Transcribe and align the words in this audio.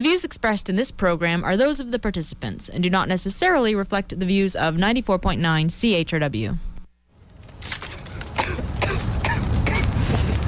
The 0.00 0.10
views 0.10 0.24
expressed 0.24 0.68
in 0.70 0.76
this 0.76 0.92
program 0.92 1.42
are 1.42 1.56
those 1.56 1.80
of 1.80 1.90
the 1.90 1.98
participants 1.98 2.68
and 2.68 2.84
do 2.84 2.88
not 2.88 3.08
necessarily 3.08 3.74
reflect 3.74 4.16
the 4.16 4.26
views 4.26 4.54
of 4.54 4.76
94.9 4.76 5.40
CHRW. 5.40 6.56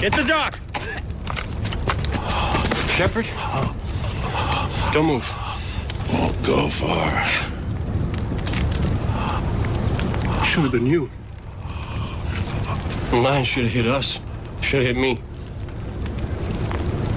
Get 0.00 0.12
the 0.12 0.22
doc! 0.22 0.60
Shepard? 2.90 3.26
Don't 4.92 5.06
move. 5.06 5.28
Won't 6.12 6.40
go 6.46 6.69
far. 6.69 7.10
Should 10.44 10.62
have 10.62 10.71
been 10.71 10.87
you. 10.87 11.10
The 13.10 13.17
line 13.17 13.44
should 13.44 13.64
have 13.64 13.72
hit 13.72 13.88
us. 13.88 14.21
Should 14.60 14.87
have 14.87 14.94
hit 14.94 15.03
me. 15.03 15.21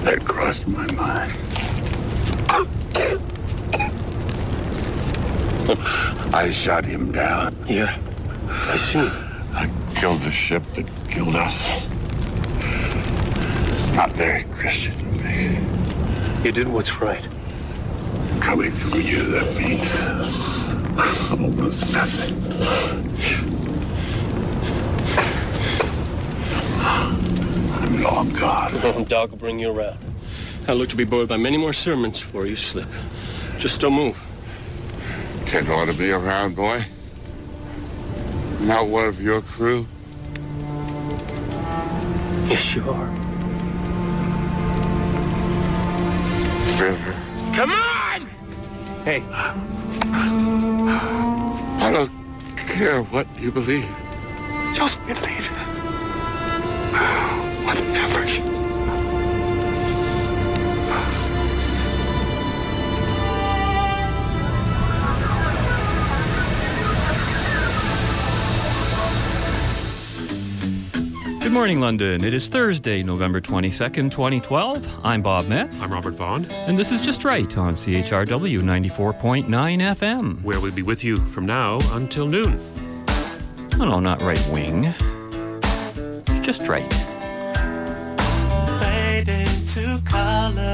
That 0.03 0.25
crossed 0.25 0.67
my 0.67 0.91
mind. 0.93 1.42
I 6.33 6.51
shot 6.51 6.85
him 6.85 7.11
down. 7.11 7.55
Yeah, 7.67 7.97
I 8.47 8.77
see. 8.77 9.09
I 9.53 9.69
killed 9.95 10.21
the 10.21 10.31
ship 10.31 10.63
that 10.75 10.85
killed 11.09 11.35
us. 11.35 11.85
Not 13.95 14.11
very 14.11 14.43
Christian 14.45 14.93
of 14.93 15.23
me. 15.23 15.59
You 16.43 16.51
did 16.51 16.67
what's 16.67 16.99
right. 16.99 17.23
Coming 18.39 18.71
from 18.71 18.99
you, 19.01 19.23
that 19.31 19.55
means 19.57 19.89
almost 21.31 21.93
nothing. 21.93 22.33
I'm 27.75 28.03
long 28.03 28.33
gone. 28.33 29.03
Doc 29.07 29.31
will 29.31 29.37
bring 29.37 29.59
you 29.59 29.71
around. 29.71 30.12
I 30.65 30.71
look 30.71 30.87
to 30.89 30.95
be 30.95 31.03
bored 31.03 31.27
by 31.27 31.35
many 31.35 31.57
more 31.57 31.73
sermons 31.73 32.21
before 32.21 32.45
you 32.45 32.55
slip. 32.55 32.87
Just 33.59 33.81
don't 33.81 33.93
move. 33.93 34.17
Can't 35.45 35.67
ought 35.67 35.85
to 35.85 35.93
be 35.93 36.11
around, 36.11 36.55
boy. 36.55 36.85
Not 38.61 38.87
one 38.87 39.05
of 39.05 39.21
your 39.21 39.41
crew. 39.41 39.85
Yes, 42.47 42.75
you 42.75 42.89
are. 42.89 43.09
River. 46.79 47.13
Come 47.53 47.71
on! 47.71 48.27
Hey, 49.03 49.21
I 51.81 51.91
don't 51.91 52.11
care 52.55 53.03
what 53.03 53.27
you 53.37 53.51
believe. 53.51 53.89
Just 54.73 55.03
believe. 55.05 55.47
Whatever. 57.65 58.52
Good 71.53 71.59
morning, 71.59 71.81
London. 71.81 72.23
It 72.23 72.33
is 72.33 72.47
Thursday, 72.47 73.03
November 73.03 73.39
22nd, 73.39 74.09
2012. 74.09 75.05
I'm 75.05 75.21
Bob 75.21 75.47
Metz, 75.47 75.79
I'm 75.83 75.93
Robert 75.93 76.15
Vaughn, 76.15 76.45
and 76.45 76.79
this 76.79 76.91
is 76.91 76.99
Just 76.99 77.23
Right 77.23 77.55
on 77.55 77.75
CHRW 77.75 78.59
94.9 78.59 79.45
FM. 79.45 80.41
where 80.41 80.59
we'll 80.59 80.71
be 80.71 80.81
with 80.81 81.03
you 81.03 81.15
from 81.15 81.45
now 81.45 81.77
until 81.91 82.25
noon. 82.25 82.59
Oh, 83.75 83.85
no, 83.85 83.99
not 83.99 84.23
right 84.23 84.43
wing. 84.51 84.95
Just 86.41 86.67
right. 86.67 86.91
fade 88.81 89.29
into 89.29 90.01
color 90.05 90.73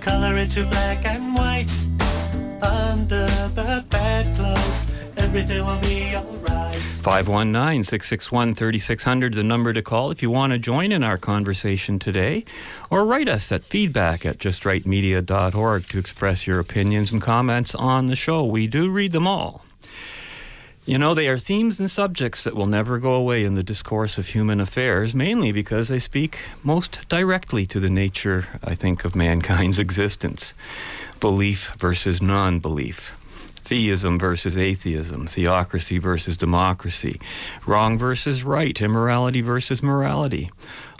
color 0.00 0.38
into 0.38 0.64
black 0.64 1.04
and 1.04 1.34
white. 1.34 1.70
Under 2.62 3.26
the 3.26 3.52
bedclothes, 3.54 3.83
everything 5.36 5.66
will 5.66 5.80
be 5.80 6.14
alright. 6.14 6.74
519 6.76 7.82
661 7.82 8.54
3600, 8.54 9.34
the 9.34 9.42
number 9.42 9.72
to 9.72 9.82
call 9.82 10.12
if 10.12 10.22
you 10.22 10.30
want 10.30 10.52
to 10.52 10.60
join 10.60 10.92
in 10.92 11.02
our 11.02 11.18
conversation 11.18 11.98
today, 11.98 12.44
or 12.88 13.04
write 13.04 13.28
us 13.28 13.50
at 13.50 13.64
feedback 13.64 14.24
at 14.24 14.38
justrightmedia.org 14.38 15.86
to 15.86 15.98
express 15.98 16.46
your 16.46 16.60
opinions 16.60 17.10
and 17.10 17.20
comments 17.20 17.74
on 17.74 18.06
the 18.06 18.14
show. 18.14 18.44
We 18.44 18.68
do 18.68 18.88
read 18.90 19.10
them 19.10 19.26
all. 19.26 19.64
You 20.86 20.98
know, 20.98 21.14
they 21.14 21.28
are 21.28 21.38
themes 21.38 21.80
and 21.80 21.90
subjects 21.90 22.44
that 22.44 22.54
will 22.54 22.66
never 22.66 22.98
go 23.00 23.14
away 23.14 23.44
in 23.44 23.54
the 23.54 23.64
discourse 23.64 24.18
of 24.18 24.28
human 24.28 24.60
affairs, 24.60 25.16
mainly 25.16 25.50
because 25.50 25.88
they 25.88 25.98
speak 25.98 26.38
most 26.62 27.08
directly 27.08 27.66
to 27.66 27.80
the 27.80 27.90
nature, 27.90 28.46
I 28.62 28.76
think, 28.76 29.04
of 29.04 29.16
mankind's 29.16 29.78
existence 29.80 30.54
belief 31.18 31.72
versus 31.78 32.22
non 32.22 32.60
belief, 32.60 33.16
theism 33.64 34.18
versus 34.18 34.56
atheism, 34.56 35.26
theocracy 35.26 35.98
versus 35.98 36.36
democracy, 36.36 37.18
wrong 37.66 37.98
versus 37.98 38.44
right, 38.44 38.80
immorality 38.80 39.40
versus 39.40 39.82
morality, 39.82 40.50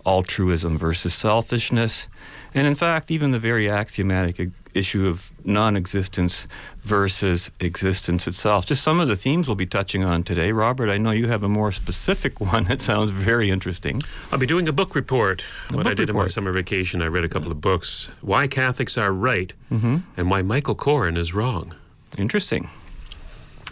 altruism 0.07 0.79
versus 0.79 1.15
selfishness, 1.15 2.09
and 2.55 2.67
in 2.67 2.75
fact, 2.75 3.11
even 3.11 3.33
the 3.33 3.39
very 3.39 3.69
axiomatic 3.69 4.51
issue 4.75 5.07
of 5.07 5.31
non 5.45 5.77
existence 5.77 6.47
versus 6.83 7.51
existence 7.61 8.27
itself. 8.27 8.65
Just 8.67 8.83
some 8.83 9.01
of 9.01 9.09
the 9.09 9.17
themes 9.17 9.49
we'll 9.49 9.57
be 9.57 9.67
touching 9.67 10.05
on 10.05 10.23
today. 10.23 10.53
Robert, 10.53 10.89
I 10.89 10.99
know 10.99 11.11
you 11.11 11.29
have 11.29 11.43
a 11.43 11.49
more 11.49 11.73
specific 11.73 12.41
one 12.53 12.65
that 12.65 12.81
sounds 12.81 13.11
very 13.11 13.51
interesting. 13.51 14.03
I'll 14.33 14.39
be 14.39 14.47
doing 14.47 14.69
a 14.69 14.73
book 14.73 14.95
report. 14.95 15.45
what 15.71 15.87
I 15.87 15.91
book 15.91 15.97
did 15.97 16.11
on 16.11 16.17
my 16.17 16.29
summer 16.29 16.53
vacation, 16.53 17.03
I 17.03 17.07
read 17.07 17.25
a 17.25 17.29
couple 17.29 17.51
of 17.51 17.61
books. 17.61 18.11
Why 18.21 18.47
Catholics 18.47 18.97
are 18.97 19.13
right 19.13 19.53
mm-hmm. 19.71 19.99
and 20.17 20.31
why 20.31 20.43
Michael 20.43 20.77
Coren 20.77 21.19
is 21.19 21.35
wrong. 21.35 21.75
Interesting. 22.19 22.69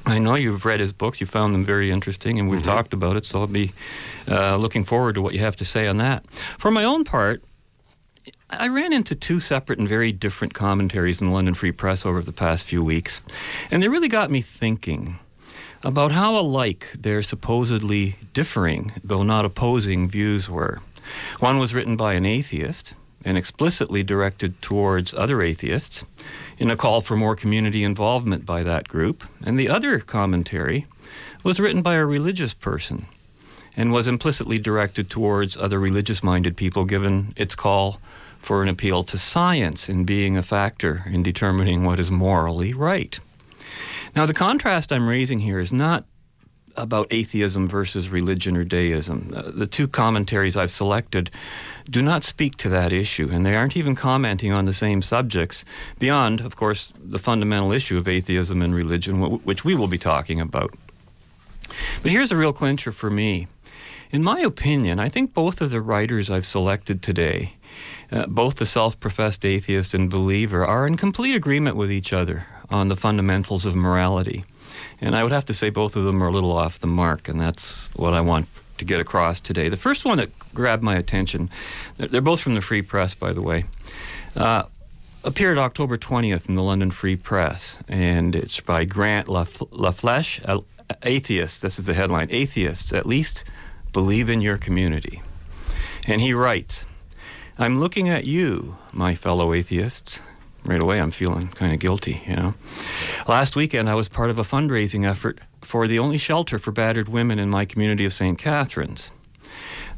I 0.04 0.18
know 0.18 0.34
you've 0.34 0.64
read 0.64 0.80
his 0.80 0.92
books. 0.92 1.20
You 1.20 1.26
found 1.26 1.54
them 1.54 1.64
very 1.64 1.90
interesting, 1.90 2.40
and 2.40 2.48
we've 2.48 2.62
talked 2.62 2.92
about 2.92 3.16
it. 3.16 3.24
So 3.24 3.40
I'll 3.40 3.46
be 3.46 3.72
uh, 4.26 4.56
looking 4.56 4.84
forward 4.84 5.14
to 5.14 5.22
what 5.22 5.32
you 5.32 5.40
have 5.40 5.56
to 5.56 5.64
say 5.64 5.86
on 5.86 5.98
that. 5.98 6.28
For 6.30 6.70
my 6.70 6.82
own 6.82 7.04
part, 7.04 7.44
I 8.50 8.68
ran 8.68 8.92
into 8.92 9.14
two 9.14 9.40
separate 9.40 9.78
and 9.78 9.88
very 9.88 10.12
different 10.12 10.54
commentaries 10.54 11.20
in 11.20 11.28
the 11.28 11.32
London 11.32 11.54
Free 11.54 11.72
Press 11.72 12.04
over 12.04 12.20
the 12.20 12.32
past 12.32 12.64
few 12.64 12.82
weeks, 12.82 13.22
and 13.70 13.82
they 13.82 13.88
really 13.88 14.08
got 14.08 14.30
me 14.30 14.40
thinking 14.40 15.18
about 15.84 16.12
how 16.12 16.38
alike 16.38 16.88
their 16.98 17.22
supposedly 17.22 18.16
differing, 18.32 18.92
though 19.02 19.22
not 19.22 19.44
opposing, 19.44 20.08
views 20.08 20.48
were. 20.48 20.80
One 21.38 21.58
was 21.58 21.74
written 21.74 21.96
by 21.96 22.14
an 22.14 22.26
atheist 22.26 22.94
and 23.24 23.38
explicitly 23.38 24.02
directed 24.02 24.60
towards 24.62 25.14
other 25.14 25.42
atheists 25.42 26.04
in 26.58 26.70
a 26.70 26.76
call 26.76 27.00
for 27.00 27.16
more 27.16 27.36
community 27.36 27.84
involvement 27.84 28.44
by 28.44 28.62
that 28.62 28.88
group, 28.88 29.24
and 29.44 29.58
the 29.58 29.68
other 29.68 29.98
commentary 29.98 30.86
was 31.42 31.60
written 31.60 31.82
by 31.82 31.94
a 31.94 32.06
religious 32.06 32.54
person 32.54 33.06
and 33.76 33.92
was 33.92 34.06
implicitly 34.06 34.58
directed 34.58 35.08
towards 35.08 35.56
other 35.56 35.78
religious 35.78 36.22
minded 36.22 36.56
people 36.56 36.84
given 36.84 37.32
its 37.36 37.54
call 37.54 38.00
for 38.38 38.62
an 38.62 38.68
appeal 38.68 39.02
to 39.02 39.16
science 39.16 39.88
in 39.88 40.04
being 40.04 40.36
a 40.36 40.42
factor 40.42 41.04
in 41.06 41.22
determining 41.22 41.84
what 41.84 42.00
is 42.00 42.10
morally 42.10 42.72
right. 42.72 43.20
Now, 44.14 44.26
the 44.26 44.34
contrast 44.34 44.92
I'm 44.92 45.08
raising 45.08 45.38
here 45.38 45.58
is 45.58 45.72
not 45.72 46.04
about 46.76 47.06
atheism 47.10 47.68
versus 47.68 48.08
religion 48.08 48.56
or 48.56 48.64
deism. 48.64 49.32
Uh, 49.34 49.50
the 49.50 49.66
two 49.66 49.86
commentaries 49.86 50.56
I've 50.56 50.70
selected 50.70 51.30
do 51.92 52.02
not 52.02 52.24
speak 52.24 52.56
to 52.56 52.70
that 52.70 52.90
issue, 52.92 53.28
and 53.30 53.44
they 53.44 53.54
aren't 53.54 53.76
even 53.76 53.94
commenting 53.94 54.50
on 54.50 54.64
the 54.64 54.72
same 54.72 55.02
subjects, 55.02 55.62
beyond, 55.98 56.40
of 56.40 56.56
course, 56.56 56.90
the 56.98 57.18
fundamental 57.18 57.70
issue 57.70 57.98
of 57.98 58.08
atheism 58.08 58.62
and 58.62 58.74
religion, 58.74 59.20
which 59.44 59.62
we 59.62 59.74
will 59.74 59.88
be 59.88 59.98
talking 59.98 60.40
about. 60.40 60.74
But 62.02 62.10
here's 62.10 62.32
a 62.32 62.36
real 62.36 62.54
clincher 62.54 62.92
for 62.92 63.10
me. 63.10 63.46
In 64.10 64.22
my 64.22 64.40
opinion, 64.40 64.98
I 64.98 65.10
think 65.10 65.34
both 65.34 65.60
of 65.60 65.70
the 65.70 65.82
writers 65.82 66.30
I've 66.30 66.46
selected 66.46 67.02
today, 67.02 67.54
uh, 68.10 68.26
both 68.26 68.56
the 68.56 68.66
self 68.66 68.98
professed 68.98 69.44
atheist 69.44 69.92
and 69.92 70.10
believer, 70.10 70.66
are 70.66 70.86
in 70.86 70.96
complete 70.96 71.34
agreement 71.34 71.76
with 71.76 71.92
each 71.92 72.12
other 72.12 72.46
on 72.70 72.88
the 72.88 72.96
fundamentals 72.96 73.66
of 73.66 73.76
morality. 73.76 74.44
And 75.00 75.14
I 75.14 75.22
would 75.22 75.32
have 75.32 75.46
to 75.46 75.54
say 75.54 75.68
both 75.68 75.96
of 75.96 76.04
them 76.04 76.22
are 76.22 76.28
a 76.28 76.32
little 76.32 76.52
off 76.52 76.78
the 76.78 76.86
mark, 76.86 77.28
and 77.28 77.38
that's 77.38 77.88
what 77.96 78.14
I 78.14 78.22
want 78.22 78.48
to 78.82 78.86
get 78.86 79.00
across 79.00 79.40
today. 79.40 79.68
The 79.68 79.76
first 79.76 80.04
one 80.04 80.18
that 80.18 80.30
grabbed 80.54 80.82
my 80.82 80.96
attention, 80.96 81.48
they're 81.96 82.20
both 82.20 82.40
from 82.40 82.54
the 82.54 82.60
Free 82.60 82.82
Press, 82.82 83.14
by 83.14 83.32
the 83.32 83.40
way, 83.40 83.64
uh, 84.36 84.64
appeared 85.24 85.56
October 85.56 85.96
20th 85.96 86.48
in 86.48 86.56
the 86.56 86.62
London 86.62 86.90
Free 86.90 87.16
Press, 87.16 87.78
and 87.88 88.34
it's 88.34 88.60
by 88.60 88.84
Grant 88.84 89.28
Laf- 89.28 89.60
LaFleche, 89.70 90.40
a- 90.44 90.96
atheist. 91.04 91.62
This 91.62 91.78
is 91.78 91.86
the 91.86 91.94
headline 91.94 92.28
Atheists, 92.30 92.92
at 92.92 93.06
least 93.06 93.44
believe 93.92 94.28
in 94.28 94.40
your 94.40 94.58
community. 94.58 95.22
And 96.06 96.20
he 96.20 96.34
writes, 96.34 96.84
I'm 97.58 97.78
looking 97.78 98.08
at 98.08 98.24
you, 98.24 98.76
my 98.92 99.14
fellow 99.14 99.52
atheists. 99.52 100.20
Right 100.64 100.80
away, 100.80 101.00
I'm 101.00 101.10
feeling 101.10 101.48
kind 101.48 101.72
of 101.72 101.80
guilty, 101.80 102.22
you 102.26 102.36
know. 102.36 102.54
Last 103.26 103.56
weekend, 103.56 103.90
I 103.90 103.94
was 103.94 104.08
part 104.08 104.30
of 104.30 104.38
a 104.38 104.44
fundraising 104.44 105.04
effort 105.04 105.40
for 105.60 105.88
the 105.88 105.98
only 105.98 106.18
shelter 106.18 106.58
for 106.58 106.70
battered 106.70 107.08
women 107.08 107.38
in 107.38 107.50
my 107.50 107.64
community 107.64 108.04
of 108.04 108.12
St. 108.12 108.38
Catharines. 108.38 109.10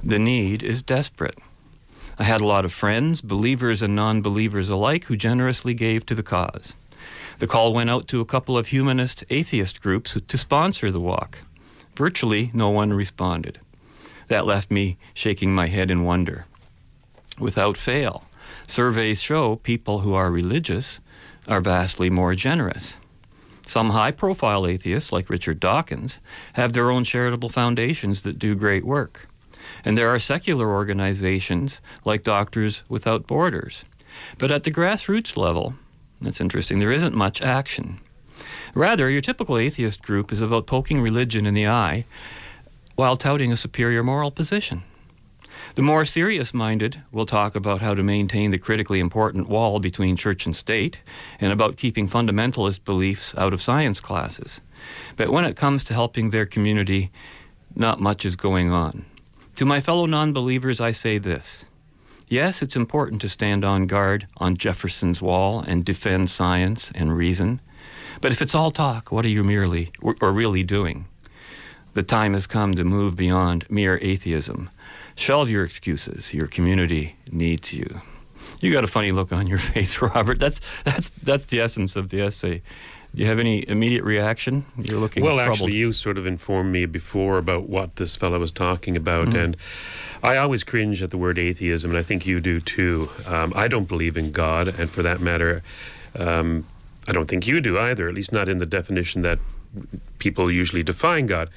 The 0.03 0.19
need 0.19 0.63
is 0.63 0.83
desperate. 0.83 1.39
I 2.19 2.25
had 2.25 2.41
a 2.41 2.47
lot 2.47 2.65
of 2.65 2.73
friends, 2.73 3.21
believers 3.21 3.83
and 3.83 3.95
non 3.95 4.23
believers 4.23 4.71
alike, 4.71 5.05
who 5.05 5.17
generously 5.17 5.75
gave 5.75 6.07
to 6.07 6.15
the 6.15 6.23
cause. 6.23 6.75
The 7.39 7.47
call 7.47 7.75
went 7.75 7.91
out 7.91 8.09
to 8.09 8.21
a 8.21 8.25
couple 8.25 8.57
of 8.57 8.69
humanist 8.69 9.25
atheist 9.29 9.83
groups 9.83 10.17
to 10.27 10.39
sponsor 10.39 10.91
the 10.91 11.01
walk. 11.01 11.39
Virtually 11.97 12.51
no 12.55 12.71
one 12.71 12.93
responded. 12.93 13.59
That 14.29 14.47
left 14.47 14.71
me 14.71 14.97
shaking 15.13 15.55
my 15.55 15.67
head 15.67 15.91
in 15.91 16.05
wonder. 16.05 16.47
Without 17.39 17.77
fail, 17.77 18.25
surveys 18.69 19.21
show 19.21 19.57
people 19.57 20.01
who 20.01 20.15
are 20.15 20.31
religious 20.31 21.01
are 21.47 21.61
vastly 21.61 22.11
more 22.11 22.35
generous. 22.35 22.97
Some 23.67 23.91
high 23.91 24.11
profile 24.11 24.67
atheists, 24.67 25.13
like 25.13 25.31
Richard 25.31 25.59
Dawkins, 25.61 26.21
have 26.55 26.73
their 26.73 26.91
own 26.91 27.05
charitable 27.05 27.49
foundations 27.49 28.23
that 28.23 28.39
do 28.39 28.55
great 28.55 28.85
work. 28.85 29.27
And 29.85 29.97
there 29.97 30.11
are 30.11 30.19
secular 30.19 30.69
organizations 30.69 31.81
like 32.05 32.23
Doctors 32.23 32.83
Without 32.89 33.27
Borders. 33.27 33.85
But 34.39 34.51
at 34.51 34.65
the 34.65 34.71
grassroots 34.71 35.37
level, 35.37 35.75
that's 36.21 36.41
interesting, 36.41 36.79
there 36.79 36.93
isn't 36.93 37.15
much 37.15 37.41
action. 37.43 38.01
Rather, 38.75 39.09
your 39.09 39.21
typical 39.21 39.57
atheist 39.57 40.03
group 40.03 40.33
is 40.33 40.41
about 40.41 40.67
poking 40.67 41.01
religion 41.01 41.47
in 41.47 41.55
the 41.55 41.69
eye 41.69 42.05
while 42.97 43.17
touting 43.17 43.53
a 43.53 43.57
superior 43.57 44.03
moral 44.03 44.31
position. 44.31 44.83
The 45.75 45.83
more 45.83 46.05
serious 46.05 46.55
minded 46.55 47.03
will 47.11 47.27
talk 47.27 47.55
about 47.55 47.81
how 47.81 47.95
to 47.95 48.03
maintain 48.03 48.51
the 48.51 48.59
critically 48.59 49.01
important 49.01 49.49
wall 49.49 49.81
between 49.81 50.17
church 50.17 50.47
and 50.47 50.55
state 50.55 51.01
and 51.41 51.53
about 51.53 51.77
keeping 51.77 52.09
fundamentalist 52.09 52.85
beliefs 52.85 53.35
out 53.37 53.53
of 53.53 53.63
science 53.63 54.01
classes. 54.01 54.61
But 55.17 55.31
when 55.31 55.45
it 55.45 55.57
comes 55.57 55.85
to 55.85 55.95
helping 55.95 56.31
their 56.31 56.47
community, 56.47 57.11
not 57.75 58.01
much 58.01 58.25
is 58.25 58.37
going 58.37 58.71
on. 58.71 59.05
To 59.57 59.65
my 59.65 59.81
fellow 59.81 60.07
non 60.07 60.33
believers, 60.33 60.81
I 60.81 60.93
say 60.93 61.19
this. 61.19 61.65
Yes, 62.29 62.63
it's 62.63 62.77
important 62.77 63.21
to 63.21 63.29
stand 63.29 63.65
on 63.65 63.87
guard 63.87 64.27
on 64.39 64.57
Jefferson's 64.57 65.21
wall 65.21 65.61
and 65.61 65.85
defend 65.85 66.31
science 66.31 66.91
and 66.95 67.17
reason. 67.17 67.61
But 68.21 68.33
if 68.33 68.41
it's 68.41 68.55
all 68.55 68.71
talk, 68.71 69.13
what 69.13 69.25
are 69.25 69.29
you 69.29 69.45
merely 69.45 69.93
or 70.01 70.33
really 70.33 70.63
doing? 70.63 71.07
The 71.93 72.03
time 72.03 72.33
has 72.33 72.47
come 72.47 72.75
to 72.75 72.83
move 72.83 73.17
beyond 73.17 73.67
mere 73.71 73.99
atheism. 74.03 74.71
Shelve 75.17 75.51
your 75.51 75.65
excuses. 75.65 76.35
Your 76.35 76.47
community 76.47 77.17
needs 77.31 77.73
you. 77.73 78.01
You 78.61 78.73
got 78.73 78.85
a 78.85 78.89
funny 78.89 79.13
look 79.13 79.33
on 79.33 79.47
your 79.47 79.59
face, 79.73 80.01
Robert. 80.01 80.39
That's 80.39 80.61
that's 80.85 81.11
that's 81.23 81.47
the 81.47 81.61
essence 81.61 81.97
of 81.97 82.09
the 82.09 82.23
essay. 82.23 82.63
Do 83.15 83.23
you 83.23 83.29
have 83.29 83.39
any 83.39 83.69
immediate 83.69 84.03
reaction? 84.03 84.65
You're 84.77 84.99
looking 84.99 85.23
well. 85.23 85.37
troubled. 85.37 85.53
Actually, 85.53 85.75
you 85.75 85.93
sort 85.93 86.19
of 86.19 86.27
informed 86.27 86.73
me 86.73 86.85
before 86.87 87.39
about 87.39 87.69
what 87.69 87.95
this 87.97 88.17
fellow 88.17 88.41
was 88.41 88.51
talking 88.51 88.97
about, 88.97 89.29
mm-hmm. 89.29 89.39
and 89.39 89.57
I 90.23 90.37
always 90.37 90.65
cringe 90.65 91.01
at 91.01 91.11
the 91.11 91.19
word 91.19 91.39
atheism, 91.39 91.93
and 91.93 91.99
I 91.99 92.03
think 92.03 92.27
you 92.27 92.41
do 92.41 92.61
too. 92.61 93.11
Um, 93.27 93.53
I 93.55 93.69
don't 93.69 93.87
believe 93.87 94.17
in 94.17 94.33
God, 94.33 94.67
and 94.67 94.91
for 94.91 95.03
that 95.05 95.21
matter, 95.21 95.63
um, 96.19 96.67
I 97.07 97.13
don't 97.13 97.29
think 97.29 97.47
you 97.47 97.61
do 97.61 97.79
either. 97.79 98.09
At 98.09 98.15
least 98.15 98.33
not 98.33 98.49
in 98.49 98.59
the 98.59 98.67
definition 98.67 99.23
that 99.23 99.39
people 100.19 100.51
usually 100.51 100.83
define 100.83 101.27
God. 101.27 101.51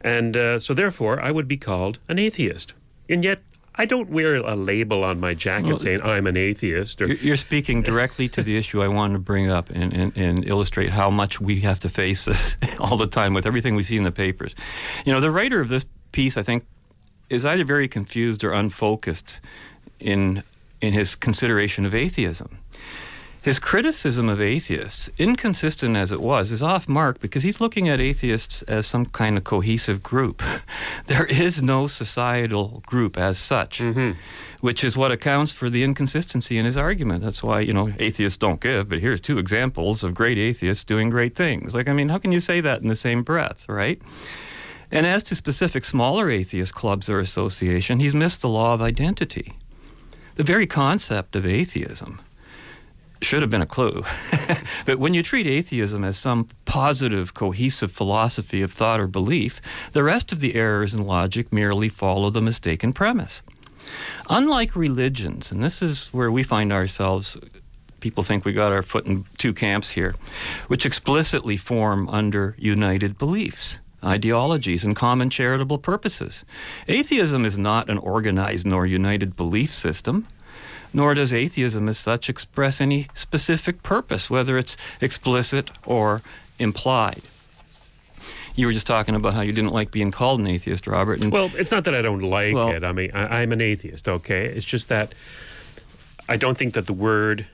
And 0.00 0.36
uh, 0.36 0.58
so, 0.58 0.72
therefore, 0.72 1.20
I 1.20 1.30
would 1.30 1.48
be 1.48 1.56
called 1.56 1.98
an 2.08 2.18
atheist. 2.18 2.72
And 3.08 3.24
yet, 3.24 3.40
I 3.78 3.84
don't 3.84 4.08
wear 4.08 4.36
a 4.36 4.56
label 4.56 5.04
on 5.04 5.20
my 5.20 5.34
jacket 5.34 5.68
well, 5.68 5.78
saying 5.78 6.00
I'm 6.02 6.26
an 6.26 6.36
atheist. 6.36 7.02
Or, 7.02 7.08
you're 7.08 7.36
speaking 7.36 7.82
directly 7.82 8.28
to 8.30 8.42
the 8.42 8.56
issue 8.56 8.82
I 8.82 8.88
wanted 8.88 9.14
to 9.14 9.18
bring 9.18 9.50
up 9.50 9.68
and, 9.70 9.92
and, 9.92 10.16
and, 10.16 10.48
illustrate 10.48 10.90
how 10.90 11.10
much 11.10 11.40
we 11.40 11.60
have 11.60 11.80
to 11.80 11.90
face 11.90 12.24
this 12.24 12.56
all 12.80 12.96
the 12.96 13.06
time 13.06 13.34
with 13.34 13.44
everything 13.44 13.76
we 13.76 13.82
see 13.82 13.98
in 13.98 14.04
the 14.04 14.12
papers. 14.12 14.54
You 15.04 15.12
know, 15.12 15.20
the 15.20 15.30
writer 15.30 15.60
of 15.60 15.68
this 15.68 15.84
piece, 16.12 16.38
I 16.38 16.42
think, 16.42 16.64
is 17.28 17.44
either 17.44 17.64
very 17.64 17.86
confused 17.86 18.44
or 18.44 18.52
unfocused 18.52 19.40
in 20.00 20.42
in 20.80 20.92
his 20.92 21.14
consideration 21.14 21.86
of 21.86 21.94
atheism. 21.94 22.58
His 23.46 23.60
criticism 23.60 24.28
of 24.28 24.40
atheists, 24.40 25.08
inconsistent 25.18 25.96
as 25.96 26.10
it 26.10 26.20
was, 26.20 26.50
is 26.50 26.64
off 26.64 26.88
mark 26.88 27.20
because 27.20 27.44
he's 27.44 27.60
looking 27.60 27.88
at 27.88 28.00
atheists 28.00 28.62
as 28.62 28.88
some 28.88 29.06
kind 29.06 29.36
of 29.36 29.44
cohesive 29.44 30.02
group. 30.02 30.42
there 31.06 31.26
is 31.26 31.62
no 31.62 31.86
societal 31.86 32.82
group 32.86 33.16
as 33.16 33.38
such, 33.38 33.78
mm-hmm. 33.78 34.18
which 34.62 34.82
is 34.82 34.96
what 34.96 35.12
accounts 35.12 35.52
for 35.52 35.70
the 35.70 35.84
inconsistency 35.84 36.58
in 36.58 36.64
his 36.64 36.76
argument. 36.76 37.22
That's 37.22 37.40
why, 37.40 37.60
you 37.60 37.72
know, 37.72 37.94
atheists 38.00 38.36
don't 38.36 38.60
give, 38.60 38.88
but 38.88 38.98
here's 38.98 39.20
two 39.20 39.38
examples 39.38 40.02
of 40.02 40.12
great 40.12 40.38
atheists 40.38 40.82
doing 40.82 41.08
great 41.08 41.36
things. 41.36 41.72
Like, 41.72 41.88
I 41.88 41.92
mean, 41.92 42.08
how 42.08 42.18
can 42.18 42.32
you 42.32 42.40
say 42.40 42.60
that 42.62 42.82
in 42.82 42.88
the 42.88 42.96
same 42.96 43.22
breath, 43.22 43.68
right? 43.68 44.02
And 44.90 45.06
as 45.06 45.22
to 45.22 45.36
specific 45.36 45.84
smaller 45.84 46.28
atheist 46.30 46.74
clubs 46.74 47.08
or 47.08 47.20
association, 47.20 48.00
he's 48.00 48.12
missed 48.12 48.42
the 48.42 48.48
law 48.48 48.74
of 48.74 48.82
identity. 48.82 49.56
The 50.34 50.42
very 50.42 50.66
concept 50.66 51.36
of 51.36 51.46
atheism 51.46 52.20
should 53.22 53.40
have 53.40 53.50
been 53.50 53.62
a 53.62 53.66
clue. 53.66 54.02
but 54.86 54.98
when 54.98 55.14
you 55.14 55.22
treat 55.22 55.46
atheism 55.46 56.04
as 56.04 56.18
some 56.18 56.48
positive, 56.64 57.34
cohesive 57.34 57.92
philosophy 57.92 58.62
of 58.62 58.72
thought 58.72 59.00
or 59.00 59.06
belief, 59.06 59.60
the 59.92 60.04
rest 60.04 60.32
of 60.32 60.40
the 60.40 60.54
errors 60.54 60.94
in 60.94 61.06
logic 61.06 61.52
merely 61.52 61.88
follow 61.88 62.30
the 62.30 62.42
mistaken 62.42 62.92
premise. 62.92 63.42
Unlike 64.28 64.76
religions, 64.76 65.50
and 65.50 65.62
this 65.62 65.80
is 65.80 66.08
where 66.08 66.30
we 66.30 66.42
find 66.42 66.72
ourselves, 66.72 67.36
people 68.00 68.24
think 68.24 68.44
we 68.44 68.52
got 68.52 68.72
our 68.72 68.82
foot 68.82 69.06
in 69.06 69.24
two 69.38 69.54
camps 69.54 69.90
here, 69.90 70.14
which 70.66 70.84
explicitly 70.84 71.56
form 71.56 72.08
under 72.08 72.54
united 72.58 73.16
beliefs 73.18 73.78
ideologies 74.04 74.84
and 74.84 74.94
common 74.94 75.28
charitable 75.28 75.78
purposes. 75.78 76.44
Atheism 76.86 77.44
is 77.44 77.58
not 77.58 77.90
an 77.90 77.98
organized 77.98 78.66
nor 78.66 78.86
united 78.86 79.34
belief 79.36 79.74
system 79.74 80.26
nor 80.96 81.12
does 81.12 81.30
atheism 81.30 81.90
as 81.90 81.98
such 81.98 82.30
express 82.30 82.80
any 82.80 83.06
specific 83.12 83.82
purpose, 83.82 84.30
whether 84.30 84.56
it's 84.56 84.78
explicit 85.02 85.70
or 85.84 86.22
implied. 86.58 87.20
You 88.54 88.66
were 88.66 88.72
just 88.72 88.86
talking 88.86 89.14
about 89.14 89.34
how 89.34 89.42
you 89.42 89.52
didn't 89.52 89.74
like 89.74 89.90
being 89.90 90.10
called 90.10 90.40
an 90.40 90.46
atheist, 90.46 90.86
Robert. 90.86 91.22
And 91.22 91.30
well, 91.30 91.50
it's 91.54 91.70
not 91.70 91.84
that 91.84 91.94
I 91.94 92.00
don't 92.00 92.22
like 92.22 92.54
well, 92.54 92.70
it. 92.70 92.82
I 92.82 92.92
mean, 92.92 93.10
I, 93.12 93.42
am 93.42 93.52
an 93.52 93.60
atheist, 93.60 94.08
okay? 94.08 94.46
It's 94.46 94.64
just 94.64 94.88
that 94.88 95.14
I 96.30 96.38
don't 96.38 96.56
think 96.56 96.72
that 96.72 96.86
the 96.86 96.94
word 96.94 97.46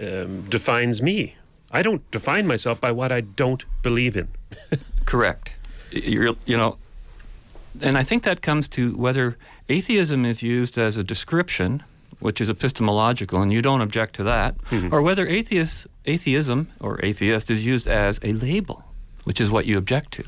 um, 0.00 0.42
defines 0.50 1.00
me. 1.00 1.36
I 1.70 1.82
don't 1.82 2.02
define 2.10 2.48
myself 2.48 2.80
by 2.80 2.90
what 2.90 3.12
I 3.12 3.20
don't 3.20 3.64
believe 3.82 4.16
in. 4.16 4.26
Correct. 5.06 5.52
You're, 5.92 6.34
you 6.44 6.56
know, 6.56 6.76
and 7.80 7.96
I 7.96 8.02
think 8.02 8.24
that 8.24 8.42
comes 8.42 8.66
to 8.70 8.96
whether 8.96 9.38
atheism 9.68 10.24
is 10.24 10.42
used 10.42 10.76
as 10.76 10.96
a 10.96 11.04
description 11.04 11.84
which 12.20 12.40
is 12.40 12.48
epistemological, 12.48 13.42
and 13.42 13.52
you 13.52 13.62
don't 13.62 13.80
object 13.80 14.14
to 14.16 14.24
that, 14.24 14.56
mm-hmm. 14.58 14.94
or 14.94 15.02
whether 15.02 15.26
atheist, 15.26 15.86
atheism 16.04 16.68
or 16.80 17.00
atheist 17.02 17.50
is 17.50 17.64
used 17.64 17.88
as 17.88 18.20
a 18.22 18.32
label, 18.32 18.84
which 19.24 19.40
is 19.40 19.50
what 19.50 19.66
you 19.66 19.76
object 19.76 20.12
to. 20.12 20.24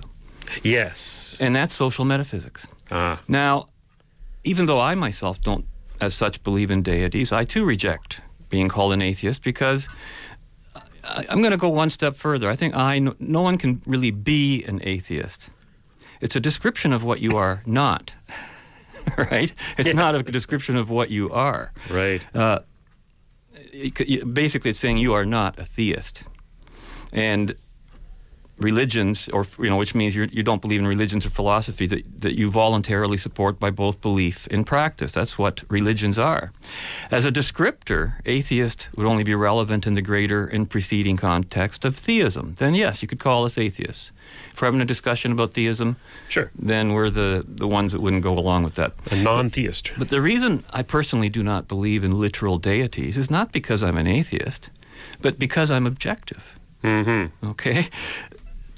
Yes. 0.62 1.38
And 1.40 1.54
that's 1.54 1.74
social 1.74 2.04
metaphysics. 2.04 2.66
Ah. 2.90 3.20
Now, 3.28 3.68
even 4.44 4.66
though 4.66 4.80
I 4.80 4.94
myself 4.94 5.40
don't, 5.40 5.64
as 6.00 6.14
such, 6.14 6.42
believe 6.42 6.70
in 6.70 6.82
deities, 6.82 7.32
I 7.32 7.44
too 7.44 7.64
reject 7.64 8.20
being 8.48 8.68
called 8.68 8.92
an 8.92 9.00
atheist 9.00 9.42
because 9.42 9.88
I, 11.04 11.24
am 11.28 11.38
going 11.38 11.52
to 11.52 11.56
go 11.56 11.68
one 11.68 11.90
step 11.90 12.16
further. 12.16 12.50
I 12.50 12.56
think 12.56 12.74
I, 12.74 12.98
no, 12.98 13.14
no 13.18 13.42
one 13.42 13.56
can 13.56 13.80
really 13.86 14.10
be 14.10 14.64
an 14.64 14.80
atheist. 14.82 15.50
It's 16.20 16.36
a 16.36 16.40
description 16.40 16.92
of 16.92 17.02
what 17.02 17.20
you 17.20 17.36
are 17.36 17.62
not. 17.66 18.14
right? 19.18 19.52
It's 19.78 19.88
yeah. 19.88 19.94
not 19.94 20.14
a 20.14 20.22
description 20.22 20.76
of 20.76 20.90
what 20.90 21.10
you 21.10 21.30
are. 21.30 21.72
Right. 21.90 22.24
Uh, 22.34 22.60
basically, 24.32 24.70
it's 24.70 24.78
saying 24.78 24.98
you 24.98 25.14
are 25.14 25.24
not 25.24 25.58
a 25.58 25.64
theist. 25.64 26.24
And 27.12 27.54
religions, 28.62 29.28
or 29.28 29.46
you 29.58 29.68
know, 29.68 29.76
which 29.76 29.94
means 29.94 30.14
you're, 30.14 30.26
you 30.26 30.42
do 30.42 30.50
not 30.50 30.60
believe 30.60 30.80
in 30.80 30.86
religions 30.86 31.26
or 31.26 31.30
philosophy 31.30 31.86
that, 31.86 32.20
that 32.20 32.34
you 32.38 32.50
voluntarily 32.50 33.16
support 33.16 33.58
by 33.60 33.70
both 33.70 34.00
belief 34.00 34.46
and 34.50 34.66
practice. 34.66 35.12
That's 35.12 35.38
what 35.38 35.62
religions 35.68 36.18
are. 36.18 36.52
As 37.10 37.24
a 37.24 37.32
descriptor, 37.32 38.14
atheist 38.24 38.88
would 38.96 39.06
only 39.06 39.24
be 39.24 39.34
relevant 39.34 39.86
in 39.86 39.94
the 39.94 40.02
greater 40.02 40.46
and 40.46 40.68
preceding 40.68 41.16
context 41.16 41.84
of 41.84 41.96
theism. 41.96 42.54
Then 42.56 42.74
yes, 42.74 43.02
you 43.02 43.08
could 43.08 43.20
call 43.20 43.44
us 43.44 43.58
atheists. 43.58 44.12
If 44.52 44.60
we're 44.60 44.66
having 44.66 44.80
a 44.80 44.86
discussion 44.86 45.32
about 45.32 45.54
theism, 45.54 45.96
sure, 46.28 46.50
then 46.58 46.92
we're 46.92 47.10
the 47.10 47.44
the 47.46 47.68
ones 47.68 47.92
that 47.92 48.00
wouldn't 48.00 48.22
go 48.22 48.32
along 48.32 48.64
with 48.64 48.74
that. 48.74 48.92
A 49.10 49.16
non-theist. 49.16 49.90
But, 49.90 49.98
but 49.98 50.08
the 50.08 50.20
reason 50.20 50.64
I 50.72 50.82
personally 50.82 51.28
do 51.28 51.42
not 51.42 51.68
believe 51.68 52.04
in 52.04 52.18
literal 52.20 52.58
deities 52.58 53.18
is 53.18 53.30
not 53.30 53.52
because 53.52 53.82
I'm 53.82 53.96
an 53.96 54.06
atheist, 54.06 54.70
but 55.20 55.38
because 55.38 55.70
I'm 55.70 55.86
objective. 55.86 56.58
Mm-hmm. 56.82 57.46
Okay, 57.50 57.88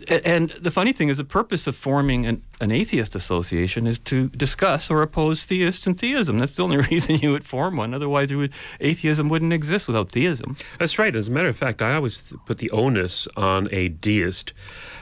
and 0.09 0.51
the 0.51 0.71
funny 0.71 0.93
thing 0.93 1.09
is, 1.09 1.19
the 1.19 1.25
purpose 1.25 1.67
of 1.67 1.77
forming 1.77 2.27
an, 2.27 2.43
an, 2.61 2.71
atheist 2.71 3.15
association 3.15 3.87
is 3.87 3.99
to 4.01 4.29
discuss 4.31 4.91
or 4.91 5.03
oppose 5.03 5.45
theists 5.45 5.87
and 5.87 5.99
theism. 5.99 6.39
That's 6.39 6.57
the 6.57 6.63
only 6.63 6.77
reason 6.91 7.17
you 7.17 7.33
would 7.33 7.45
form 7.45 7.77
one. 7.77 7.95
Otherwise, 7.95 8.33
would, 8.33 8.53
atheism 8.81 9.29
wouldn't 9.29 9.53
exist 9.53 9.87
without 9.87 10.11
theism. 10.11 10.57
That's 10.79 10.99
right. 10.99 11.15
As 11.15 11.29
a 11.29 11.31
matter 11.31 11.49
of 11.49 11.57
fact, 11.57 11.83
I 11.83 11.95
always 11.95 12.33
put 12.47 12.59
the 12.59 12.71
onus 12.71 13.29
on 13.37 13.69
a 13.73 13.89
deist 13.89 14.53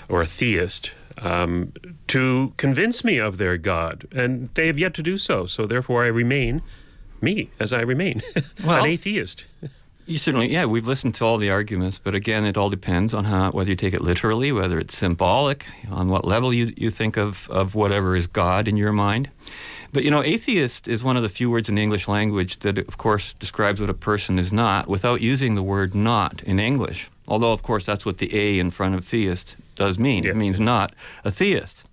or 0.09 0.23
a 0.23 0.27
theist 0.27 0.91
um, 1.19 1.73
to 2.09 2.53
convince 2.57 3.05
me 3.05 3.19
of 3.19 3.39
their 3.39 3.57
God, 3.57 4.07
and 4.13 4.51
they 4.55 4.67
have 4.67 4.79
yet 4.79 4.95
to 4.95 5.03
do 5.03 5.19
so. 5.19 5.47
So, 5.47 5.67
therefore, 5.67 6.05
I 6.05 6.09
remain 6.09 6.63
me 7.21 7.51
as 7.61 7.73
I 7.73 7.83
remain, 7.83 8.23
Well- 8.65 8.85
an 8.85 8.91
atheist. 8.91 9.45
You 10.05 10.19
certainly, 10.19 10.53
yeah. 10.53 10.65
We've 10.65 10.87
listened 10.87 11.15
to 11.17 11.25
all 11.25 11.39
the 11.39 11.51
arguments, 11.51 11.99
but 11.99 12.15
again, 12.15 12.45
it 12.45 12.57
all 12.57 12.69
depends 12.69 13.15
on 13.15 13.25
how 13.25 13.53
whether 13.53 13.71
you 13.71 13.77
take 13.77 13.95
it 13.95 14.01
literally, 14.01 14.51
whether 14.51 14.79
it's 14.81 14.97
symbolic, 14.97 15.67
on 15.91 16.09
what 16.09 16.25
level 16.25 16.53
you 16.53 16.73
you 16.77 16.91
think 16.91 17.17
of 17.17 17.49
of 17.51 17.75
whatever 17.75 18.17
is 18.17 18.27
God 18.27 18.67
in 18.67 18.77
your 18.77 18.93
mind. 18.93 19.31
But 19.93 20.03
you 20.03 20.11
know, 20.11 20.23
atheist 20.23 20.89
is 20.89 21.05
one 21.05 21.17
of 21.17 21.23
the 21.23 21.29
few 21.29 21.51
words 21.51 21.69
in 21.69 21.77
the 21.77 21.83
English 21.83 22.09
language 22.09 22.59
that, 22.61 22.79
of 22.79 22.99
course, 22.99 23.35
describes 23.35 23.81
what 23.81 23.91
a 23.91 23.95
person 23.95 24.39
is 24.39 24.53
not 24.53 24.89
without 24.89 25.21
using 25.21 25.55
the 25.55 25.63
word 25.63 25.95
"not" 25.95 26.43
in 26.43 26.59
English. 26.59 27.09
Although, 27.29 27.53
of 27.53 27.63
course, 27.63 27.87
that's 27.87 28.05
what 28.05 28.19
the 28.19 28.35
"a" 28.35 28.59
in 28.59 28.71
front 28.71 28.97
of 28.97 29.05
theist 29.05 29.57
does 29.77 29.99
mean. 29.99 30.25
Yes. 30.25 30.33
It 30.33 30.37
means 30.37 30.59
not 30.59 30.95
a 31.25 31.31
theist. 31.31 31.85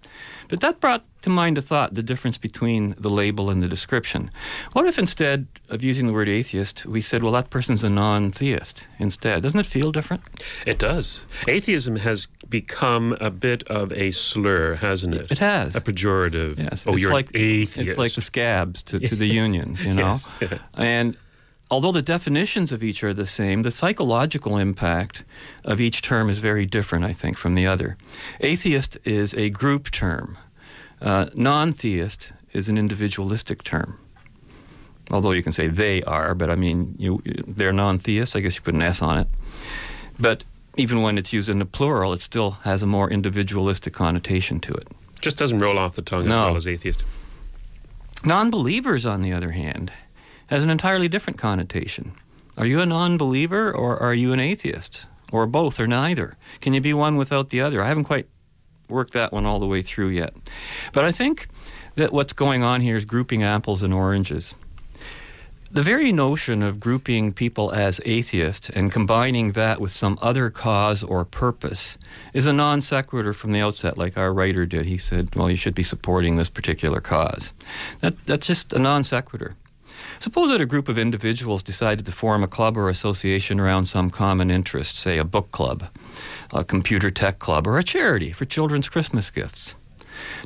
But 0.50 0.62
that 0.62 0.80
brought 0.80 1.06
to 1.22 1.30
mind 1.30 1.58
a 1.58 1.62
thought 1.62 1.94
the 1.94 2.04
difference 2.04 2.38
between 2.38 2.96
the 2.98 3.10
label 3.10 3.50
and 3.50 3.62
the 3.62 3.68
description. 3.68 4.30
What 4.74 4.86
if 4.86 4.98
instead 4.98 5.48
of 5.70 5.84
using 5.84 6.08
the 6.08 6.14
word 6.14 6.28
atheist, 6.28 6.86
we 6.86 7.02
said, 7.02 7.24
well, 7.24 7.32
that 7.34 7.50
person's 7.50 7.84
a 7.84 7.90
non 7.90 8.32
theist 8.32 8.88
instead? 8.98 9.44
Doesn't 9.44 9.60
it 9.60 9.66
feel 9.66 9.92
different? 9.92 10.24
It 10.66 10.80
does. 10.80 11.22
Atheism 11.48 11.98
has 11.98 12.28
become 12.50 13.16
a 13.22 13.30
bit 13.30 13.64
of 13.70 13.94
a 13.94 14.12
slur, 14.12 14.76
hasn't 14.76 15.14
it? 15.14 15.32
It 15.32 15.38
has. 15.38 15.76
A 15.76 15.82
pejorative. 15.82 16.58
Yes. 16.58 16.84
Oh, 16.88 16.94
it's 16.94 17.02
you're 17.02 17.14
like, 17.14 17.30
atheist. 17.36 17.78
It's 17.78 17.98
like 17.98 18.14
the 18.14 18.22
scabs 18.22 18.82
to, 18.84 19.00
to 19.00 19.16
the 19.16 19.28
unions, 19.46 19.86
you 19.86 19.94
know? 19.94 20.18
Yes. 20.42 20.60
And 20.74 21.16
although 21.72 21.92
the 21.92 22.02
definitions 22.02 22.72
of 22.72 22.84
each 22.84 23.04
are 23.04 23.14
the 23.14 23.26
same, 23.26 23.62
the 23.64 23.72
psychological 23.72 24.58
impact 24.58 25.24
of 25.64 25.80
each 25.80 26.02
term 26.02 26.30
is 26.30 26.40
very 26.40 26.66
different, 26.66 27.06
I 27.06 27.14
think, 27.14 27.38
from 27.38 27.56
the 27.56 27.68
other. 27.68 27.98
Atheist 28.40 28.98
is 29.04 29.34
a 29.34 29.50
group 29.50 29.92
term. 29.92 30.38
Uh, 31.02 31.28
non 31.34 31.72
theist 31.72 32.32
is 32.54 32.68
an 32.70 32.78
individualistic 32.78 33.64
term. 33.64 33.98
Although 35.12 35.32
you 35.32 35.42
can 35.42 35.52
say 35.52 35.68
they 35.68 36.04
are, 36.04 36.36
but 36.36 36.50
I 36.50 36.56
mean, 36.56 36.96
you, 37.00 37.22
they're 37.48 37.74
non 37.74 37.98
theists. 37.98 38.36
I 38.36 38.42
guess 38.42 38.56
you 38.56 38.62
put 38.62 38.74
an 38.76 38.82
S 38.82 39.02
on 39.02 39.18
it. 39.18 39.28
But 40.20 40.44
even 40.78 41.02
when 41.02 41.18
it's 41.18 41.34
used 41.34 41.50
in 41.50 41.60
the 41.60 41.66
plural, 41.66 42.14
it 42.14 42.22
still 42.22 42.52
has 42.64 42.84
a 42.84 42.88
more 42.88 43.10
individualistic 43.10 43.94
connotation 43.94 44.60
to 44.62 44.74
it. 44.74 44.88
Just 45.22 45.38
doesn't 45.38 45.60
roll 45.60 45.78
off 45.80 45.96
the 45.96 46.02
tongue 46.02 46.22
as 46.24 46.28
No. 46.28 46.46
well 46.46 46.56
as 46.58 46.68
atheist. 46.68 47.04
Non 48.24 48.50
believers, 48.50 49.06
on 49.06 49.22
the 49.22 49.34
other 49.34 49.52
hand, 49.52 49.92
has 50.50 50.64
an 50.64 50.70
entirely 50.70 51.08
different 51.08 51.38
connotation. 51.38 52.12
Are 52.58 52.66
you 52.66 52.82
a 52.82 52.86
non 52.86 53.18
believer 53.18 53.72
or 53.72 53.98
are 53.98 54.14
you 54.14 54.34
an 54.34 54.40
atheist? 54.40 55.06
Or 55.32 55.46
both 55.46 55.80
or 55.80 55.88
neither? 55.88 56.38
Can 56.60 56.74
you 56.74 56.82
be 56.82 56.94
one 56.94 57.16
without 57.16 57.50
the 57.50 57.62
other? 57.62 57.84
I 57.84 57.88
haven't 57.88 58.06
quite 58.06 58.28
worked 58.90 59.14
that 59.14 59.32
one 59.32 59.46
all 59.46 59.60
the 59.60 59.68
way 59.68 59.84
through 59.84 60.10
yet. 60.10 60.34
But 60.92 61.06
I 61.06 61.12
think 61.12 61.48
that 61.96 62.12
what's 62.12 62.34
going 62.34 62.64
on 62.64 62.82
here 62.82 62.98
is 62.98 63.06
grouping 63.06 63.44
apples 63.44 63.84
and 63.84 63.94
oranges. 63.94 64.56
The 65.72 65.84
very 65.84 66.12
notion 66.12 66.64
of 66.64 66.80
grouping 66.80 67.32
people 67.32 67.72
as 67.72 68.02
atheists 68.04 68.72
and 68.72 68.92
combining 68.92 69.52
that 69.52 69.80
with 69.80 69.92
some 69.92 70.18
other 70.20 70.50
cause 70.50 71.04
or 71.04 71.24
purpose 71.26 71.96
is 72.34 72.48
a 72.48 72.54
non 72.54 72.82
sequitur 72.82 73.34
from 73.34 73.52
the 73.52 73.62
outset, 73.62 73.96
like 73.96 74.18
our 74.18 74.34
writer 74.34 74.66
did. 74.66 74.88
He 74.88 74.98
said, 74.98 75.36
well, 75.36 75.48
you 75.48 75.56
should 75.56 75.76
be 75.76 75.84
supporting 75.84 76.36
this 76.36 76.50
particular 76.50 77.02
cause. 77.02 77.54
That, 78.00 78.16
that's 78.26 78.48
just 78.48 78.74
a 78.74 78.80
non 78.80 79.04
sequitur. 79.04 79.56
Suppose 80.20 80.50
that 80.50 80.60
a 80.60 80.66
group 80.66 80.90
of 80.90 80.98
individuals 80.98 81.64
decided 81.64 82.06
to 82.06 82.12
form 82.12 82.44
a 82.44 82.48
club 82.48 82.78
or 82.78 82.90
association 82.90 83.58
around 83.58 83.86
some 83.86 84.10
common 84.10 84.52
interest, 84.52 84.98
say 84.98 85.18
a 85.18 85.24
book 85.24 85.52
club, 85.52 85.88
a 86.52 86.66
computer 86.66 87.10
tech 87.10 87.40
club, 87.40 87.66
or 87.66 87.78
a 87.78 87.84
charity 87.84 88.34
for 88.34 88.44
children's 88.44 88.90
Christmas 88.90 89.32
gifts. 89.32 89.76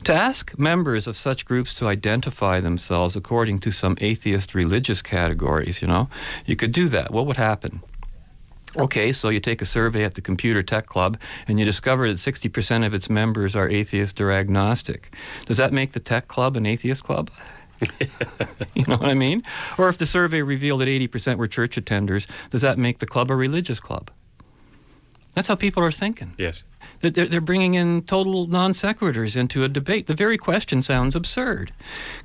To 0.03 0.13
ask 0.13 0.57
members 0.59 1.07
of 1.07 1.17
such 1.17 1.45
groups 1.45 1.73
to 1.75 1.87
identify 1.87 2.59
themselves 2.59 3.15
according 3.15 3.59
to 3.59 3.71
some 3.71 3.97
atheist 3.99 4.53
religious 4.53 5.01
categories, 5.01 5.81
you 5.81 5.87
know, 5.87 6.07
you 6.45 6.55
could 6.55 6.71
do 6.71 6.87
that. 6.89 7.11
What 7.11 7.25
would 7.25 7.37
happen? 7.37 7.81
Okay, 8.77 9.11
so 9.11 9.29
you 9.29 9.39
take 9.39 9.61
a 9.61 9.65
survey 9.65 10.03
at 10.03 10.15
the 10.15 10.21
Computer 10.21 10.63
Tech 10.63 10.87
Club 10.87 11.19
and 11.47 11.59
you 11.59 11.65
discover 11.65 12.07
that 12.07 12.17
60% 12.17 12.85
of 12.85 12.93
its 12.93 13.09
members 13.09 13.55
are 13.55 13.69
atheist 13.69 14.19
or 14.19 14.31
agnostic. 14.31 15.15
Does 15.45 15.57
that 15.57 15.73
make 15.73 15.93
the 15.93 15.99
tech 15.99 16.27
club 16.27 16.57
an 16.57 16.65
atheist 16.65 17.03
club? 17.03 17.29
you 18.73 18.85
know 18.87 18.97
what 18.97 19.09
I 19.09 19.13
mean? 19.13 19.43
Or 19.77 19.89
if 19.89 19.97
the 19.97 20.05
survey 20.05 20.41
revealed 20.41 20.81
that 20.81 20.87
80% 20.87 21.37
were 21.37 21.47
church 21.47 21.75
attenders, 21.75 22.27
does 22.49 22.61
that 22.61 22.77
make 22.77 22.99
the 22.99 23.05
club 23.05 23.31
a 23.31 23.35
religious 23.35 23.79
club? 23.79 24.11
That's 25.35 25.47
how 25.47 25.55
people 25.55 25.83
are 25.83 25.91
thinking. 25.91 26.33
Yes. 26.37 26.63
They're, 27.01 27.27
they're 27.27 27.41
bringing 27.41 27.73
in 27.73 28.03
total 28.03 28.45
non 28.47 28.71
sequiturs 28.71 29.35
into 29.35 29.63
a 29.63 29.67
debate. 29.67 30.05
The 30.05 30.13
very 30.13 30.37
question 30.37 30.81
sounds 30.81 31.15
absurd. 31.15 31.73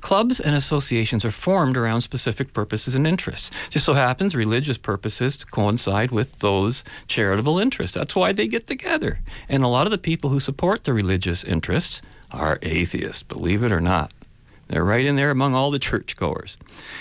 Clubs 0.01 0.41
and 0.41 0.55
associations 0.55 1.25
are 1.25 1.31
formed 1.31 1.77
around 1.77 2.03
specific 2.03 2.53
purposes 2.53 2.95
and 2.95 3.07
interests. 3.07 3.51
Just 3.71 3.87
so 3.87 3.95
happens 3.95 4.37
religious 4.37 4.77
purposes 4.77 5.43
coincide 5.45 6.11
with 6.11 6.41
those 6.41 6.85
charitable 7.07 7.59
interests. 7.59 7.97
That's 7.97 8.15
why 8.15 8.33
they 8.33 8.47
get 8.47 8.67
together. 8.67 9.19
And 9.49 9.65
a 9.65 9.69
lot 9.69 9.87
of 9.87 9.91
the 9.91 9.99
people 9.99 10.29
who 10.29 10.41
support 10.41 10.85
the 10.85 10.93
religious 10.93 11.45
interests 11.45 12.03
are 12.31 12.59
atheists, 12.61 13.23
believe 13.23 13.63
it 13.63 13.73
or 13.73 13.81
not. 13.81 14.13
They're 14.69 14.85
right 14.85 15.05
in 15.05 15.17
there 15.17 15.31
among 15.31 15.55
all 15.55 15.71
the 15.71 15.79
churchgoers. 15.79 16.57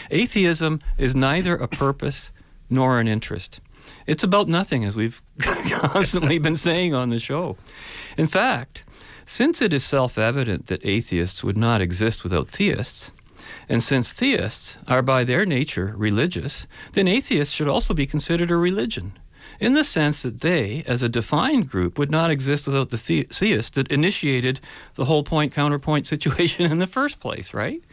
Atheism 0.09 0.79
is 0.97 1.15
neither 1.15 1.55
a 1.55 1.67
purpose 1.67 2.31
nor 2.69 3.00
an 3.00 3.07
interest. 3.07 3.59
It's 4.05 4.24
about 4.24 4.47
nothing, 4.47 4.83
as 4.83 4.95
we've 4.95 5.21
constantly 5.39 6.39
been 6.39 6.57
saying 6.57 6.93
on 6.93 7.09
the 7.09 7.19
show. 7.19 7.57
In 8.17 8.27
fact, 8.27 8.83
since 9.25 9.62
it 9.62 9.74
is 9.74 9.83
self 9.83 10.17
evident 10.17 10.67
that 10.67 10.86
atheists 10.86 11.43
would 11.43 11.57
not 11.57 11.81
exist 11.81 12.24
without 12.24 12.50
theists, 12.50 13.12
and 13.69 13.83
since 13.83 14.13
theists 14.13 14.77
are 14.88 15.01
by 15.01 15.24
their 15.24 15.45
nature 15.45 15.93
religious, 15.97 16.67
then 16.93 17.07
atheists 17.07 17.53
should 17.53 17.67
also 17.67 17.93
be 17.93 18.07
considered 18.07 18.51
a 18.51 18.55
religion, 18.55 19.13
in 19.60 19.74
the 19.74 19.84
sense 19.84 20.22
that 20.24 20.42
they, 20.42 20.84
as 20.86 21.04
a 21.04 21.10
defined 21.10 21.70
group, 21.70 21.98
would 21.98 22.12
not 22.12 22.32
exist 22.32 22.68
without 22.68 22.90
the, 22.90 22.98
the- 22.98 23.28
theists 23.32 23.72
that 23.72 23.92
initiated 23.92 24.60
the 24.96 25.06
whole 25.06 25.24
point 25.24 25.54
counterpoint 25.54 26.08
situation 26.08 26.72
in 26.72 26.80
the 26.80 26.88
first 26.88 27.20
place, 27.20 27.54
right? 27.54 27.84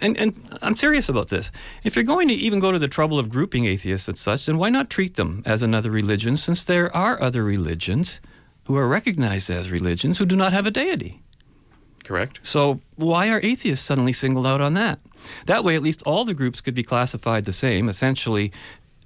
And, 0.00 0.16
and 0.18 0.34
I'm 0.60 0.76
serious 0.76 1.08
about 1.08 1.28
this. 1.28 1.50
If 1.84 1.94
you're 1.94 2.04
going 2.04 2.28
to 2.28 2.34
even 2.34 2.58
go 2.60 2.72
to 2.72 2.78
the 2.78 2.88
trouble 2.88 3.18
of 3.18 3.28
grouping 3.28 3.64
atheists 3.64 4.08
and 4.08 4.18
such, 4.18 4.46
then 4.46 4.58
why 4.58 4.68
not 4.68 4.90
treat 4.90 5.14
them 5.14 5.42
as 5.46 5.62
another 5.62 5.90
religion, 5.90 6.36
since 6.36 6.64
there 6.64 6.94
are 6.94 7.22
other 7.22 7.44
religions 7.44 8.20
who 8.64 8.76
are 8.76 8.88
recognized 8.88 9.50
as 9.50 9.70
religions 9.70 10.18
who 10.18 10.26
do 10.26 10.36
not 10.36 10.52
have 10.52 10.66
a 10.66 10.70
deity? 10.70 11.22
Correct. 12.02 12.40
So 12.42 12.80
why 12.96 13.30
are 13.30 13.40
atheists 13.42 13.84
suddenly 13.86 14.12
singled 14.12 14.46
out 14.46 14.60
on 14.60 14.74
that? 14.74 14.98
That 15.46 15.64
way, 15.64 15.74
at 15.74 15.82
least 15.82 16.02
all 16.02 16.24
the 16.24 16.34
groups 16.34 16.60
could 16.60 16.74
be 16.74 16.82
classified 16.82 17.46
the 17.46 17.52
same, 17.52 17.88
essentially 17.88 18.52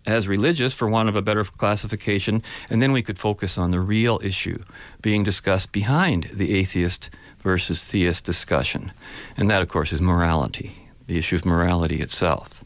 as 0.09 0.27
religious, 0.27 0.73
for 0.73 0.89
want 0.89 1.09
of 1.09 1.17
a 1.17 1.23
better 1.23 1.45
classification, 1.45 2.43
and 2.71 2.81
then 2.81 2.93
we 2.93 3.03
could 3.03 3.19
focus 3.19 3.59
on 3.59 3.71
the 3.71 3.81
real 3.81 4.19
issue 4.23 4.59
being 5.03 5.23
discussed 5.23 5.71
behind 5.71 6.31
the 6.33 6.55
atheist 6.55 7.11
versus 7.41 7.85
theist 7.85 8.25
discussion. 8.25 8.91
And 9.37 9.51
that, 9.51 9.61
of 9.61 9.69
course, 9.69 9.93
is 9.93 10.01
morality, 10.01 10.89
the 11.07 11.19
issue 11.19 11.37
of 11.37 11.45
morality 11.45 12.01
itself. 12.01 12.65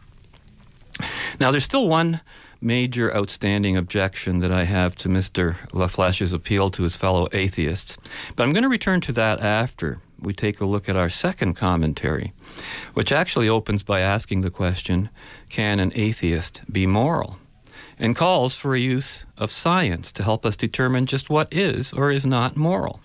Now, 1.41 1.51
there's 1.51 1.65
still 1.65 1.89
one 1.89 2.21
major 2.61 3.15
outstanding 3.15 3.77
objection 3.77 4.39
that 4.39 4.53
I 4.53 4.63
have 4.63 4.95
to 4.97 5.09
Mr. 5.09 5.57
LaFlèche's 5.71 6.33
appeal 6.33 6.71
to 6.71 6.85
his 6.85 6.95
fellow 6.95 7.27
atheists, 7.33 7.99
but 8.37 8.45
I'm 8.45 8.53
going 8.53 8.63
to 8.63 8.69
return 8.69 9.01
to 9.01 9.13
that 9.15 9.41
after 9.41 9.99
we 10.23 10.33
take 10.33 10.61
a 10.61 10.65
look 10.67 10.89
at 10.89 10.97
our 10.97 11.11
second 11.11 11.55
commentary, 11.55 12.33
which 12.95 13.13
actually 13.13 13.49
opens 13.49 13.83
by 13.83 14.01
asking 14.01 14.41
the 14.41 14.51
question 14.51 15.11
Can 15.51 15.81
an 15.81 15.93
atheist 15.95 16.63
be 16.71 16.87
moral? 16.87 17.39
and 17.99 18.17
calls 18.17 18.57
for 18.57 18.75
a 18.75 18.81
use 18.81 19.25
of 19.39 19.53
science 19.53 20.11
to 20.11 20.25
help 20.25 20.45
us 20.45 20.57
determine 20.57 21.07
just 21.07 21.31
what 21.31 21.47
is 21.53 21.93
or 21.93 22.11
is 22.11 22.27
not 22.27 22.57
moral. 22.57 23.01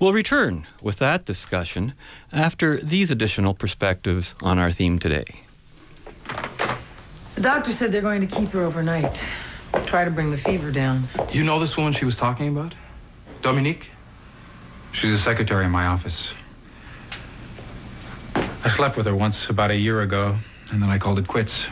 We'll 0.00 0.14
return 0.14 0.66
with 0.80 0.96
that 0.98 1.26
discussion 1.26 1.92
after 2.32 2.78
these 2.78 3.10
additional 3.10 3.52
perspectives 3.52 4.34
on 4.40 4.58
our 4.58 4.72
theme 4.72 4.98
today. 4.98 5.42
The 7.34 7.42
doctor 7.42 7.72
said 7.72 7.92
they're 7.92 8.00
going 8.00 8.26
to 8.26 8.34
keep 8.34 8.48
her 8.50 8.62
overnight. 8.62 9.22
Try 9.84 10.04
to 10.04 10.10
bring 10.10 10.30
the 10.30 10.38
fever 10.38 10.72
down. 10.72 11.08
You 11.30 11.44
know 11.44 11.60
this 11.60 11.76
woman 11.76 11.92
she 11.92 12.04
was 12.04 12.16
talking 12.16 12.48
about? 12.48 12.74
Dominique? 13.42 13.90
She's 14.92 15.12
a 15.12 15.18
secretary 15.18 15.66
in 15.66 15.70
my 15.70 15.86
office. 15.86 16.34
I 18.64 18.68
slept 18.70 18.96
with 18.96 19.06
her 19.06 19.14
once 19.14 19.48
about 19.50 19.70
a 19.70 19.76
year 19.76 20.02
ago, 20.02 20.36
and 20.70 20.82
then 20.82 20.88
I 20.90 20.98
called 20.98 21.18
it 21.18 21.28
quits. 21.28 21.64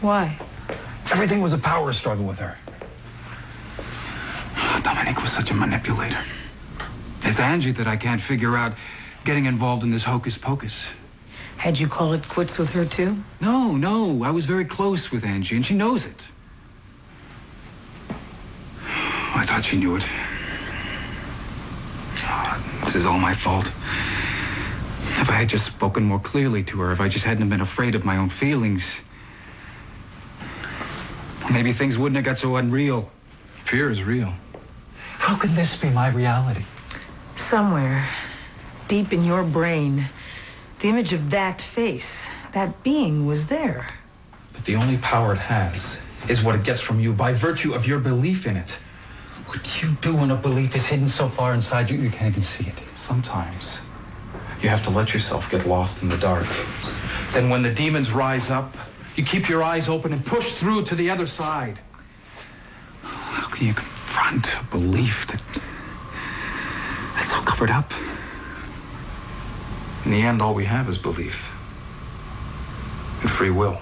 Why? 0.00 0.36
Everything 1.12 1.40
was 1.40 1.52
a 1.52 1.58
power 1.58 1.92
struggle 1.92 2.24
with 2.24 2.38
her. 2.38 2.56
Dominique 4.82 5.20
was 5.22 5.30
such 5.30 5.50
a 5.50 5.54
manipulator. 5.54 6.18
It's 7.22 7.38
Angie 7.38 7.72
that 7.72 7.86
I 7.86 7.96
can't 7.96 8.20
figure 8.20 8.56
out 8.56 8.74
getting 9.24 9.46
involved 9.46 9.84
in 9.84 9.90
this 9.90 10.02
hocus 10.02 10.36
pocus. 10.36 10.84
Had 11.56 11.78
you 11.78 11.86
call 11.86 12.12
it 12.14 12.28
quits 12.28 12.58
with 12.58 12.70
her 12.70 12.84
too? 12.84 13.16
No, 13.40 13.76
no, 13.76 14.24
I 14.24 14.30
was 14.30 14.44
very 14.46 14.64
close 14.64 15.12
with 15.12 15.24
Angie, 15.24 15.54
and 15.54 15.64
she 15.64 15.74
knows 15.74 16.04
it. 16.04 16.26
I 19.34 19.44
thought 19.46 19.64
she 19.64 19.76
knew 19.76 19.96
it. 19.96 20.04
Ah, 22.24 22.60
This 22.84 22.96
is 22.96 23.06
all 23.06 23.18
my 23.18 23.34
fault. 23.34 23.70
If 25.22 25.30
I 25.30 25.34
had 25.34 25.48
just 25.48 25.66
spoken 25.66 26.02
more 26.02 26.18
clearly 26.18 26.64
to 26.64 26.80
her, 26.80 26.90
if 26.90 27.00
I 27.00 27.08
just 27.08 27.24
hadn't 27.24 27.48
been 27.48 27.60
afraid 27.60 27.94
of 27.94 28.04
my 28.04 28.16
own 28.16 28.28
feelings, 28.28 28.98
maybe 31.48 31.72
things 31.72 31.96
wouldn't 31.96 32.16
have 32.16 32.24
got 32.24 32.38
so 32.38 32.56
unreal. 32.56 33.08
Fear 33.64 33.92
is 33.92 34.02
real. 34.02 34.34
How 34.96 35.36
can 35.36 35.54
this 35.54 35.76
be 35.76 35.90
my 35.90 36.08
reality? 36.08 36.64
Somewhere, 37.36 38.08
deep 38.88 39.12
in 39.12 39.22
your 39.22 39.44
brain, 39.44 40.06
the 40.80 40.88
image 40.88 41.12
of 41.12 41.30
that 41.30 41.60
face, 41.60 42.26
that 42.52 42.82
being 42.82 43.24
was 43.24 43.46
there. 43.46 43.86
But 44.52 44.64
the 44.64 44.74
only 44.74 44.96
power 44.98 45.34
it 45.34 45.38
has 45.38 46.00
is 46.28 46.42
what 46.42 46.56
it 46.56 46.64
gets 46.64 46.80
from 46.80 46.98
you 46.98 47.12
by 47.12 47.32
virtue 47.32 47.74
of 47.74 47.86
your 47.86 48.00
belief 48.00 48.44
in 48.44 48.56
it. 48.56 48.72
What 49.46 49.62
do 49.62 49.86
you 49.86 49.94
do 50.00 50.16
when 50.16 50.32
a 50.32 50.36
belief 50.36 50.74
is 50.74 50.84
hidden 50.84 51.08
so 51.08 51.28
far 51.28 51.54
inside 51.54 51.90
you 51.90 51.98
you 51.98 52.10
can't 52.10 52.32
even 52.32 52.42
see 52.42 52.66
it? 52.66 52.82
Sometimes 52.96 53.82
you 54.62 54.68
have 54.68 54.82
to 54.84 54.90
let 54.90 55.12
yourself 55.12 55.50
get 55.50 55.66
lost 55.66 56.02
in 56.02 56.08
the 56.08 56.16
dark. 56.18 56.46
Then 57.32 57.50
when 57.50 57.62
the 57.62 57.72
demons 57.72 58.12
rise 58.12 58.50
up, 58.50 58.76
you 59.16 59.24
keep 59.24 59.48
your 59.48 59.62
eyes 59.62 59.88
open 59.88 60.12
and 60.12 60.24
push 60.24 60.54
through 60.54 60.84
to 60.84 60.94
the 60.94 61.10
other 61.10 61.26
side. 61.26 61.78
How 63.02 63.48
can 63.48 63.66
you 63.66 63.74
confront 63.74 64.54
a 64.54 64.64
belief 64.70 65.26
that 65.26 65.42
that's 67.16 67.30
so 67.30 67.42
covered 67.42 67.70
up? 67.70 67.92
In 70.04 70.12
the 70.12 70.22
end, 70.22 70.40
all 70.40 70.54
we 70.54 70.64
have 70.64 70.88
is 70.88 70.98
belief 70.98 71.48
and 73.20 73.30
free 73.30 73.50
will. 73.50 73.80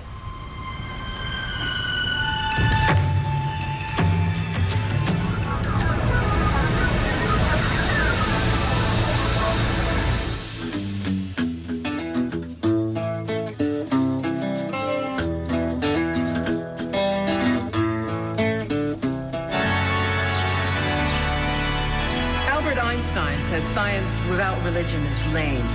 Is 25.11 25.27
lame, 25.33 25.67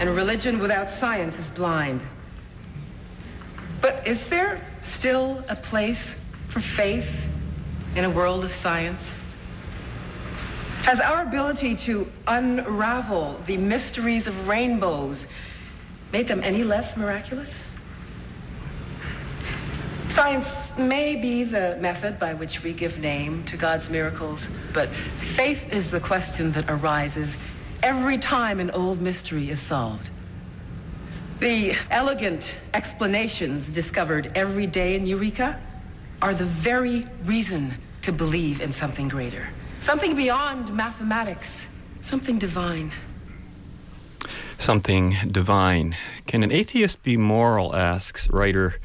and 0.00 0.14
religion 0.14 0.58
without 0.60 0.88
science 0.88 1.38
is 1.38 1.48
blind. 1.48 2.04
But 3.80 4.06
is 4.06 4.28
there 4.28 4.60
still 4.82 5.44
a 5.48 5.56
place 5.56 6.16
for 6.48 6.60
faith 6.60 7.28
in 7.96 8.04
a 8.04 8.10
world 8.10 8.44
of 8.44 8.52
science? 8.52 9.16
Has 10.82 11.00
our 11.00 11.22
ability 11.22 11.74
to 11.76 12.10
unravel 12.26 13.40
the 13.46 13.56
mysteries 13.56 14.26
of 14.26 14.48
rainbows 14.48 15.26
made 16.12 16.28
them 16.28 16.40
any 16.44 16.62
less 16.62 16.96
miraculous? 16.96 17.64
Science 20.08 20.76
may 20.78 21.16
be 21.16 21.42
the 21.42 21.76
method 21.80 22.20
by 22.20 22.34
which 22.34 22.62
we 22.62 22.72
give 22.72 22.98
name 22.98 23.42
to 23.44 23.56
God's 23.56 23.90
miracles, 23.90 24.48
but 24.72 24.88
faith 24.90 25.72
is 25.72 25.90
the 25.90 25.98
question 25.98 26.52
that 26.52 26.70
arises 26.70 27.36
every 27.84 28.16
time 28.16 28.60
an 28.60 28.70
old 28.70 29.02
mystery 29.02 29.50
is 29.50 29.60
solved. 29.60 30.10
The 31.40 31.74
elegant 31.90 32.56
explanations 32.72 33.68
discovered 33.68 34.32
every 34.34 34.66
day 34.66 34.96
in 34.96 35.06
Eureka 35.06 35.60
are 36.22 36.32
the 36.32 36.46
very 36.46 37.06
reason 37.24 37.74
to 38.00 38.10
believe 38.10 38.62
in 38.62 38.72
something 38.72 39.06
greater, 39.06 39.46
something 39.80 40.16
beyond 40.16 40.72
mathematics, 40.72 41.68
something 42.00 42.38
divine. 42.38 42.90
Something 44.58 45.16
divine. 45.30 45.94
Can 46.26 46.42
an 46.42 46.50
atheist 46.50 47.02
be 47.02 47.18
moral? 47.18 47.76
asks 47.76 48.30
writer 48.30 48.76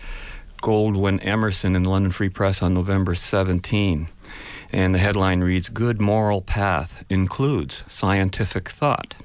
Goldwyn 0.62 1.25
Emerson 1.25 1.74
in 1.77 1.84
the 1.84 1.89
London 1.89 2.12
Free 2.12 2.27
Press 2.27 2.62
on 2.62 2.74
November 2.74 3.15
17. 3.15 4.10
And 4.72 4.94
the 4.94 5.00
headline 5.00 5.42
reads 5.42 5.70
Good 5.70 6.00
Moral 6.00 6.42
Path 6.42 7.04
Includes 7.10 7.84
Scientific 7.88 8.70
Thought. 8.70 9.16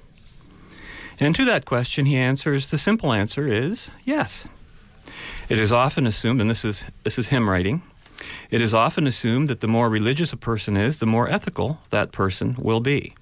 And 1.20 1.34
to 1.36 1.44
that 1.44 1.64
question, 1.64 2.06
he 2.06 2.16
answers 2.16 2.68
the 2.68 2.78
simple 2.78 3.12
answer 3.12 3.46
is 3.46 3.90
yes. 4.04 4.48
It 5.48 5.58
is 5.58 5.70
often 5.70 6.06
assumed, 6.06 6.40
and 6.40 6.48
this 6.48 6.64
is, 6.64 6.84
this 7.02 7.18
is 7.18 7.28
him 7.28 7.48
writing, 7.48 7.82
it 8.50 8.60
is 8.60 8.72
often 8.72 9.06
assumed 9.06 9.48
that 9.48 9.60
the 9.60 9.68
more 9.68 9.90
religious 9.90 10.32
a 10.32 10.36
person 10.36 10.76
is, 10.76 10.98
the 10.98 11.06
more 11.06 11.28
ethical 11.28 11.78
that 11.90 12.12
person 12.12 12.56
will 12.58 12.80
be. 12.80 13.14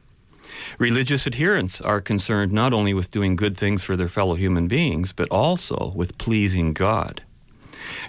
Religious 0.78 1.26
adherents 1.26 1.80
are 1.80 2.00
concerned 2.00 2.52
not 2.52 2.72
only 2.72 2.94
with 2.94 3.10
doing 3.10 3.36
good 3.36 3.56
things 3.56 3.82
for 3.82 3.96
their 3.96 4.08
fellow 4.08 4.34
human 4.34 4.68
beings, 4.68 5.12
but 5.12 5.28
also 5.30 5.92
with 5.94 6.18
pleasing 6.18 6.72
God. 6.72 7.22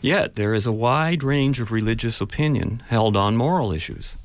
Yet 0.01 0.36
there 0.36 0.53
is 0.53 0.65
a 0.65 0.71
wide 0.71 1.23
range 1.23 1.60
of 1.60 1.71
religious 1.71 2.21
opinion 2.21 2.84
held 2.88 3.15
on 3.15 3.38
moral 3.38 3.71
issues. 3.71 4.15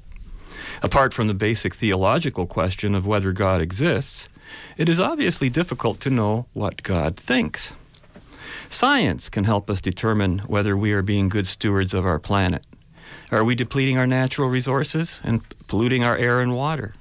Apart 0.83 1.13
from 1.13 1.27
the 1.27 1.35
basic 1.35 1.75
theological 1.75 2.47
question 2.47 2.95
of 2.95 3.07
whether 3.07 3.33
God 3.33 3.61
exists, 3.61 4.29
it 4.77 4.89
is 4.89 5.01
obviously 5.01 5.49
difficult 5.49 6.01
to 6.01 6.11
know 6.11 6.47
what 6.53 6.83
God 6.83 7.17
thinks. 7.17 7.75
Science 8.69 9.29
can 9.29 9.45
help 9.45 9.71
us 9.71 9.81
determine 9.81 10.41
whether 10.41 10.77
we 10.77 10.93
are 10.93 11.03
being 11.03 11.29
good 11.29 11.47
stewards 11.47 11.95
of 11.95 12.07
our 12.07 12.19
planet. 12.19 12.65
Are 13.31 13.45
we 13.45 13.55
depleting 13.55 13.99
our 13.99 14.07
natural 14.07 14.49
resources 14.49 15.21
and 15.25 15.43
polluting 15.69 16.05
our 16.05 16.17
air 16.17 16.41
and 16.41 16.55
water? 16.55 16.95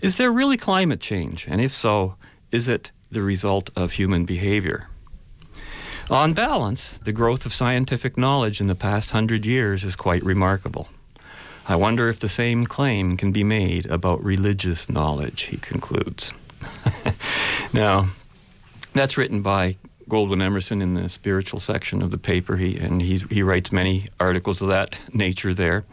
Is 0.00 0.16
there 0.16 0.30
really 0.30 0.56
climate 0.56 1.00
change? 1.00 1.46
And 1.48 1.60
if 1.60 1.72
so, 1.72 2.16
is 2.52 2.68
it 2.68 2.90
the 3.10 3.22
result 3.22 3.70
of 3.76 3.92
human 3.92 4.24
behavior? 4.24 4.88
On 6.10 6.34
balance, 6.34 6.98
the 6.98 7.10
growth 7.10 7.46
of 7.46 7.52
scientific 7.52 8.16
knowledge 8.16 8.60
in 8.60 8.68
the 8.68 8.76
past 8.76 9.10
hundred 9.10 9.44
years 9.44 9.84
is 9.84 9.96
quite 9.96 10.24
remarkable. 10.24 10.88
I 11.68 11.74
wonder 11.74 12.08
if 12.08 12.20
the 12.20 12.28
same 12.28 12.64
claim 12.64 13.16
can 13.16 13.32
be 13.32 13.42
made 13.42 13.86
about 13.86 14.22
religious 14.22 14.88
knowledge, 14.88 15.42
he 15.42 15.56
concludes. 15.56 16.32
now, 17.72 18.08
that's 18.92 19.16
written 19.16 19.42
by 19.42 19.78
Goldwyn 20.08 20.42
Emerson 20.42 20.82
in 20.82 20.94
the 20.94 21.08
spiritual 21.08 21.58
section 21.58 22.00
of 22.02 22.10
the 22.10 22.18
paper. 22.18 22.56
He 22.56 22.76
and 22.78 23.02
he's, 23.02 23.22
he 23.22 23.42
writes 23.42 23.72
many 23.72 24.06
articles 24.20 24.62
of 24.62 24.68
that 24.68 24.96
nature 25.12 25.52
there. 25.52 25.84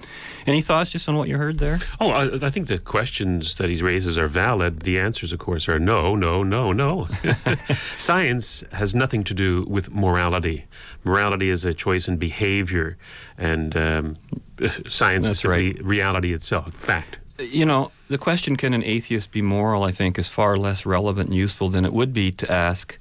Any 0.45 0.61
thoughts 0.61 0.89
just 0.89 1.09
on 1.09 1.15
what 1.15 1.27
you 1.27 1.37
heard 1.37 1.59
there? 1.59 1.79
Oh, 1.99 2.09
I, 2.09 2.45
I 2.45 2.49
think 2.49 2.67
the 2.67 2.77
questions 2.77 3.55
that 3.55 3.69
he 3.69 3.81
raises 3.81 4.17
are 4.17 4.27
valid. 4.27 4.81
The 4.81 4.99
answers, 4.99 5.31
of 5.33 5.39
course, 5.39 5.67
are 5.67 5.79
no, 5.79 6.15
no, 6.15 6.43
no, 6.43 6.71
no. 6.71 7.07
Science 7.97 8.63
has 8.73 8.93
nothing 8.93 9.23
to 9.23 9.33
do 9.33 9.65
with 9.67 9.91
morality. 9.91 10.65
Morality 11.03 11.49
is 11.49 11.65
a 11.65 11.73
choice 11.73 12.07
in 12.07 12.17
behavior, 12.17 12.97
and 13.37 13.75
um, 13.75 14.17
science 14.89 15.25
That's 15.25 15.39
is 15.39 15.45
right. 15.45 15.83
reality 15.83 16.33
itself, 16.33 16.73
fact. 16.73 17.19
You 17.39 17.65
know, 17.65 17.91
the 18.09 18.17
question, 18.19 18.55
can 18.57 18.73
an 18.73 18.83
atheist 18.83 19.31
be 19.31 19.41
moral, 19.41 19.83
I 19.83 19.91
think, 19.91 20.19
is 20.19 20.27
far 20.27 20.55
less 20.55 20.85
relevant 20.85 21.29
and 21.29 21.37
useful 21.37 21.69
than 21.69 21.83
it 21.83 21.91
would 21.91 22.13
be 22.13 22.31
to 22.31 22.51
ask, 22.51 22.99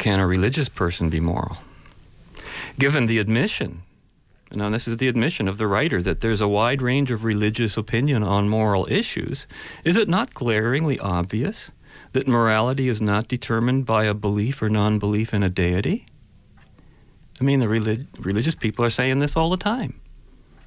can 0.00 0.18
a 0.18 0.26
religious 0.26 0.70
person 0.70 1.10
be 1.10 1.20
moral? 1.20 1.58
Given 2.78 3.04
the 3.04 3.18
admission, 3.18 3.82
now 4.50 4.70
this 4.70 4.88
is 4.88 4.96
the 4.96 5.08
admission 5.08 5.46
of 5.46 5.58
the 5.58 5.66
writer, 5.66 6.00
that 6.00 6.22
there's 6.22 6.40
a 6.40 6.48
wide 6.48 6.80
range 6.80 7.10
of 7.10 7.22
religious 7.22 7.76
opinion 7.76 8.22
on 8.22 8.48
moral 8.48 8.90
issues, 8.90 9.46
is 9.84 9.98
it 9.98 10.08
not 10.08 10.32
glaringly 10.32 10.98
obvious 10.98 11.70
that 12.12 12.26
morality 12.26 12.88
is 12.88 13.02
not 13.02 13.28
determined 13.28 13.84
by 13.84 14.04
a 14.04 14.14
belief 14.14 14.62
or 14.62 14.70
non 14.70 14.98
belief 14.98 15.34
in 15.34 15.42
a 15.42 15.50
deity? 15.50 16.06
I 17.38 17.44
mean, 17.44 17.60
the 17.60 17.68
relig- 17.68 18.06
religious 18.18 18.54
people 18.54 18.84
are 18.84 18.90
saying 18.90 19.18
this 19.18 19.36
all 19.36 19.50
the 19.50 19.58
time 19.58 19.99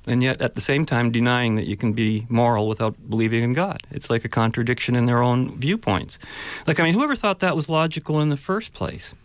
and 0.06 0.22
yet 0.22 0.42
at 0.42 0.56
the 0.56 0.62
same 0.62 0.86
time 0.86 1.12
denying 1.12 1.56
that 1.56 1.66
you 1.66 1.78
can 1.78 1.94
be 1.94 2.26
moral 2.30 2.68
without 2.68 2.96
believing 3.10 3.44
in 3.44 3.54
God. 3.54 3.82
It's 3.92 4.10
like 4.10 4.26
a 4.26 4.30
contradiction 4.30 4.96
in 4.96 5.06
their 5.06 5.22
own 5.22 5.58
viewpoints. 5.58 6.20
Like, 6.68 6.80
I 6.80 6.84
mean, 6.84 6.94
whoever 6.94 7.16
thought 7.16 7.40
that 7.40 7.56
was 7.56 7.70
logical 7.70 8.20
in 8.20 8.30
the 8.30 8.38
first 8.38 8.74
place? 8.74 9.16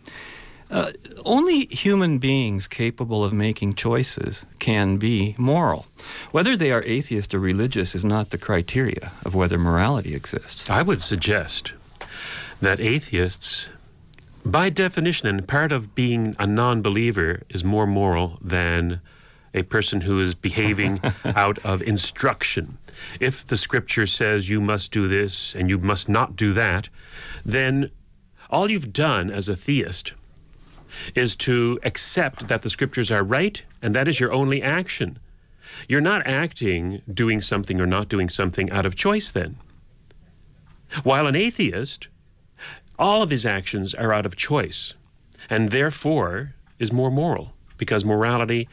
Uh, 0.71 0.91
only 1.25 1.65
human 1.65 2.19
beings 2.19 2.67
capable 2.67 3.23
of 3.23 3.33
making 3.33 3.73
choices 3.73 4.45
can 4.59 4.97
be 4.97 5.35
moral. 5.37 5.87
Whether 6.31 6.55
they 6.55 6.71
are 6.71 6.83
atheist 6.85 7.33
or 7.33 7.39
religious 7.39 7.95
is 7.95 8.05
not 8.05 8.29
the 8.29 8.37
criteria 8.37 9.11
of 9.25 9.33
whether 9.33 9.57
morality 9.57 10.13
exists. 10.13 10.69
I 10.69 10.83
would 10.83 11.01
suggest 11.01 11.73
that 12.61 12.79
atheists, 12.79 13.69
by 14.45 14.69
definition, 14.69 15.27
and 15.27 15.47
part 15.47 15.71
of 15.71 15.95
being 15.95 16.35
a 16.37 16.45
non 16.45 16.83
believer, 16.83 17.41
is 17.49 17.63
more 17.63 17.87
moral 17.87 18.37
than 18.39 19.01
a 19.53 19.63
person 19.63 20.01
who 20.01 20.19
is 20.19 20.35
behaving 20.35 21.01
out 21.25 21.59
of 21.59 21.81
instruction. 21.81 22.77
If 23.19 23.45
the 23.45 23.57
scripture 23.57 24.05
says 24.05 24.49
you 24.49 24.61
must 24.61 24.91
do 24.91 25.07
this 25.07 25.55
and 25.55 25.69
you 25.69 25.77
must 25.77 26.09
not 26.09 26.35
do 26.35 26.53
that, 26.53 26.89
then 27.45 27.91
all 28.49 28.69
you've 28.69 28.93
done 28.93 29.29
as 29.29 29.49
a 29.49 29.55
theist 29.55 30.13
is 31.13 31.35
to 31.35 31.79
accept 31.83 32.47
that 32.47 32.63
the 32.63 32.69
scriptures 32.69 33.11
are 33.11 33.23
right 33.23 33.61
and 33.81 33.93
that 33.95 34.07
is 34.07 34.19
your 34.19 34.33
only 34.33 34.61
action. 34.61 35.19
You're 35.87 36.01
not 36.01 36.25
acting, 36.25 37.01
doing 37.11 37.41
something 37.41 37.79
or 37.79 37.85
not 37.85 38.09
doing 38.09 38.27
something 38.29 38.71
out 38.71 38.85
of 38.85 38.95
choice 38.95 39.29
then. 39.31 39.57
While 41.03 41.27
an 41.27 41.35
atheist 41.35 42.07
all 42.99 43.23
of 43.23 43.29
his 43.29 43.45
actions 43.45 43.93
are 43.93 44.13
out 44.13 44.25
of 44.25 44.35
choice, 44.35 44.93
and 45.49 45.69
therefore 45.69 46.53
is 46.77 46.91
more 46.91 47.09
moral. 47.09 47.53
Because 47.77 48.03
morality, 48.03 48.67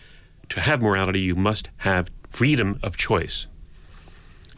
to 0.51 0.61
have 0.61 0.81
morality, 0.83 1.21
you 1.21 1.35
must 1.35 1.71
have 1.79 2.11
freedom 2.29 2.79
of 2.83 2.97
choice 2.97 3.47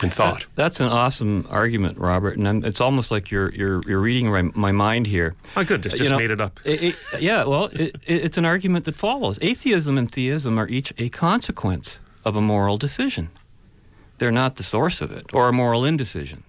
and 0.01 0.13
thought. 0.15 0.47
That's 0.55 0.79
an 0.81 0.89
awesome 0.89 1.47
argument, 1.51 1.99
Robert, 1.99 2.37
and 2.39 2.47
I'm, 2.49 2.65
it's 2.65 2.81
almost 2.81 3.11
like 3.11 3.31
you're 3.31 3.51
you're 3.53 3.81
you're 3.87 4.01
reading 4.01 4.31
my, 4.31 4.43
my 4.55 4.73
mind 4.73 5.07
here. 5.07 5.35
Oh, 5.57 5.65
good. 5.65 5.81
Uh, 5.81 5.83
just, 5.85 5.95
You 5.95 5.99
just 6.05 6.11
know, 6.13 6.19
made 6.19 6.31
it 6.31 6.41
up. 6.41 6.61
it- 6.65 6.83
it- 7.13 7.21
yeah, 7.21 7.45
well, 7.45 7.65
it, 7.67 7.97
it, 8.07 8.25
it's 8.25 8.39
an 8.39 8.45
argument 8.45 8.85
that 8.85 8.97
follows. 8.97 9.39
Atheism 9.43 9.99
and 9.99 10.11
theism 10.11 10.59
are 10.59 10.69
each 10.69 10.93
a 10.99 11.09
consequence 11.09 12.01
of 12.25 12.37
a 12.37 12.41
moral 12.41 12.79
decision. 12.79 13.29
They're 14.19 14.31
not 14.33 14.57
the 14.57 14.63
source 14.65 15.01
of 15.01 15.11
it, 15.13 15.27
or 15.33 15.49
a 15.49 15.53
moral 15.53 15.85
indecision. 15.85 16.43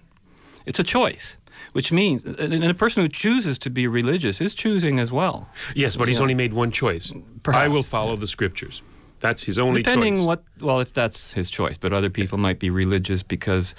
It's 0.66 0.78
a 0.78 0.84
choice, 0.84 1.36
which 1.72 1.90
means, 1.92 2.24
and 2.24 2.64
a 2.64 2.74
person 2.74 3.02
who 3.02 3.08
chooses 3.08 3.58
to 3.58 3.70
be 3.70 3.86
religious 3.86 4.40
is 4.40 4.54
choosing 4.54 4.98
as 4.98 5.10
well. 5.12 5.48
Yes, 5.74 5.96
but 5.96 6.06
he's 6.08 6.18
Yeah. 6.18 6.22
only 6.22 6.34
made 6.34 6.52
one 6.52 6.70
choice. 6.72 7.12
Perhaps. 7.42 7.64
I 7.64 7.68
will 7.68 7.82
follow 7.84 8.16
the 8.16 8.26
scriptures. 8.26 8.82
That's 9.20 9.42
his 9.44 9.58
only 9.58 9.82
Depending 9.82 10.16
choice. 10.16 10.24
what, 10.26 10.44
well, 10.60 10.80
if 10.80 10.92
that's 10.92 11.32
his 11.32 11.50
choice, 11.50 11.76
but 11.78 11.92
other 11.92 12.10
people 12.10 12.38
might 12.38 12.58
be 12.58 12.70
religious 12.70 13.22
because 13.22 13.74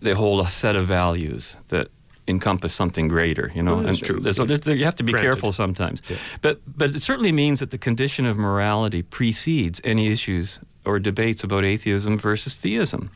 they 0.00 0.12
hold 0.12 0.44
a 0.46 0.50
set 0.50 0.74
of 0.76 0.86
values 0.86 1.56
that 1.68 1.88
encompass 2.28 2.72
something 2.74 3.08
greater. 3.08 3.50
You 3.54 3.62
know, 3.62 3.76
Well, 3.76 3.84
that's 3.84 3.98
And 4.00 4.06
true. 4.06 4.20
there's- 4.20 4.60
there- 4.64 4.76
you 4.76 4.84
have 4.84 4.96
to 4.96 5.02
be 5.04 5.12
Granted. 5.12 5.26
careful 5.28 5.52
sometimes. 5.52 6.02
Yeah. 6.08 6.16
But 6.40 6.60
but 6.66 6.94
it 6.94 7.02
certainly 7.02 7.32
means 7.32 7.60
that 7.60 7.70
the 7.70 7.78
condition 7.78 8.26
of 8.26 8.36
morality 8.36 9.02
precedes 9.02 9.80
any 9.84 10.08
issues 10.08 10.58
or 10.84 10.98
debates 10.98 11.44
about 11.44 11.64
atheism 11.64 12.18
versus 12.18 12.54
theism. 12.56 13.10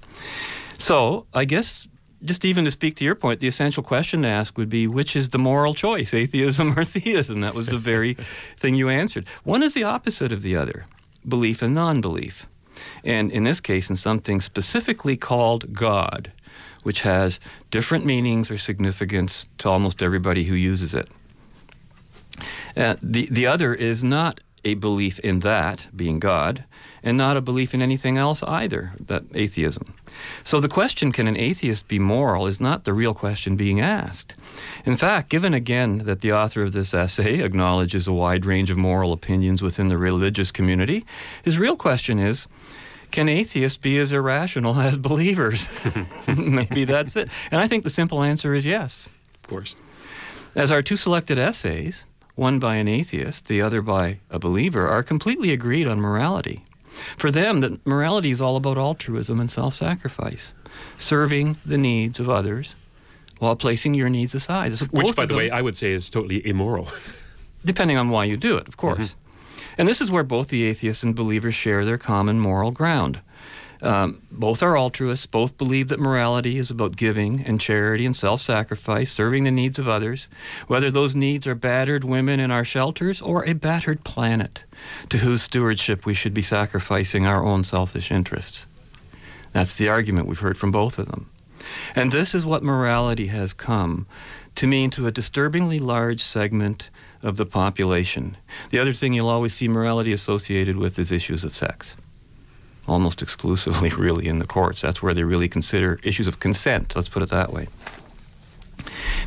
So 0.79 1.27
I 1.35 1.45
guess. 1.45 1.89
Just 2.25 2.47
even 2.47 2.65
to 2.65 2.71
speak 2.71 2.97
to 2.97 3.05
your 3.05 3.15
point, 3.15 3.41
the 3.41 3.47
essential 3.47 3.83
question 3.83 4.23
to 4.23 4.29
ask 4.29 4.57
would 4.57 4.71
be 4.71 4.87
which 4.89 5.15
is 5.15 5.29
the 5.29 5.39
moral 5.39 5.75
choice, 5.75 6.15
atheism 6.15 6.73
or 6.77 6.83
theism? 6.95 7.43
That 7.43 7.55
was 7.55 7.67
the 7.67 7.79
very 7.79 8.17
thing 8.59 8.75
you 8.75 8.89
answered. 8.89 9.27
One 9.45 9.62
is 9.62 9.75
the 9.75 9.85
opposite 9.85 10.33
of 10.33 10.41
the 10.41 10.57
other 10.57 10.87
belief 11.29 11.62
and 11.62 11.75
non 11.75 12.01
belief. 12.01 12.47
And 13.05 13.31
in 13.31 13.45
this 13.45 13.61
case, 13.61 13.91
in 13.91 13.97
something 13.97 14.41
specifically 14.41 15.17
called 15.17 15.73
God, 15.73 16.33
which 16.83 17.03
has 17.03 17.41
different 17.71 18.05
meanings 18.05 18.51
or 18.51 18.59
significance 18.59 19.49
to 19.59 19.69
almost 19.69 20.03
everybody 20.03 20.45
who 20.45 20.55
uses 20.55 20.95
it. 20.95 21.09
Uh, 22.77 22.97
the, 23.03 23.29
the 23.31 23.47
other 23.47 23.75
is 23.75 24.05
not 24.05 24.41
a 24.65 24.75
belief 24.75 25.19
in 25.21 25.41
that, 25.41 25.87
being 25.95 26.19
God, 26.19 26.65
and 27.03 27.17
not 27.17 27.37
a 27.37 27.41
belief 27.41 27.73
in 27.73 27.81
anything 27.81 28.19
else 28.19 28.43
either, 28.43 28.93
that 29.01 29.25
atheism. 29.35 29.95
So 30.44 30.61
the 30.61 30.68
question, 30.68 31.12
can 31.12 31.26
an 31.26 31.37
atheist 31.37 31.88
be 31.88 31.98
moral, 31.98 32.46
is 32.46 32.61
not 32.61 32.85
the 32.85 32.92
real 32.92 33.14
question 33.14 33.57
being 33.57 33.81
asked. 33.81 34.35
In 34.85 34.96
fact, 34.96 35.29
given 35.29 35.55
again 35.55 35.98
that 35.98 36.20
the 36.20 36.33
author 36.33 36.62
of 36.62 36.72
this 36.72 36.94
essay 36.94 37.40
acknowledges 37.44 38.07
a 38.07 38.12
wide 38.12 38.46
range 38.46 38.70
of 38.70 38.76
moral 38.76 39.12
opinions 39.12 39.62
within 39.62 39.88
the 39.88 39.98
religious 39.98 40.52
community, 40.52 41.05
his 41.42 41.59
real 41.59 41.76
question 41.76 42.18
is 42.18 42.46
can 43.11 43.29
atheists 43.29 43.79
be 43.79 43.98
as 43.98 44.12
irrational 44.12 44.79
as 44.81 44.98
believers? 44.98 45.68
Maybe 46.26 46.85
that's 46.85 47.16
it. 47.16 47.29
And 47.50 47.61
I 47.61 47.68
think 47.68 47.85
the 47.85 47.90
simple 47.90 48.22
answer 48.22 48.55
is 48.55 48.64
yes. 48.64 49.07
of 49.35 49.48
course. 49.48 49.76
As 50.55 50.70
our 50.70 50.83
two 50.83 50.96
selected 50.96 51.38
essays, 51.38 52.05
one 52.35 52.59
by 52.59 52.76
an 52.76 52.88
atheist, 52.88 53.46
the 53.46 53.62
other 53.62 53.83
by 53.83 54.18
a 54.31 54.38
believer, 54.38 54.88
are 54.88 55.02
completely 55.02 55.52
agreed 55.52 55.87
on 55.87 56.00
morality. 56.00 56.64
For 57.16 57.30
them, 57.30 57.61
that 57.61 57.87
morality 57.87 58.30
is 58.30 58.40
all 58.40 58.56
about 58.56 58.78
altruism 58.78 59.40
and 59.40 59.50
self 59.50 59.74
sacrifice, 59.74 60.54
serving 60.96 61.56
the 61.64 61.78
needs 61.78 62.20
of 62.20 62.28
others 62.28 62.74
while 63.38 63.56
placing 63.56 63.94
your 63.94 64.09
needs 64.09 64.35
aside. 64.35 64.72
It's 64.72 64.82
Which, 64.82 65.14
by 65.14 65.24
the 65.24 65.28
them- 65.28 65.37
way, 65.37 65.50
I 65.50 65.61
would 65.61 65.76
say 65.76 65.92
is 65.92 66.09
totally 66.09 66.46
immoral. 66.46 66.88
depending 67.66 67.98
on 67.98 68.09
why 68.09 68.24
you 68.24 68.37
do 68.38 68.56
it, 68.56 68.68
of 68.68 68.76
mm-hmm. 68.76 68.80
course. 68.80 69.16
And 69.76 69.87
this 69.87 70.00
is 70.00 70.11
where 70.11 70.22
both 70.22 70.48
the 70.48 70.64
atheists 70.64 71.02
and 71.02 71.14
believers 71.14 71.54
share 71.54 71.85
their 71.85 71.98
common 71.98 72.40
moral 72.40 72.70
ground. 72.70 73.20
Um, 73.83 74.23
both 74.31 74.62
are 74.62 74.77
altruists. 74.77 75.27
Both 75.27 75.59
believe 75.59 75.89
that 75.89 76.01
morality 76.01 76.59
is 76.59 76.71
about 76.71 76.97
giving 76.97 77.43
and 77.45 77.61
charity 77.61 78.07
and 78.07 78.17
self 78.17 78.41
sacrifice, 78.41 79.12
serving 79.12 79.45
the 79.45 79.51
needs 79.51 79.79
of 79.79 79.89
others, 79.89 80.29
whether 80.67 80.91
those 80.91 81.15
needs 81.15 81.47
are 81.47 81.55
battered 81.55 82.05
women 82.05 82.41
in 82.41 82.51
our 82.51 82.65
shelters 82.65 83.21
or 83.21 83.45
a 83.45 83.53
battered 83.53 84.05
planet 84.05 84.65
to 85.11 85.19
whose 85.19 85.43
stewardship 85.43 86.07
we 86.07 86.15
should 86.15 86.35
be 86.35 86.43
sacrificing 86.43 87.27
our 87.27 87.45
own 87.45 87.62
selfish 87.62 88.11
interests. 88.11 88.67
That's 89.53 89.75
the 89.75 89.89
argument 89.89 90.27
we've 90.27 90.39
heard 90.39 90.59
from 90.59 90.71
both 90.71 90.99
of 90.99 91.09
them. 91.09 91.31
And 91.95 92.12
this 92.12 92.35
is 92.35 92.45
what 92.45 92.62
morality 92.62 93.27
has 93.29 93.53
come 93.53 94.07
to 94.57 94.67
mean 94.67 94.91
to 94.91 95.07
a 95.07 95.12
disturbingly 95.12 95.79
large 95.79 96.23
segment 96.23 96.91
of 97.23 97.37
the 97.37 97.47
population. 97.47 98.37
The 98.71 98.79
other 98.79 98.93
thing 98.93 99.12
you'll 99.12 99.29
always 99.29 99.55
see 99.55 99.69
morality 99.69 100.12
associated 100.12 100.77
with 100.77 100.99
is 100.99 101.12
issues 101.12 101.45
of 101.45 101.55
sex. 101.55 101.97
Almost 102.88 103.22
exclusively, 103.22 103.90
really, 103.99 104.27
in 104.27 104.38
the 104.38 104.46
courts. 104.46 104.81
That's 104.81 105.03
where 105.03 105.14
they 105.14 105.25
really 105.25 105.49
consider 105.49 105.99
issues 106.03 106.29
of 106.29 106.38
consent, 106.40 106.94
let's 106.96 107.09
put 107.09 107.22
it 107.22 107.31
that 107.31 107.53
way. 107.53 107.66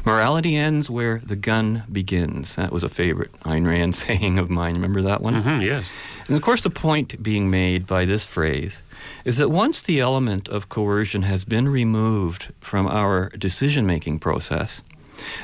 Morality 0.06 0.56
ends 0.56 0.90
where 0.90 1.22
the 1.26 1.36
gun 1.36 1.84
begins. 1.92 2.56
That 2.56 2.72
was 2.72 2.84
a 2.84 2.90
favorite 2.90 3.32
Ayn 3.44 3.68
Rand 3.68 3.96
saying 4.04 4.40
of 4.40 4.50
mine. 4.50 4.76
Remember 4.76 5.02
that 5.02 5.22
one? 5.22 5.44
Mhm, 5.44 5.66
yes. 5.66 5.90
And 6.28 6.36
of 6.38 6.42
course, 6.42 6.62
the 6.64 6.70
point 6.70 7.22
being 7.22 7.50
made 7.50 7.86
by 7.86 8.06
this 8.06 8.24
phrase 8.24 8.82
is 9.26 9.38
that 9.38 9.50
once 9.50 9.82
the 9.82 10.00
element 10.00 10.48
of 10.48 10.70
coercion 10.70 11.24
has 11.24 11.44
been 11.44 11.68
removed 11.68 12.54
from 12.62 12.88
our 12.88 13.30
decision 13.38 13.86
making 13.86 14.20
process, 14.20 14.84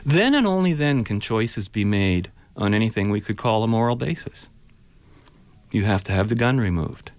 then 0.06 0.34
and 0.34 0.48
only 0.48 0.74
then 0.74 1.04
can 1.04 1.20
choices 1.20 1.68
be 1.68 1.84
made 1.84 2.32
on 2.56 2.74
anything 2.74 3.10
we 3.10 3.20
could 3.22 3.38
call 3.38 3.64
a 3.64 3.68
moral 3.68 3.96
basis. 3.98 4.48
You 5.72 5.84
have 5.84 6.04
to 6.06 6.14
have 6.14 6.30
the 6.30 6.36
gun 6.36 6.60
removed. 6.60 7.12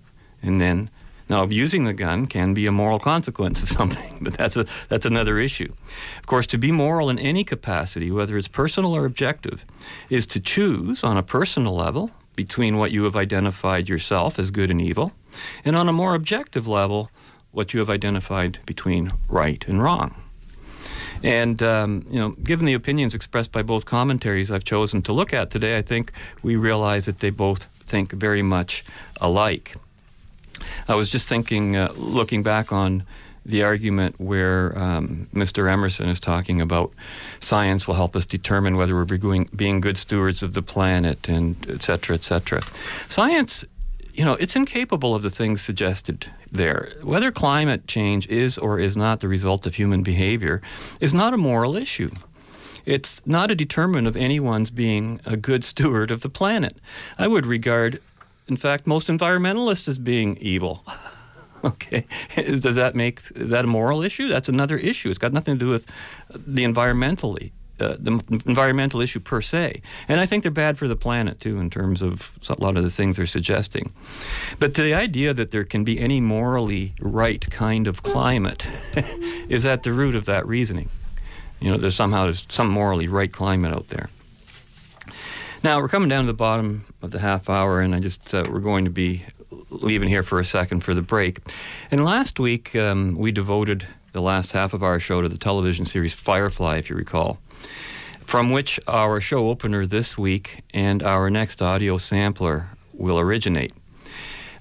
And 0.43 0.61
then, 0.61 0.91
now 1.29 1.45
using 1.47 1.85
the 1.85 1.93
gun 1.93 2.27
can 2.27 2.55
be 2.55 2.67
a 2.67 2.73
moral 2.73 2.99
consequence 2.99 3.63
of 3.63 3.69
something, 3.79 4.19
but 4.21 4.37
that's, 4.37 4.57
a, 4.57 4.67
that's 4.89 5.07
another 5.07 5.39
issue. 5.39 5.73
Of 6.19 6.27
course, 6.27 6.47
to 6.49 6.59
be 6.59 6.73
moral 6.73 7.11
in 7.11 7.19
any 7.19 7.45
capacity, 7.45 8.11
whether 8.11 8.37
it's 8.37 8.49
personal 8.49 8.95
or 8.95 9.05
objective, 9.05 9.65
is 10.09 10.27
to 10.29 10.41
choose 10.41 11.03
on 11.03 11.17
a 11.17 11.23
personal 11.23 11.75
level 11.75 12.11
between 12.37 12.77
what 12.77 12.93
you 12.93 13.05
have 13.05 13.17
identified 13.17 13.89
yourself 13.89 14.39
as 14.39 14.51
good 14.51 14.71
and 14.71 14.81
evil, 14.81 15.13
and 15.65 15.75
on 15.75 15.89
a 15.89 15.93
more 15.93 16.15
objective 16.15 16.69
level, 16.69 17.11
what 17.51 17.73
you 17.73 17.81
have 17.81 17.91
identified 17.91 18.59
between 18.67 19.11
right 19.29 19.67
and 19.67 19.83
wrong. 19.83 20.15
And 21.23 21.63
um, 21.63 22.07
you 22.11 22.19
know, 22.19 22.31
given 22.31 22.67
the 22.67 22.75
opinions 22.75 23.15
expressed 23.15 23.51
by 23.51 23.63
both 23.63 23.87
commentaries 23.87 24.51
I've 24.51 24.65
chosen 24.65 25.01
to 25.03 25.13
look 25.13 25.33
at 25.33 25.51
today, 25.51 25.79
I 25.79 25.83
think 25.83 26.13
we 26.43 26.57
realize 26.57 27.07
that 27.07 27.21
they 27.21 27.31
both 27.31 27.65
think 27.87 28.13
very 28.13 28.43
much 28.43 28.85
alike. 29.21 29.77
I 30.89 30.95
was 30.95 31.11
just 31.11 31.29
thinking, 31.29 31.77
uh, 31.77 31.93
looking 31.97 32.43
back 32.43 32.73
on 32.73 33.05
the 33.45 33.63
argument 33.63 34.21
where 34.21 34.77
um, 34.77 35.29
Mr. 35.33 35.71
Emerson 35.71 36.09
is 36.09 36.19
talking 36.19 36.61
about 36.61 36.93
science 37.41 37.87
will 37.87 37.95
help 37.95 38.17
us 38.17 38.27
determine 38.27 38.77
whether 38.77 38.95
we're 38.95 39.05
being, 39.05 39.49
being 39.55 39.81
good 39.81 39.97
stewards 39.97 40.43
of 40.43 40.53
the 40.53 40.63
planet 40.63 41.29
and 41.29 41.57
et 41.71 41.83
cetera, 41.83 42.17
et 42.17 42.25
cetera. 42.25 42.61
Science, 43.09 43.65
you 44.15 44.25
know, 44.25 44.35
it's 44.35 44.57
incapable 44.57 45.15
of 45.15 45.23
the 45.23 45.31
things 45.31 45.63
suggested 45.63 46.27
there. 46.51 46.93
Whether 47.03 47.31
climate 47.31 47.87
change 47.87 48.27
is 48.29 48.59
or 48.59 48.81
is 48.81 48.97
not 48.97 49.21
the 49.21 49.29
result 49.29 49.67
of 49.67 49.75
human 49.75 50.03
behavior 50.03 50.61
is 51.01 51.15
not 51.15 51.33
a 51.33 51.37
moral 51.37 51.77
issue. 51.77 52.11
It's 52.85 53.21
not 53.27 53.51
a 53.51 53.55
determinant 53.55 54.07
of 54.07 54.17
anyone's 54.17 54.71
being 54.71 55.21
a 55.27 55.37
good 55.37 55.65
steward 55.73 56.11
of 56.11 56.23
the 56.23 56.29
planet. 56.29 56.79
I 57.19 57.29
would 57.29 57.47
regard, 57.47 58.01
in 58.49 58.57
fact, 58.57 58.87
most 58.87 59.09
environmentalists 59.09 59.89
as 59.89 59.99
being 59.99 60.37
evil. 60.39 60.85
okay, 61.65 62.07
does 62.35 62.77
that 62.77 62.95
make 62.95 63.21
is 63.35 63.51
that 63.51 63.65
a 63.65 63.69
moral 63.69 64.03
issue? 64.03 64.29
That's 64.29 64.49
another 64.49 64.77
issue. 64.77 65.11
It's 65.11 65.19
got 65.19 65.33
nothing 65.33 65.55
to 65.55 65.59
do 65.59 65.69
with 65.69 65.87
the 66.31 66.65
environmentally. 66.65 67.53
Uh, 67.79 67.95
the 67.99 68.13
environmental 68.47 69.03
issue 69.03 69.21
per 69.21 69.43
se, 69.43 69.83
and 70.09 70.19
I 70.19 70.25
think 70.25 70.43
they're 70.43 70.51
bad 70.51 70.79
for 70.79 70.89
the 70.89 70.97
planet 70.97 71.41
too, 71.41 71.61
in 71.61 71.69
terms 71.69 72.01
of 72.01 72.33
a 72.49 72.55
lot 72.59 72.79
of 72.79 72.85
the 72.85 72.91
things 72.91 73.17
they're 73.17 73.27
suggesting. 73.27 73.93
But 74.59 74.77
the 74.77 74.95
idea 74.95 75.35
that 75.35 75.51
there 75.51 75.65
can 75.65 75.85
be 75.85 76.01
any 76.01 76.19
morally 76.23 76.95
right 77.01 77.47
kind 77.51 77.87
of 77.87 78.03
climate 78.03 78.67
is 79.51 79.67
at 79.67 79.83
the 79.83 79.93
root 79.93 80.15
of 80.15 80.25
that 80.25 80.47
reasoning. 80.47 80.89
You 81.61 81.71
know, 81.71 81.77
there's 81.77 81.95
somehow 81.95 82.25
there's 82.25 82.47
some 82.49 82.71
morally 82.71 83.09
right 83.09 83.31
climate 83.31 83.75
out 83.75 83.89
there. 83.89 84.09
Now 85.67 85.81
we're 85.81 85.89
coming 85.89 86.09
down 86.09 86.23
to 86.23 86.29
the 86.29 86.33
bottom 86.33 86.85
of 87.03 87.11
the 87.11 87.19
half 87.19 87.51
hour, 87.51 87.81
and 87.81 87.93
I 87.93 87.99
just 87.99 88.33
uh, 88.33 88.45
we're 88.49 88.61
going 88.61 88.85
to 88.85 88.91
be 88.93 89.25
leaving 89.71 90.09
here 90.09 90.23
for 90.23 90.39
a 90.39 90.45
second 90.45 90.85
for 90.85 90.95
the 90.95 91.03
break. 91.03 91.41
And 91.91 92.05
last 92.05 92.39
week 92.39 92.77
um, 92.77 93.17
we 93.17 93.33
devoted 93.33 93.85
the 94.13 94.21
last 94.21 94.53
half 94.53 94.75
of 94.75 94.85
our 94.85 95.01
show 95.01 95.23
to 95.23 95.29
the 95.29 95.37
television 95.37 95.85
series 95.85 96.15
Firefly, 96.15 96.77
if 96.77 96.89
you 96.89 96.95
recall, 96.95 97.41
from 98.21 98.51
which 98.51 98.79
our 98.87 99.21
show 99.21 99.49
opener 99.49 99.87
this 99.87 100.17
week 100.17 100.63
and 100.73 101.03
our 101.03 101.31
next 101.31 101.61
audio 101.61 101.99
sampler 101.99 102.69
will 102.93 103.19
originate. 103.19 103.73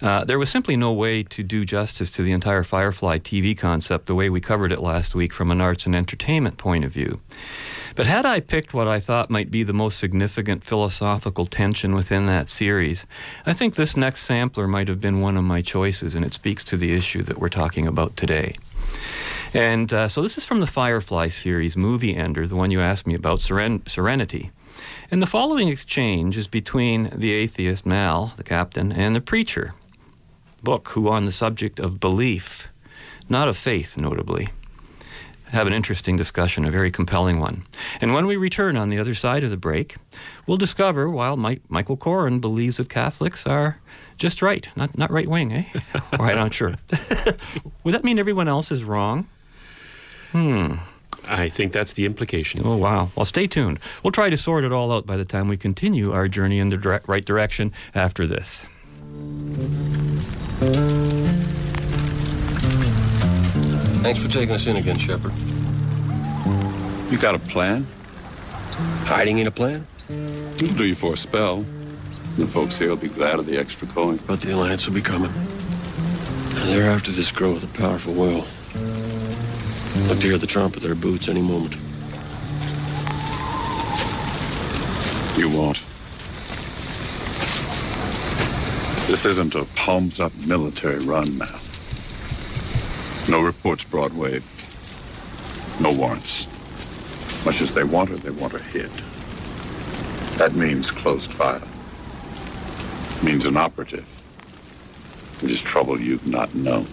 Uh, 0.01 0.23
there 0.25 0.39
was 0.39 0.49
simply 0.49 0.75
no 0.75 0.91
way 0.91 1.21
to 1.21 1.43
do 1.43 1.65
justice 1.65 2.09
to 2.13 2.23
the 2.23 2.31
entire 2.31 2.63
Firefly 2.63 3.19
TV 3.19 3.55
concept 3.55 4.07
the 4.07 4.15
way 4.15 4.31
we 4.31 4.41
covered 4.41 4.71
it 4.71 4.81
last 4.81 5.13
week 5.13 5.31
from 5.31 5.51
an 5.51 5.61
arts 5.61 5.85
and 5.85 5.95
entertainment 5.95 6.57
point 6.57 6.83
of 6.83 6.91
view. 6.91 7.21
But 7.95 8.07
had 8.07 8.25
I 8.25 8.41
picked 8.41 8.73
what 8.73 8.89
I 8.89 8.99
thought 8.99 9.29
might 9.29 9.49
be 9.49 9.63
the 9.63 9.71
most 9.73 9.97
significant 9.97 10.65
philosophical 10.65 11.45
tension 11.45 11.95
within 11.95 12.25
that 12.25 12.49
series, 12.49 13.05
I 13.45 13.53
think 13.53 13.75
this 13.75 13.95
next 13.95 14.23
sampler 14.23 14.67
might 14.67 14.89
have 14.89 14.99
been 14.99 15.21
one 15.21 15.37
of 15.37 15.45
my 15.45 15.61
choices, 15.61 16.13
and 16.13 16.25
it 16.25 16.33
speaks 16.33 16.63
to 16.65 16.77
the 16.77 16.93
issue 16.93 17.23
that 17.23 17.37
we're 17.37 17.47
talking 17.47 17.87
about 17.87 18.17
today. 18.17 18.57
And 19.53 19.93
uh, 19.93 20.09
so 20.09 20.21
this 20.21 20.37
is 20.37 20.43
from 20.43 20.59
the 20.59 20.67
Firefly 20.67 21.29
series, 21.29 21.77
Movie 21.77 22.17
Ender, 22.17 22.47
the 22.47 22.57
one 22.57 22.69
you 22.69 22.81
asked 22.81 23.07
me 23.07 23.15
about, 23.15 23.39
Seren- 23.39 23.87
Serenity. 23.87 24.51
And 25.09 25.21
the 25.21 25.27
following 25.27 25.69
exchange 25.69 26.37
is 26.37 26.49
between 26.49 27.09
the 27.15 27.31
atheist 27.31 27.85
Mal, 27.85 28.33
the 28.35 28.43
captain, 28.43 28.91
and 28.91 29.15
the 29.15 29.21
preacher, 29.21 29.73
Book, 30.61 30.89
who 30.89 31.07
on 31.07 31.23
the 31.23 31.31
subject 31.31 31.79
of 31.79 31.99
belief, 32.01 32.67
not 33.29 33.47
of 33.47 33.55
faith, 33.55 33.95
notably, 33.95 34.49
have 35.55 35.67
an 35.67 35.73
interesting 35.73 36.17
discussion, 36.17 36.65
a 36.65 36.71
very 36.71 36.91
compelling 36.91 37.39
one. 37.39 37.63
And 38.01 38.13
when 38.13 38.27
we 38.27 38.35
return 38.35 38.75
on 38.75 38.89
the 38.89 38.99
other 38.99 39.15
side 39.15 39.43
of 39.43 39.49
the 39.49 39.57
break, 39.57 39.95
we'll 40.45 40.57
discover 40.57 41.09
while 41.09 41.37
Mike, 41.37 41.61
Michael 41.69 41.95
Coren 41.95 42.41
believes 42.41 42.77
that 42.77 42.89
Catholics 42.89 43.47
are 43.47 43.79
just 44.17 44.41
right, 44.41 44.67
not, 44.75 44.97
not 44.97 45.11
right 45.11 45.27
wing, 45.27 45.53
eh? 45.53 45.63
or 46.19 46.25
I'm 46.25 46.35
not 46.35 46.53
sure. 46.53 46.75
Would 47.83 47.93
that 47.93 48.03
mean 48.03 48.19
everyone 48.19 48.49
else 48.49 48.69
is 48.69 48.83
wrong? 48.83 49.27
Hmm. 50.31 50.75
I 51.27 51.47
think 51.49 51.71
that's 51.71 51.93
the 51.93 52.05
implication. 52.05 52.61
Oh, 52.63 52.75
wow. 52.75 53.09
Well, 53.15 53.25
stay 53.25 53.47
tuned. 53.47 53.79
We'll 54.03 54.11
try 54.11 54.29
to 54.29 54.37
sort 54.37 54.63
it 54.65 54.73
all 54.73 54.91
out 54.91 55.05
by 55.05 55.17
the 55.17 55.25
time 55.25 55.47
we 55.47 55.57
continue 55.57 56.11
our 56.11 56.27
journey 56.27 56.59
in 56.59 56.67
the 56.67 56.77
direct, 56.77 57.07
right 57.07 57.23
direction 57.25 57.71
after 57.95 58.27
this. 58.27 58.67
Thanks 64.05 64.21
for 64.21 64.29
taking 64.29 64.53
us 64.53 64.67
in 64.67 64.75
again, 64.75 64.99
Shepard. 64.99 65.33
You 67.11 67.17
got 67.17 67.33
a 67.33 67.39
plan? 67.39 67.87
Hiding 69.07 69.39
in 69.39 69.47
a 69.47 69.51
plan? 69.51 69.87
It'll 70.57 70.75
do 70.75 70.85
you 70.85 70.93
for 70.93 71.15
a 71.15 71.17
spell. 71.17 71.65
The 72.37 72.45
folks 72.45 72.77
here 72.77 72.89
will 72.89 72.97
be 72.97 73.07
glad 73.09 73.39
of 73.39 73.47
the 73.47 73.57
extra 73.57 73.87
coin. 73.87 74.19
But 74.27 74.41
the 74.41 74.53
Alliance 74.53 74.85
will 74.85 74.93
be 74.93 75.01
coming. 75.01 75.31
And 75.33 76.69
they're 76.69 76.87
after 76.87 77.09
this 77.09 77.31
girl 77.31 77.53
with 77.53 77.63
a 77.63 77.79
powerful 77.79 78.13
will. 78.13 78.45
Look 80.07 80.19
to 80.19 80.27
hear 80.27 80.37
the 80.37 80.45
trump 80.45 80.77
of 80.77 80.83
their 80.83 80.93
boots 80.93 81.27
any 81.27 81.41
moment. 81.41 81.73
You 85.35 85.49
won't. 85.49 85.81
This 89.07 89.25
isn't 89.25 89.55
a 89.55 89.65
palms-up 89.73 90.35
military 90.35 90.99
run, 90.99 91.39
man. 91.39 91.49
No 93.27 93.41
reports 93.41 93.83
Broadway. 93.83 94.41
No 95.81 95.91
warrants. 95.91 96.45
Much 97.43 97.59
as 97.59 97.73
they 97.73 97.83
want 97.83 98.09
her, 98.09 98.17
they 98.17 98.29
want 98.29 98.53
her 98.53 98.59
hid. 98.59 98.91
That 100.37 100.53
means 100.53 100.91
closed 100.91 101.33
file. 101.33 101.67
Means 103.23 103.47
an 103.47 103.57
operative. 103.57 104.05
Which 105.41 105.51
is 105.51 105.61
trouble 105.61 105.99
you've 105.99 106.27
not 106.27 106.53
known. 106.53 106.85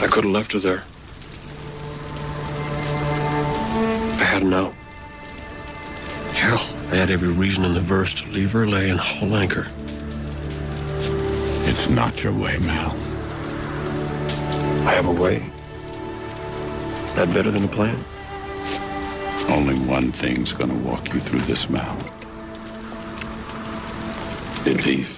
I 0.00 0.06
could 0.06 0.24
have 0.24 0.32
left 0.32 0.52
her 0.52 0.58
there. 0.58 0.84
I 4.20 4.24
had 4.24 4.44
out. 4.52 4.74
Hell, 6.34 6.60
I 6.92 6.96
had 6.96 7.10
every 7.10 7.28
reason 7.28 7.64
in 7.64 7.72
the 7.72 7.80
verse 7.80 8.12
to 8.14 8.30
leave 8.30 8.52
her 8.52 8.66
lay 8.66 8.90
and 8.90 9.00
haul 9.00 9.34
anchor. 9.34 9.66
It's 11.70 11.90
not 11.90 12.24
your 12.24 12.32
way, 12.32 12.56
Mal. 12.60 12.90
I 14.88 14.92
have 14.94 15.06
a 15.06 15.12
way. 15.12 15.50
That 17.14 17.28
better 17.34 17.50
than 17.50 17.64
a 17.64 17.68
plan? 17.68 18.02
Only 19.50 19.74
one 19.86 20.10
thing's 20.10 20.50
gonna 20.50 20.72
walk 20.78 21.12
you 21.12 21.20
through 21.20 21.40
this, 21.40 21.68
Mal. 21.68 21.94
Belief. 24.64 25.14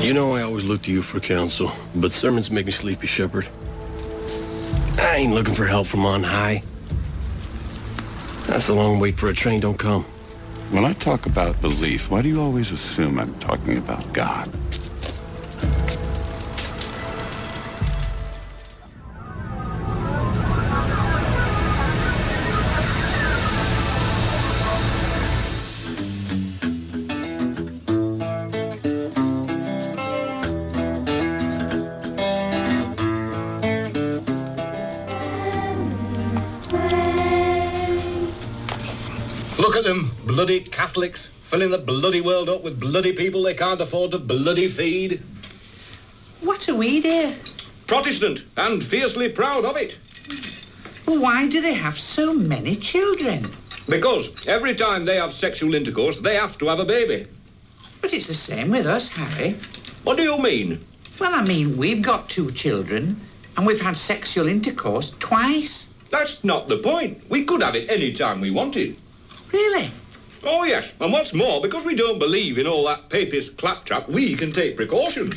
You 0.00 0.14
know 0.14 0.36
I 0.36 0.42
always 0.42 0.64
look 0.64 0.82
to 0.82 0.92
you 0.92 1.02
for 1.02 1.18
counsel, 1.18 1.72
but 1.96 2.12
sermons 2.12 2.48
make 2.48 2.66
me 2.66 2.72
sleepy, 2.72 3.08
Shepard. 3.08 3.48
I 4.98 5.16
ain't 5.16 5.34
looking 5.34 5.54
for 5.54 5.66
help 5.66 5.88
from 5.88 6.06
on 6.06 6.22
high. 6.22 6.62
That's 8.46 8.68
a 8.68 8.72
long 8.72 9.00
wait 9.00 9.16
for 9.16 9.28
a 9.30 9.34
train 9.34 9.58
don't 9.58 9.78
come. 9.78 10.04
When 10.70 10.84
I 10.84 10.92
talk 10.92 11.26
about 11.26 11.60
belief, 11.60 12.12
why 12.12 12.22
do 12.22 12.28
you 12.28 12.40
always 12.40 12.70
assume 12.70 13.18
I'm 13.18 13.34
talking 13.40 13.76
about 13.76 14.12
God? 14.12 14.59
Filling 41.70 41.86
the 41.86 41.92
bloody 41.92 42.20
world 42.20 42.48
up 42.48 42.62
with 42.62 42.80
bloody 42.80 43.12
people 43.12 43.42
they 43.42 43.54
can't 43.54 43.80
afford 43.80 44.10
to 44.10 44.18
bloody 44.18 44.68
feed. 44.68 45.22
What 46.40 46.68
are 46.68 46.74
we, 46.74 47.00
dear? 47.00 47.26
Eh? 47.26 47.34
Protestant, 47.86 48.44
and 48.56 48.82
fiercely 48.82 49.28
proud 49.28 49.64
of 49.64 49.76
it. 49.76 49.98
Well, 51.06 51.20
why 51.20 51.48
do 51.48 51.60
they 51.60 51.74
have 51.74 51.98
so 51.98 52.34
many 52.34 52.76
children? 52.76 53.50
Because 53.88 54.46
every 54.46 54.74
time 54.74 55.04
they 55.04 55.16
have 55.16 55.32
sexual 55.32 55.74
intercourse, 55.74 56.18
they 56.18 56.36
have 56.36 56.56
to 56.58 56.66
have 56.66 56.80
a 56.80 56.84
baby. 56.84 57.26
But 58.00 58.14
it's 58.14 58.28
the 58.28 58.34
same 58.34 58.70
with 58.70 58.86
us, 58.86 59.08
Harry. 59.08 59.56
What 60.04 60.16
do 60.16 60.22
you 60.22 60.38
mean? 60.38 60.84
Well, 61.18 61.34
I 61.34 61.42
mean, 61.42 61.76
we've 61.76 62.02
got 62.02 62.28
two 62.28 62.50
children, 62.52 63.20
and 63.56 63.66
we've 63.66 63.82
had 63.82 63.96
sexual 63.96 64.48
intercourse 64.48 65.14
twice. 65.18 65.88
That's 66.10 66.42
not 66.42 66.68
the 66.68 66.78
point. 66.78 67.28
We 67.28 67.44
could 67.44 67.62
have 67.62 67.74
it 67.74 67.90
any 67.90 68.12
time 68.12 68.40
we 68.40 68.50
wanted. 68.50 68.96
Really? 69.52 69.92
Oh, 70.42 70.64
yes. 70.64 70.92
And 71.00 71.12
what's 71.12 71.34
more, 71.34 71.60
because 71.60 71.84
we 71.84 71.94
don't 71.94 72.18
believe 72.18 72.58
in 72.58 72.66
all 72.66 72.84
that 72.86 73.08
papist 73.08 73.56
claptrap, 73.56 74.08
we 74.08 74.34
can 74.36 74.52
take 74.52 74.76
precautions. 74.76 75.34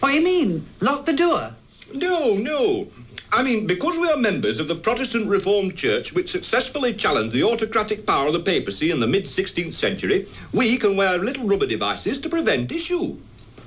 What 0.00 0.10
do 0.10 0.14
you 0.16 0.24
mean? 0.24 0.66
Lock 0.80 1.06
the 1.06 1.12
door? 1.12 1.54
No, 1.92 2.34
no. 2.34 2.88
I 3.32 3.42
mean, 3.42 3.66
because 3.66 3.98
we 3.98 4.10
are 4.10 4.16
members 4.16 4.60
of 4.60 4.68
the 4.68 4.74
Protestant 4.74 5.26
Reformed 5.28 5.76
Church, 5.76 6.12
which 6.12 6.30
successfully 6.30 6.92
challenged 6.92 7.34
the 7.34 7.42
autocratic 7.42 8.06
power 8.06 8.26
of 8.26 8.34
the 8.34 8.40
papacy 8.40 8.90
in 8.90 9.00
the 9.00 9.06
mid-16th 9.06 9.74
century, 9.74 10.28
we 10.52 10.76
can 10.76 10.96
wear 10.96 11.18
little 11.18 11.46
rubber 11.46 11.66
devices 11.66 12.18
to 12.20 12.28
prevent 12.28 12.70
issue. 12.70 13.16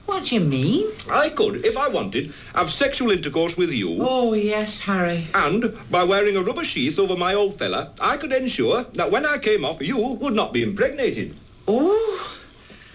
What 0.05 0.25
do 0.25 0.35
you 0.35 0.41
mean? 0.41 0.91
I 1.09 1.29
could, 1.29 1.65
if 1.65 1.75
I 1.77 1.87
wanted, 1.87 2.33
have 2.53 2.69
sexual 2.69 3.11
intercourse 3.11 3.57
with 3.57 3.71
you. 3.71 3.97
Oh, 3.99 4.33
yes, 4.33 4.81
Harry. 4.81 5.27
And 5.33 5.77
by 5.89 6.03
wearing 6.03 6.37
a 6.37 6.43
rubber 6.43 6.63
sheath 6.63 6.99
over 6.99 7.15
my 7.15 7.33
old 7.33 7.57
fella, 7.57 7.91
I 7.99 8.17
could 8.17 8.31
ensure 8.31 8.83
that 8.93 9.11
when 9.11 9.25
I 9.25 9.37
came 9.39 9.65
off, 9.65 9.81
you 9.81 9.97
would 9.97 10.33
not 10.33 10.53
be 10.53 10.63
impregnated. 10.63 11.35
Oh, 11.67 12.37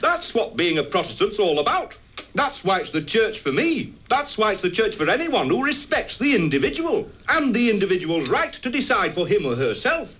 That's 0.01 0.35
what 0.35 0.57
being 0.57 0.79
a 0.79 0.83
Protestant's 0.83 1.39
all 1.39 1.59
about. 1.59 1.97
That's 2.35 2.63
why 2.63 2.79
it's 2.79 2.93
the 2.93 3.03
church 3.03 3.41
for 3.41 3.51
me. 3.51 3.93
That's 4.09 4.39
why 4.39 4.53
it's 4.53 4.63
the 4.63 4.71
church 4.71 4.95
for 4.95 5.11
anyone 5.11 5.49
who 5.49 5.65
respects 5.65 6.17
the 6.17 6.37
individual 6.37 7.11
and 7.29 7.53
the 7.53 7.69
individual's 7.71 8.29
right 8.29 8.53
to 8.53 8.71
decide 8.71 9.15
for 9.15 9.27
him 9.27 9.45
or 9.45 9.57
herself. 9.57 10.20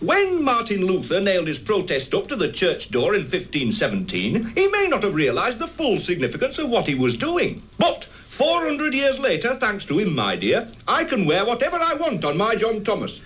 When 0.00 0.44
Martin 0.44 0.86
Luther 0.86 1.20
nailed 1.20 1.48
his 1.48 1.58
protest 1.58 2.14
up 2.14 2.28
to 2.28 2.36
the 2.36 2.52
church 2.52 2.92
door 2.92 3.16
in 3.16 3.22
1517, 3.22 4.52
he 4.54 4.68
may 4.68 4.86
not 4.86 5.02
have 5.02 5.12
realized 5.16 5.58
the 5.58 5.66
full 5.66 5.98
significance 5.98 6.56
of 6.58 6.70
what 6.70 6.86
he 6.86 6.94
was 6.94 7.16
doing. 7.16 7.64
But 7.78 8.04
400 8.04 8.94
years 8.94 9.18
later, 9.18 9.56
thanks 9.56 9.84
to 9.86 9.98
him, 9.98 10.14
my 10.14 10.36
dear, 10.36 10.68
I 10.86 11.02
can 11.02 11.26
wear 11.26 11.44
whatever 11.44 11.78
I 11.80 11.94
want 11.94 12.24
on 12.24 12.36
my 12.36 12.54
John 12.54 12.84
Thomas. 12.84 13.20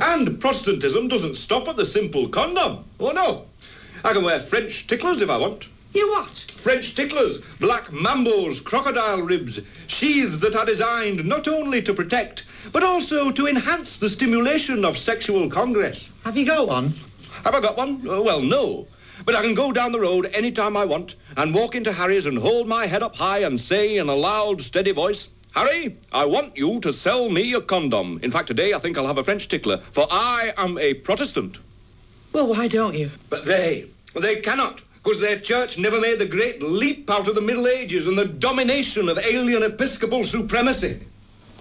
And 0.00 0.40
Protestantism 0.40 1.06
doesn't 1.06 1.36
stop 1.36 1.68
at 1.68 1.76
the 1.76 1.86
simple 1.86 2.28
condom. 2.28 2.84
Oh, 2.98 3.12
no. 3.12 3.46
I 4.04 4.12
can 4.12 4.24
wear 4.24 4.40
French 4.40 4.88
ticklers 4.88 5.22
if 5.22 5.30
I 5.30 5.36
want. 5.36 5.68
You 5.94 6.10
what? 6.10 6.36
French 6.58 6.94
ticklers, 6.94 7.38
black 7.60 7.84
mambos, 7.86 8.62
crocodile 8.62 9.22
ribs, 9.22 9.60
sheaths 9.86 10.38
that 10.40 10.54
are 10.54 10.64
designed 10.64 11.24
not 11.24 11.48
only 11.48 11.82
to 11.82 11.92
protect, 11.92 12.44
but 12.72 12.82
also 12.82 13.30
to 13.30 13.46
enhance 13.46 13.98
the 13.98 14.08
stimulation 14.08 14.84
of 14.84 14.96
sexual 14.96 15.50
congress. 15.50 16.10
Have 16.24 16.36
you 16.36 16.46
got 16.46 16.68
one? 16.68 16.94
Have 17.44 17.54
I 17.54 17.60
got 17.60 17.76
one? 17.76 18.06
Uh, 18.08 18.22
well, 18.22 18.40
no. 18.40 18.86
But 19.24 19.34
I 19.34 19.42
can 19.42 19.54
go 19.54 19.72
down 19.72 19.92
the 19.92 20.00
road 20.00 20.30
any 20.32 20.50
time 20.50 20.76
I 20.76 20.84
want 20.84 21.16
and 21.36 21.54
walk 21.54 21.74
into 21.74 21.92
Harry's 21.92 22.26
and 22.26 22.38
hold 22.38 22.66
my 22.66 22.86
head 22.86 23.02
up 23.02 23.16
high 23.16 23.40
and 23.40 23.58
say 23.58 23.96
in 23.98 24.08
a 24.08 24.14
loud, 24.14 24.62
steady 24.62 24.92
voice, 24.92 25.28
Harry, 25.54 25.96
I 26.12 26.24
want 26.24 26.56
you 26.56 26.80
to 26.80 26.92
sell 26.92 27.28
me 27.28 27.52
a 27.52 27.60
condom. 27.60 28.18
In 28.22 28.30
fact, 28.30 28.48
today 28.48 28.72
I 28.72 28.78
think 28.78 28.96
I'll 28.96 29.06
have 29.06 29.18
a 29.18 29.24
French 29.24 29.48
tickler, 29.48 29.78
for 29.92 30.06
I 30.10 30.54
am 30.56 30.78
a 30.78 30.94
Protestant. 30.94 31.58
Well, 32.32 32.46
why 32.48 32.68
don't 32.68 32.94
you? 32.94 33.10
But 33.28 33.44
they, 33.44 33.86
They 34.14 34.40
cannot, 34.40 34.82
because 35.02 35.20
their 35.20 35.38
church 35.38 35.78
never 35.78 36.00
made 36.00 36.18
the 36.18 36.26
great 36.26 36.62
leap 36.62 37.10
out 37.10 37.26
of 37.26 37.34
the 37.34 37.40
Middle 37.40 37.66
Ages 37.66 38.06
and 38.06 38.16
the 38.16 38.24
domination 38.24 39.08
of 39.08 39.18
alien 39.18 39.62
episcopal 39.62 40.22
supremacy. 40.22 41.00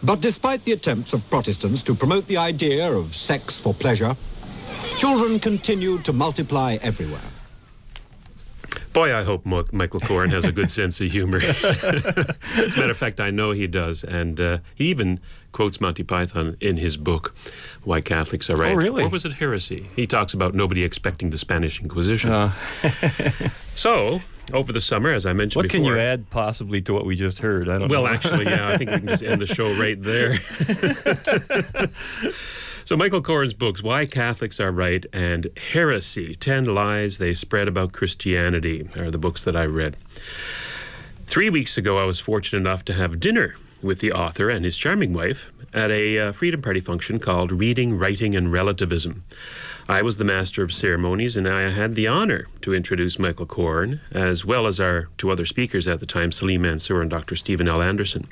But 0.03 0.21
despite 0.21 0.63
the 0.63 0.73
attempts 0.73 1.13
of 1.13 1.27
Protestants 1.29 1.81
to 1.83 1.95
promote 1.95 2.27
the 2.27 2.37
idea 2.37 2.91
of 2.91 3.15
sex 3.15 3.57
for 3.57 3.73
pleasure, 3.73 4.15
children 4.97 5.39
continued 5.39 6.05
to 6.05 6.13
multiply 6.13 6.77
everywhere. 6.81 7.21
Boy, 8.93 9.15
I 9.15 9.23
hope 9.23 9.45
Mo- 9.45 9.65
Michael 9.71 10.01
Coren 10.01 10.29
has 10.31 10.43
a 10.43 10.51
good 10.51 10.69
sense 10.69 10.99
of 10.99 11.09
humor. 11.09 11.37
As 11.41 11.63
a 11.63 12.77
matter 12.77 12.91
of 12.91 12.97
fact, 12.97 13.19
I 13.21 13.31
know 13.31 13.51
he 13.51 13.65
does. 13.65 14.03
And 14.03 14.39
uh, 14.39 14.57
he 14.75 14.89
even 14.89 15.19
quotes 15.51 15.81
Monty 15.81 16.03
Python 16.03 16.57
in 16.59 16.77
his 16.77 16.97
book, 16.97 17.35
Why 17.83 18.01
Catholics 18.01 18.49
Are 18.49 18.53
oh, 18.53 18.59
Right. 18.59 18.73
Oh, 18.73 18.75
really? 18.75 19.03
Or 19.03 19.09
was 19.09 19.25
it 19.25 19.33
Heresy? 19.33 19.89
He 19.95 20.07
talks 20.07 20.33
about 20.33 20.53
nobody 20.53 20.83
expecting 20.83 21.29
the 21.29 21.37
Spanish 21.37 21.81
Inquisition. 21.81 22.31
Uh. 22.31 22.51
so, 23.75 24.21
over 24.53 24.73
the 24.73 24.81
summer, 24.81 25.09
as 25.09 25.25
I 25.25 25.33
mentioned 25.33 25.63
before. 25.63 25.79
What 25.79 25.83
before. 25.83 25.95
can 25.95 25.97
you 25.97 25.99
add 25.99 26.29
possibly 26.29 26.81
to 26.81 26.93
what 26.93 27.05
we 27.05 27.15
just 27.15 27.39
heard? 27.39 27.69
I 27.69 27.77
don't 27.77 27.89
Well, 27.89 28.07
actually, 28.07 28.45
yeah, 28.45 28.69
I 28.69 28.77
think 28.77 28.91
we 28.91 28.97
can 28.97 29.07
just 29.07 29.23
end 29.23 29.41
the 29.41 29.47
show 29.47 29.73
right 29.77 30.01
there. 30.01 30.39
so, 32.85 32.97
Michael 32.97 33.21
Coren's 33.21 33.53
books, 33.53 33.81
Why 33.81 34.05
Catholics 34.05 34.59
Are 34.59 34.71
Right 34.71 35.05
and 35.13 35.47
Heresy 35.71 36.35
10 36.35 36.65
Lies 36.65 37.17
They 37.17 37.33
Spread 37.33 37.67
About 37.67 37.93
Christianity, 37.93 38.89
are 38.97 39.11
the 39.11 39.17
books 39.17 39.43
that 39.43 39.55
I 39.55 39.65
read. 39.65 39.97
Three 41.27 41.49
weeks 41.49 41.77
ago, 41.77 41.97
I 41.97 42.03
was 42.03 42.19
fortunate 42.19 42.59
enough 42.59 42.83
to 42.85 42.93
have 42.93 43.19
dinner 43.19 43.55
with 43.83 43.99
the 43.99 44.11
author 44.11 44.49
and 44.49 44.65
his 44.65 44.77
charming 44.77 45.13
wife 45.13 45.51
at 45.73 45.91
a 45.91 46.17
uh, 46.17 46.31
Freedom 46.31 46.61
Party 46.61 46.79
function 46.79 47.19
called 47.19 47.51
Reading, 47.51 47.97
Writing, 47.97 48.35
and 48.35 48.51
Relativism. 48.51 49.23
I 49.89 50.01
was 50.01 50.17
the 50.17 50.23
master 50.23 50.63
of 50.63 50.73
ceremonies, 50.73 51.35
and 51.35 51.47
I 51.47 51.69
had 51.71 51.95
the 51.95 52.07
honor 52.07 52.47
to 52.61 52.73
introduce 52.73 53.19
Michael 53.19 53.45
Coren, 53.45 53.99
as 54.11 54.45
well 54.45 54.67
as 54.67 54.79
our 54.79 55.07
two 55.17 55.31
other 55.31 55.45
speakers 55.45 55.87
at 55.87 55.99
the 55.99 56.05
time, 56.05 56.31
Salim 56.31 56.61
Mansur 56.61 57.01
and 57.01 57.09
Dr. 57.09 57.35
Stephen 57.35 57.67
L. 57.67 57.81
Anderson. 57.81 58.27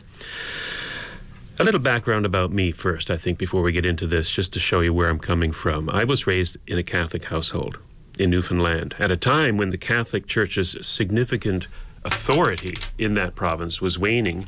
A 1.60 1.64
little 1.64 1.82
background 1.82 2.26
about 2.26 2.52
me 2.52 2.72
first, 2.72 3.12
I 3.12 3.18
think, 3.18 3.38
before 3.38 3.62
we 3.62 3.72
get 3.72 3.86
into 3.86 4.08
this, 4.08 4.30
just 4.30 4.54
to 4.54 4.60
show 4.60 4.80
you 4.80 4.94
where 4.94 5.10
I'm 5.10 5.20
coming 5.20 5.52
from. 5.52 5.90
I 5.90 6.06
was 6.06 6.28
raised 6.28 6.58
in 6.68 6.78
a 6.78 6.84
Catholic 6.84 7.26
household 7.26 7.80
in 8.18 8.30
Newfoundland 8.30 8.96
at 9.00 9.12
a 9.12 9.18
time 9.18 9.58
when 9.58 9.72
the 9.72 9.78
Catholic 9.78 10.28
Church's 10.28 10.78
significant 10.86 11.68
authority 12.04 12.76
in 12.98 13.16
that 13.16 13.36
province 13.36 13.82
was 13.82 14.00
waning 14.00 14.48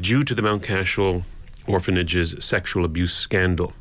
due 0.00 0.24
to 0.24 0.34
the 0.34 0.42
Mount 0.42 0.62
Cashel 0.62 1.24
orphanage's 1.66 2.34
sexual 2.44 2.84
abuse 2.84 3.14
scandal. 3.14 3.72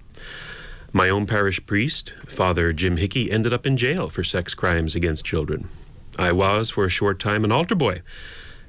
My 0.91 1.09
own 1.09 1.25
parish 1.25 1.65
priest, 1.65 2.13
Father 2.27 2.73
Jim 2.73 2.97
Hickey, 2.97 3.31
ended 3.31 3.53
up 3.53 3.65
in 3.65 3.77
jail 3.77 4.09
for 4.09 4.23
sex 4.23 4.53
crimes 4.53 4.95
against 4.95 5.23
children. 5.23 5.69
I 6.17 6.31
was, 6.31 6.71
for 6.71 6.85
a 6.85 6.89
short 6.89 7.19
time, 7.19 7.43
an 7.43 7.51
altar 7.51 7.75
boy 7.75 8.01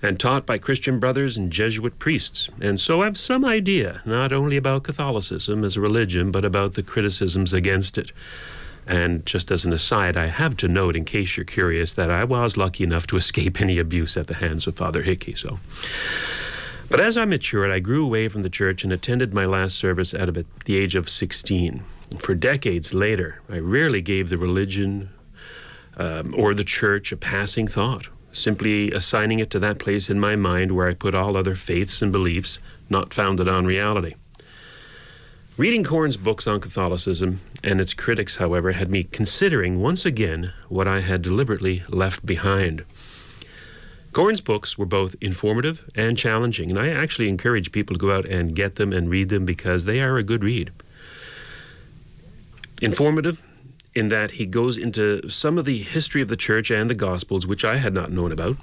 and 0.02 0.18
taught 0.18 0.46
by 0.46 0.58
Christian 0.58 0.98
brothers 0.98 1.36
and 1.36 1.50
Jesuit 1.50 1.98
priests, 1.98 2.48
and 2.60 2.80
so 2.80 3.02
have 3.02 3.18
some 3.18 3.44
idea 3.44 4.00
not 4.06 4.32
only 4.32 4.56
about 4.56 4.84
Catholicism 4.84 5.62
as 5.62 5.76
a 5.76 5.80
religion, 5.80 6.30
but 6.30 6.44
about 6.44 6.74
the 6.74 6.82
criticisms 6.82 7.52
against 7.52 7.98
it. 7.98 8.12
And 8.86 9.24
just 9.26 9.50
as 9.50 9.64
an 9.64 9.72
aside, 9.72 10.16
I 10.16 10.28
have 10.28 10.56
to 10.58 10.68
note, 10.68 10.96
in 10.96 11.04
case 11.04 11.36
you're 11.36 11.44
curious, 11.44 11.92
that 11.92 12.10
I 12.10 12.24
was 12.24 12.56
lucky 12.56 12.82
enough 12.82 13.06
to 13.08 13.16
escape 13.16 13.60
any 13.60 13.78
abuse 13.78 14.16
at 14.16 14.26
the 14.26 14.34
hands 14.34 14.66
of 14.66 14.74
Father 14.74 15.02
Hickey. 15.02 15.34
So, 15.34 15.60
but 16.90 17.00
as 17.00 17.16
I 17.16 17.24
matured, 17.24 17.70
I 17.70 17.78
grew 17.78 18.04
away 18.04 18.28
from 18.28 18.42
the 18.42 18.50
church 18.50 18.84
and 18.84 18.92
attended 18.92 19.32
my 19.32 19.46
last 19.46 19.76
service 19.76 20.12
at 20.12 20.28
about 20.28 20.46
the 20.64 20.76
age 20.76 20.96
of 20.96 21.08
16. 21.08 21.82
For 22.18 22.34
decades 22.34 22.92
later, 22.92 23.40
I 23.48 23.58
rarely 23.58 24.02
gave 24.02 24.28
the 24.28 24.36
religion 24.36 25.10
um, 25.96 26.34
or 26.36 26.52
the 26.52 26.64
church 26.64 27.12
a 27.12 27.16
passing 27.16 27.68
thought, 27.68 28.08
simply 28.32 28.90
assigning 28.90 29.38
it 29.38 29.50
to 29.50 29.58
that 29.60 29.78
place 29.78 30.10
in 30.10 30.18
my 30.18 30.34
mind 30.34 30.72
where 30.72 30.88
I 30.88 30.94
put 30.94 31.14
all 31.14 31.36
other 31.36 31.54
faiths 31.54 32.02
and 32.02 32.10
beliefs 32.10 32.58
not 32.88 33.14
founded 33.14 33.48
on 33.48 33.66
reality. 33.66 34.14
Reading 35.56 35.84
Coren's 35.84 36.16
books 36.16 36.46
on 36.46 36.58
Catholicism 36.58 37.40
and 37.62 37.80
its 37.80 37.92
critics, 37.92 38.36
however, 38.36 38.72
had 38.72 38.90
me 38.90 39.04
considering 39.04 39.80
once 39.80 40.06
again 40.06 40.54
what 40.68 40.88
I 40.88 41.00
had 41.00 41.20
deliberately 41.20 41.82
left 41.88 42.24
behind. 42.24 42.84
Coren's 44.12 44.40
books 44.40 44.76
were 44.76 44.86
both 44.86 45.14
informative 45.20 45.88
and 45.94 46.18
challenging, 46.18 46.68
and 46.70 46.78
I 46.78 46.88
actually 46.88 47.28
encourage 47.28 47.70
people 47.70 47.94
to 47.94 48.00
go 48.00 48.12
out 48.16 48.26
and 48.26 48.54
get 48.56 48.74
them 48.74 48.92
and 48.92 49.08
read 49.08 49.28
them 49.28 49.44
because 49.44 49.84
they 49.84 50.00
are 50.00 50.16
a 50.16 50.22
good 50.22 50.42
read. 50.42 50.72
Informative 52.82 53.40
in 53.94 54.08
that 54.08 54.32
he 54.32 54.46
goes 54.46 54.76
into 54.76 55.28
some 55.28 55.58
of 55.58 55.64
the 55.64 55.82
history 55.82 56.22
of 56.22 56.28
the 56.28 56.36
church 56.36 56.70
and 56.70 56.88
the 56.88 56.94
Gospels, 56.94 57.46
which 57.46 57.64
I 57.64 57.76
had 57.76 57.92
not 57.92 58.10
known 58.10 58.32
about. 58.32 58.56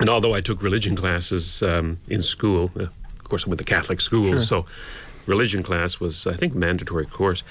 And 0.00 0.08
although 0.08 0.34
I 0.34 0.40
took 0.40 0.62
religion 0.62 0.96
classes 0.96 1.62
um, 1.62 1.98
in 2.08 2.22
school, 2.22 2.70
uh, 2.76 2.84
of 2.84 3.24
course, 3.24 3.46
I 3.46 3.50
went 3.50 3.58
to 3.60 3.64
Catholic 3.64 4.00
schools, 4.00 4.46
Sure. 4.48 4.64
so 4.64 4.66
religion 5.26 5.62
class 5.62 6.00
was, 6.00 6.26
I 6.26 6.34
think, 6.34 6.54
mandatory 6.54 7.06
course. 7.06 7.42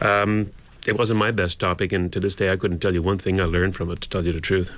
Um, 0.00 0.52
it 0.86 0.96
wasn't 0.96 1.18
my 1.18 1.30
best 1.32 1.58
topic, 1.58 1.92
and 1.92 2.12
to 2.12 2.20
this 2.20 2.34
day, 2.36 2.52
I 2.52 2.56
couldn't 2.56 2.78
tell 2.80 2.94
you 2.94 3.02
one 3.02 3.18
thing 3.18 3.40
I 3.40 3.44
learned 3.44 3.74
from 3.74 3.90
it, 3.90 4.00
to 4.02 4.08
tell 4.08 4.24
you 4.24 4.32
the 4.32 4.40
truth. 4.40 4.70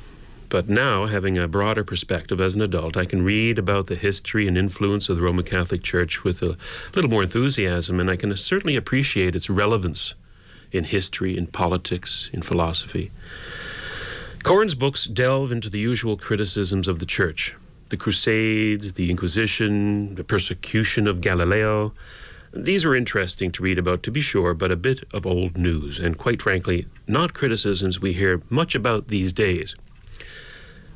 But 0.48 0.68
now, 0.68 1.06
having 1.06 1.36
a 1.36 1.46
broader 1.46 1.84
perspective 1.84 2.40
as 2.40 2.54
an 2.54 2.62
adult, 2.62 2.96
I 2.96 3.04
can 3.04 3.22
read 3.22 3.58
about 3.58 3.86
the 3.86 3.96
history 3.96 4.48
and 4.48 4.56
influence 4.56 5.08
of 5.08 5.16
the 5.16 5.22
Roman 5.22 5.44
Catholic 5.44 5.82
Church 5.82 6.24
with 6.24 6.42
a 6.42 6.56
little 6.94 7.10
more 7.10 7.22
enthusiasm, 7.22 8.00
and 8.00 8.10
I 8.10 8.16
can 8.16 8.34
certainly 8.36 8.74
appreciate 8.74 9.36
its 9.36 9.50
relevance 9.50 10.14
in 10.72 10.84
history, 10.84 11.36
in 11.36 11.48
politics, 11.48 12.30
in 12.32 12.40
philosophy. 12.40 13.10
Coren's 14.42 14.74
books 14.74 15.04
delve 15.04 15.52
into 15.52 15.68
the 15.68 15.78
usual 15.78 16.16
criticisms 16.16 16.88
of 16.88 16.98
the 16.98 17.06
Church 17.06 17.54
the 17.90 17.96
Crusades, 17.96 18.92
the 18.94 19.10
Inquisition, 19.10 20.14
the 20.14 20.24
persecution 20.24 21.06
of 21.06 21.22
Galileo. 21.22 21.94
These 22.52 22.84
are 22.84 22.94
interesting 22.94 23.50
to 23.52 23.62
read 23.62 23.78
about, 23.78 24.02
to 24.02 24.10
be 24.10 24.20
sure, 24.20 24.52
but 24.52 24.70
a 24.70 24.76
bit 24.76 25.04
of 25.14 25.26
old 25.26 25.56
news, 25.56 25.98
and 25.98 26.18
quite 26.18 26.42
frankly, 26.42 26.86
not 27.06 27.32
criticisms 27.32 27.98
we 27.98 28.12
hear 28.12 28.42
much 28.50 28.74
about 28.74 29.08
these 29.08 29.32
days. 29.32 29.74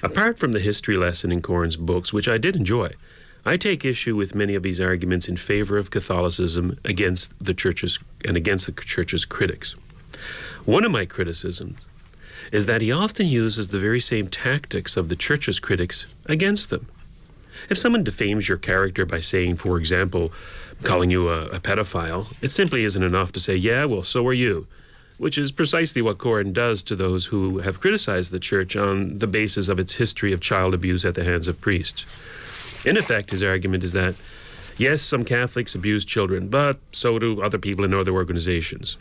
Apart 0.03 0.39
from 0.39 0.53
the 0.53 0.61
history 0.61 0.97
lesson 0.97 1.31
in 1.31 1.43
Coren's 1.43 1.77
books, 1.77 2.13
which 2.13 2.29
I 2.29 2.37
did 2.37 2.57
enjoy, 2.57 2.93
I 3.45 3.57
take 3.57 3.85
issue 3.85 4.17
with 4.17 4.35
many 4.35 4.55
of 4.55 4.63
these 4.63 4.81
arguments 4.81 5.29
in 5.29 5.37
favor 5.37 5.79
of 5.79 5.91
Catholicism 5.91 6.79
against 6.85 7.33
the 7.45 7.55
church's 7.55 7.99
and 8.25 8.37
against 8.37 8.67
the 8.67 8.73
church's 8.73 9.25
critics. 9.25 9.75
One 10.65 10.85
of 10.85 10.93
my 10.93 11.07
criticisms 11.07 11.79
is 12.51 12.67
that 12.67 12.81
he 12.81 12.93
often 12.93 13.27
uses 13.27 13.69
the 13.69 13.79
very 13.79 14.01
same 14.01 14.29
tactics 14.29 14.97
of 14.97 15.09
the 15.09 15.17
church's 15.17 15.59
critics 15.59 16.07
against 16.27 16.71
them. 16.71 16.87
If 17.69 17.79
someone 17.79 18.05
defames 18.05 18.49
your 18.49 18.59
character 18.59 19.07
by 19.07 19.21
saying, 19.21 19.57
for 19.57 19.79
example, 19.79 20.33
calling 20.83 21.11
you 21.11 21.29
a, 21.29 21.47
a 21.47 21.61
pedophile, 21.61 22.27
it 22.41 22.51
simply 22.51 22.85
isn't 22.85 23.03
enough 23.03 23.33
to 23.33 23.41
say, 23.41 23.55
yeah, 23.55 23.85
well, 23.85 24.03
so 24.03 24.27
are 24.27 24.33
you, 24.33 24.67
which 25.23 25.39
is 25.39 25.53
precisely 25.53 26.03
what 26.03 26.19
Coren 26.19 26.53
does 26.53 26.83
to 26.83 26.97
those 26.97 27.27
who 27.27 27.59
have 27.59 27.79
criticized 27.79 28.33
the 28.33 28.41
church 28.41 28.75
on 28.75 29.21
the 29.21 29.29
basis 29.29 29.69
of 29.69 29.79
its 29.79 29.93
history 29.93 30.33
of 30.33 30.41
child 30.41 30.75
abuse 30.75 31.05
at 31.05 31.15
the 31.15 31.23
hands 31.23 31.47
of 31.47 31.61
priests. 31.61 32.05
In 32.85 32.97
effect, 32.97 33.31
his 33.31 33.41
argument 33.41 33.85
is 33.85 33.93
that, 33.93 34.17
yes, 34.79 35.01
some 35.01 35.25
Catholics 35.25 35.77
abuse 35.77 36.05
children, 36.05 36.49
but 36.49 36.81
so 36.91 37.21
do 37.21 37.41
other 37.41 37.57
people 37.57 37.85
in 37.85 37.95
other 37.95 38.11
organizations. 38.11 38.97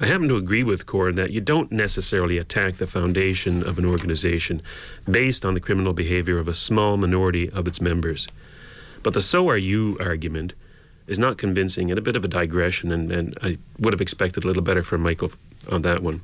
I 0.00 0.06
happen 0.06 0.28
to 0.28 0.36
agree 0.36 0.62
with 0.62 0.86
Coren 0.86 1.16
that 1.16 1.32
you 1.32 1.40
don't 1.40 1.72
necessarily 1.72 2.38
attack 2.38 2.76
the 2.76 2.86
foundation 2.86 3.64
of 3.64 3.76
an 3.76 3.84
organization 3.84 4.62
based 5.10 5.44
on 5.44 5.54
the 5.54 5.60
criminal 5.60 5.94
behavior 5.94 6.38
of 6.38 6.46
a 6.46 6.54
small 6.54 6.96
minority 6.96 7.50
of 7.50 7.66
its 7.66 7.80
members. 7.80 8.28
But 9.02 9.14
the 9.14 9.20
so 9.20 9.48
are 9.48 9.58
you 9.58 9.96
argument 9.98 10.52
is 11.06 11.18
not 11.18 11.38
convincing 11.38 11.90
and 11.90 11.98
a 11.98 12.02
bit 12.02 12.16
of 12.16 12.24
a 12.24 12.28
digression, 12.28 12.92
and, 12.92 13.12
and 13.12 13.36
I 13.42 13.58
would 13.78 13.92
have 13.92 14.00
expected 14.00 14.44
a 14.44 14.46
little 14.46 14.62
better 14.62 14.82
from 14.82 15.02
Michael 15.02 15.32
on 15.70 15.82
that 15.82 16.02
one. 16.02 16.22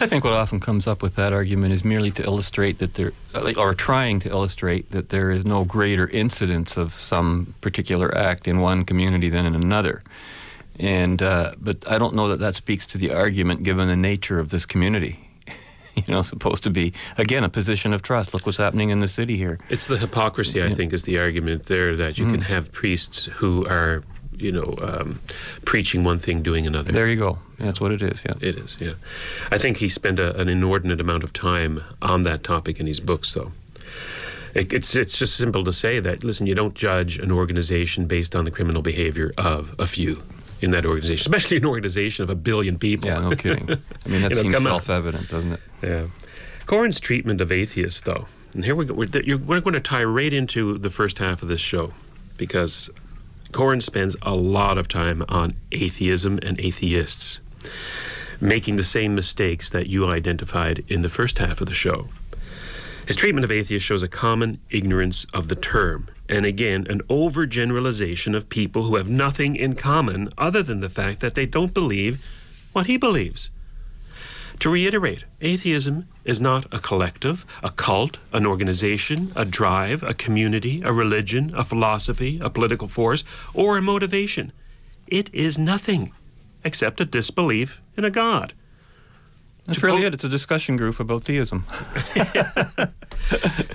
I 0.00 0.06
think 0.06 0.24
what 0.24 0.32
often 0.32 0.60
comes 0.60 0.86
up 0.86 1.02
with 1.02 1.16
that 1.16 1.32
argument 1.32 1.72
is 1.72 1.84
merely 1.84 2.12
to 2.12 2.22
illustrate 2.22 2.78
that 2.78 2.94
there, 2.94 3.12
or 3.56 3.74
trying 3.74 4.20
to 4.20 4.28
illustrate 4.28 4.90
that 4.92 5.08
there 5.08 5.30
is 5.30 5.44
no 5.44 5.64
greater 5.64 6.08
incidence 6.08 6.76
of 6.76 6.92
some 6.92 7.54
particular 7.60 8.16
act 8.16 8.46
in 8.46 8.60
one 8.60 8.84
community 8.84 9.28
than 9.28 9.46
in 9.46 9.54
another. 9.54 10.02
And 10.78 11.20
uh, 11.20 11.54
but 11.58 11.90
I 11.90 11.98
don't 11.98 12.14
know 12.14 12.28
that 12.28 12.38
that 12.38 12.54
speaks 12.54 12.86
to 12.86 12.98
the 12.98 13.12
argument 13.12 13.64
given 13.64 13.88
the 13.88 13.96
nature 13.96 14.38
of 14.38 14.50
this 14.50 14.64
community. 14.64 15.27
you 16.06 16.14
know, 16.14 16.22
supposed 16.22 16.62
to 16.64 16.70
be 16.70 16.92
again 17.16 17.44
a 17.44 17.48
position 17.48 17.92
of 17.92 18.02
trust. 18.02 18.34
Look 18.34 18.46
what's 18.46 18.58
happening 18.58 18.90
in 18.90 19.00
the 19.00 19.08
city 19.08 19.36
here. 19.36 19.58
It's 19.68 19.86
the 19.86 19.98
hypocrisy, 19.98 20.62
I 20.62 20.72
think, 20.72 20.92
is 20.92 21.02
the 21.04 21.18
argument 21.18 21.66
there 21.66 21.96
that 21.96 22.18
you 22.18 22.26
can 22.26 22.42
have 22.42 22.72
priests 22.72 23.26
who 23.26 23.66
are, 23.66 24.02
you 24.36 24.52
know, 24.52 24.76
um, 24.80 25.20
preaching 25.64 26.04
one 26.04 26.18
thing, 26.18 26.42
doing 26.42 26.66
another. 26.66 26.92
There 26.92 27.08
you 27.08 27.16
go. 27.16 27.38
That's 27.58 27.80
what 27.80 27.92
it 27.92 28.02
is. 28.02 28.22
Yeah. 28.24 28.34
It 28.40 28.56
is, 28.56 28.76
yeah. 28.80 28.92
I 29.50 29.58
think 29.58 29.78
he 29.78 29.88
spent 29.88 30.18
a, 30.18 30.36
an 30.38 30.48
inordinate 30.48 31.00
amount 31.00 31.24
of 31.24 31.32
time 31.32 31.82
on 32.00 32.22
that 32.22 32.44
topic 32.44 32.78
in 32.78 32.86
his 32.86 33.00
books, 33.00 33.32
though. 33.32 33.52
It, 34.54 34.72
it's 34.72 34.94
it's 34.94 35.18
just 35.18 35.36
simple 35.36 35.64
to 35.64 35.72
say 35.72 36.00
that 36.00 36.24
listen, 36.24 36.46
you 36.46 36.54
don't 36.54 36.74
judge 36.74 37.18
an 37.18 37.30
organization 37.30 38.06
based 38.06 38.34
on 38.34 38.44
the 38.44 38.50
criminal 38.50 38.82
behavior 38.82 39.32
of 39.36 39.74
a 39.78 39.86
few. 39.86 40.22
In 40.60 40.72
that 40.72 40.84
organization, 40.84 41.20
especially 41.20 41.58
an 41.58 41.64
organization 41.64 42.24
of 42.24 42.30
a 42.30 42.34
billion 42.34 42.78
people. 42.78 43.08
Yeah, 43.08 43.20
no 43.20 43.36
kidding. 43.36 43.70
I 44.06 44.08
mean, 44.08 44.22
that 44.22 44.36
seems 44.36 44.60
self-evident, 44.60 45.28
doesn't 45.28 45.52
it? 45.52 45.60
Yeah. 45.82 46.06
Coren's 46.66 46.98
treatment 46.98 47.40
of 47.40 47.52
atheists, 47.52 48.00
though, 48.00 48.26
and 48.54 48.64
here 48.64 48.74
we 48.74 48.84
go. 48.84 48.94
We're, 48.94 49.08
you're, 49.22 49.38
we're 49.38 49.60
going 49.60 49.74
to 49.74 49.80
tie 49.80 50.04
right 50.04 50.32
into 50.32 50.78
the 50.78 50.90
first 50.90 51.18
half 51.18 51.42
of 51.42 51.48
this 51.48 51.60
show 51.60 51.92
because 52.36 52.90
Coren 53.52 53.80
spends 53.80 54.16
a 54.22 54.34
lot 54.34 54.78
of 54.78 54.88
time 54.88 55.24
on 55.28 55.54
atheism 55.72 56.38
and 56.42 56.58
atheists, 56.60 57.38
making 58.40 58.76
the 58.76 58.84
same 58.84 59.14
mistakes 59.14 59.70
that 59.70 59.86
you 59.86 60.06
identified 60.06 60.84
in 60.88 61.02
the 61.02 61.08
first 61.08 61.38
half 61.38 61.60
of 61.60 61.66
the 61.66 61.74
show. 61.74 62.08
His 63.06 63.16
treatment 63.16 63.44
of 63.44 63.50
atheists 63.50 63.86
shows 63.86 64.02
a 64.02 64.08
common 64.08 64.60
ignorance 64.70 65.24
of 65.32 65.48
the 65.48 65.56
term, 65.56 66.08
and 66.28 66.44
again, 66.44 66.86
an 66.88 67.00
overgeneralization 67.04 68.36
of 68.36 68.48
people 68.48 68.84
who 68.84 68.96
have 68.96 69.08
nothing 69.08 69.56
in 69.56 69.74
common 69.74 70.28
other 70.36 70.62
than 70.62 70.80
the 70.80 70.88
fact 70.88 71.20
that 71.20 71.34
they 71.34 71.46
don't 71.46 71.72
believe 71.72 72.24
what 72.72 72.86
he 72.86 72.96
believes. 72.96 73.50
To 74.60 74.70
reiterate, 74.70 75.24
atheism 75.40 76.08
is 76.24 76.40
not 76.40 76.66
a 76.72 76.80
collective, 76.80 77.46
a 77.62 77.70
cult, 77.70 78.18
an 78.32 78.44
organization, 78.44 79.32
a 79.36 79.44
drive, 79.44 80.02
a 80.02 80.14
community, 80.14 80.82
a 80.84 80.92
religion, 80.92 81.52
a 81.56 81.62
philosophy, 81.62 82.40
a 82.42 82.50
political 82.50 82.88
force, 82.88 83.22
or 83.54 83.78
a 83.78 83.82
motivation. 83.82 84.52
It 85.06 85.32
is 85.32 85.58
nothing 85.58 86.12
except 86.64 87.00
a 87.00 87.04
disbelief 87.04 87.80
in 87.96 88.04
a 88.04 88.10
God. 88.10 88.52
That's 89.68 89.82
really 89.82 89.98
quote- 89.98 90.06
it. 90.06 90.14
It's 90.14 90.24
a 90.24 90.28
discussion 90.28 90.76
group 90.76 90.98
about 90.98 91.24
theism. 91.24 91.64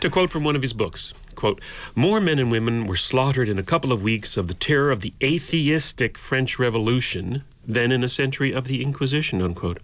to 0.02 0.10
quote 0.10 0.32
from 0.32 0.44
one 0.44 0.56
of 0.56 0.62
his 0.62 0.74
books 0.74 1.14
quote 1.36 1.62
more 1.96 2.20
men 2.20 2.40
and 2.40 2.52
women 2.52 2.88
were 2.88 2.96
slaughtered 2.96 3.48
in 3.48 3.60
a 3.60 3.64
couple 3.64 3.92
of 3.92 4.02
weeks 4.02 4.36
of 4.38 4.48
the 4.48 4.54
terror 4.54 4.90
of 4.92 5.02
the 5.02 5.14
atheistic 5.22 6.18
french 6.18 6.58
revolution 6.58 7.44
than 7.66 7.92
in 7.92 8.04
a 8.04 8.10
century 8.10 8.52
of 8.52 8.66
the 8.66 8.82
inquisition 8.82 9.42
unquote 9.42 9.80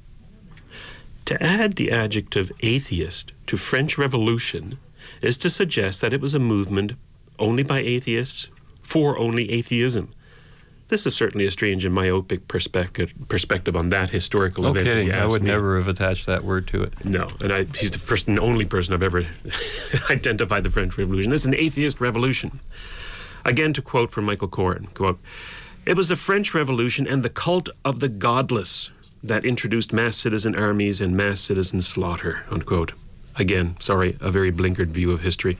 to 1.25 1.41
add 1.43 1.75
the 1.75 1.91
adjective 1.91 2.51
atheist 2.61 3.31
to 3.45 3.57
french 3.57 3.97
revolution 3.97 4.79
is 5.21 5.37
to 5.37 5.49
suggest 5.49 6.01
that 6.01 6.13
it 6.13 6.21
was 6.21 6.33
a 6.33 6.39
movement 6.39 6.93
only 7.37 7.63
by 7.63 7.79
atheists 7.79 8.47
for 8.81 9.17
only 9.19 9.51
atheism 9.51 10.09
this 10.89 11.05
is 11.05 11.15
certainly 11.15 11.45
a 11.45 11.51
strange 11.51 11.85
and 11.85 11.95
myopic 11.95 12.47
perspective 12.47 13.13
perspective 13.27 13.75
on 13.75 13.89
that 13.89 14.09
historical 14.09 14.63
No 14.63 14.71
event 14.71 14.85
kidding. 14.85 15.11
I 15.13 15.25
would 15.25 15.41
me. 15.43 15.49
never 15.49 15.77
have 15.77 15.87
attached 15.87 16.25
that 16.25 16.43
word 16.43 16.67
to 16.67 16.83
it. 16.83 17.05
No, 17.05 17.27
and 17.41 17.53
I, 17.53 17.63
he's 17.75 17.91
the 17.91 17.99
first 17.99 18.27
and 18.27 18.39
only 18.39 18.65
person 18.65 18.93
I've 18.93 19.03
ever 19.03 19.25
identified 20.09 20.63
the 20.63 20.69
French 20.69 20.97
Revolution. 20.97 21.31
as 21.31 21.45
an 21.45 21.55
atheist 21.55 22.01
revolution. 22.01 22.59
Again, 23.45 23.71
to 23.73 23.81
quote 23.81 24.11
from 24.11 24.25
Michael 24.25 24.49
Coren, 24.49 24.93
quote, 24.93 25.19
It 25.85 25.95
was 25.95 26.09
the 26.09 26.15
French 26.15 26.53
Revolution 26.53 27.07
and 27.07 27.23
the 27.23 27.29
cult 27.29 27.69
of 27.85 27.99
the 27.99 28.09
godless 28.09 28.89
that 29.23 29.45
introduced 29.45 29.93
mass 29.93 30.17
citizen 30.17 30.55
armies 30.55 30.99
and 31.01 31.15
mass 31.15 31.39
citizen 31.41 31.81
slaughter, 31.81 32.43
unquote. 32.49 32.93
Again, 33.37 33.75
sorry, 33.79 34.17
a 34.19 34.31
very 34.31 34.51
blinkered 34.51 34.87
view 34.87 35.11
of 35.11 35.21
history. 35.21 35.57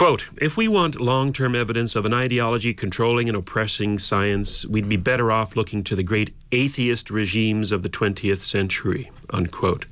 Quote, 0.00 0.24
if 0.40 0.56
we 0.56 0.66
want 0.66 0.98
long 0.98 1.30
term 1.30 1.54
evidence 1.54 1.94
of 1.94 2.06
an 2.06 2.14
ideology 2.14 2.72
controlling 2.72 3.28
and 3.28 3.36
oppressing 3.36 3.98
science, 3.98 4.64
we'd 4.64 4.88
be 4.88 4.96
better 4.96 5.30
off 5.30 5.56
looking 5.56 5.84
to 5.84 5.94
the 5.94 6.02
great 6.02 6.34
atheist 6.52 7.10
regimes 7.10 7.70
of 7.70 7.82
the 7.82 7.90
20th 7.90 8.38
century, 8.38 9.10
unquote. 9.28 9.84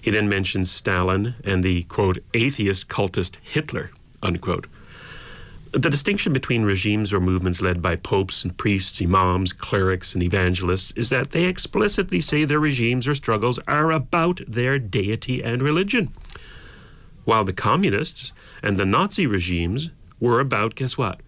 He 0.00 0.12
then 0.12 0.28
mentions 0.28 0.70
Stalin 0.70 1.34
and 1.42 1.64
the, 1.64 1.82
quote, 1.82 2.18
atheist 2.32 2.86
cultist 2.86 3.38
Hitler, 3.42 3.90
unquote. 4.22 4.68
The 5.72 5.90
distinction 5.90 6.32
between 6.32 6.62
regimes 6.62 7.12
or 7.12 7.18
movements 7.18 7.60
led 7.60 7.82
by 7.82 7.96
popes 7.96 8.44
and 8.44 8.56
priests, 8.56 9.02
imams, 9.02 9.52
clerics, 9.52 10.14
and 10.14 10.22
evangelists 10.22 10.92
is 10.94 11.08
that 11.08 11.32
they 11.32 11.46
explicitly 11.46 12.20
say 12.20 12.44
their 12.44 12.60
regimes 12.60 13.08
or 13.08 13.16
struggles 13.16 13.58
are 13.66 13.90
about 13.90 14.42
their 14.46 14.78
deity 14.78 15.42
and 15.42 15.60
religion 15.60 16.14
while 17.28 17.44
the 17.44 17.52
communists 17.52 18.32
and 18.62 18.78
the 18.78 18.86
Nazi 18.86 19.26
regimes 19.26 19.90
were 20.18 20.40
about, 20.40 20.74
guess 20.74 20.96
what? 20.96 21.20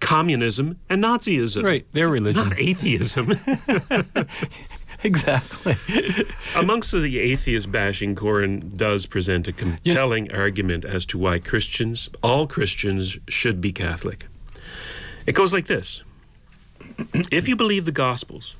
Communism 0.00 0.78
and 0.88 1.04
Nazism. 1.04 1.62
Right, 1.62 1.86
their 1.92 2.08
religion. 2.08 2.48
Not 2.48 2.58
atheism. 2.58 3.38
exactly. 5.04 5.76
Amongst 6.56 6.92
the 6.92 7.18
atheist 7.18 7.70
bashing, 7.70 8.14
Coren 8.14 8.74
does 8.74 9.04
present 9.04 9.46
a 9.46 9.52
compelling 9.52 10.32
argument 10.32 10.86
as 10.86 11.04
to 11.06 11.18
why 11.18 11.40
Christians, 11.40 12.08
all 12.22 12.46
Christians, 12.46 13.18
should 13.28 13.60
be 13.60 13.70
Catholic. 13.70 14.24
It 15.26 15.34
goes 15.34 15.52
like 15.52 15.66
this 15.66 16.02
If 17.30 17.48
you 17.48 17.54
believe 17.54 17.84
the 17.84 17.92
Gospels, 17.92 18.54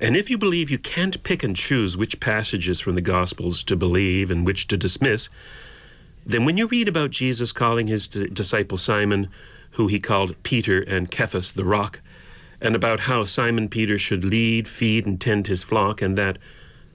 and 0.00 0.16
if 0.16 0.30
you 0.30 0.38
believe 0.38 0.70
you 0.70 0.78
can't 0.78 1.22
pick 1.22 1.42
and 1.42 1.54
choose 1.54 1.98
which 1.98 2.18
passages 2.18 2.80
from 2.80 2.94
the 2.94 3.02
Gospels 3.02 3.62
to 3.64 3.76
believe 3.76 4.30
and 4.30 4.46
which 4.46 4.68
to 4.68 4.78
dismiss, 4.78 5.28
then 6.26 6.44
when 6.44 6.56
you 6.56 6.66
read 6.66 6.88
about 6.88 7.10
Jesus 7.10 7.52
calling 7.52 7.86
his 7.86 8.08
d- 8.08 8.28
disciple 8.28 8.78
Simon, 8.78 9.28
who 9.72 9.88
he 9.88 9.98
called 9.98 10.40
Peter 10.42 10.80
and 10.80 11.12
Cephas 11.12 11.52
the 11.52 11.64
rock, 11.64 12.00
and 12.60 12.74
about 12.74 13.00
how 13.00 13.24
Simon 13.24 13.68
Peter 13.68 13.98
should 13.98 14.24
lead, 14.24 14.66
feed, 14.66 15.06
and 15.06 15.20
tend 15.20 15.46
his 15.46 15.62
flock, 15.62 16.00
and 16.00 16.16
that 16.16 16.38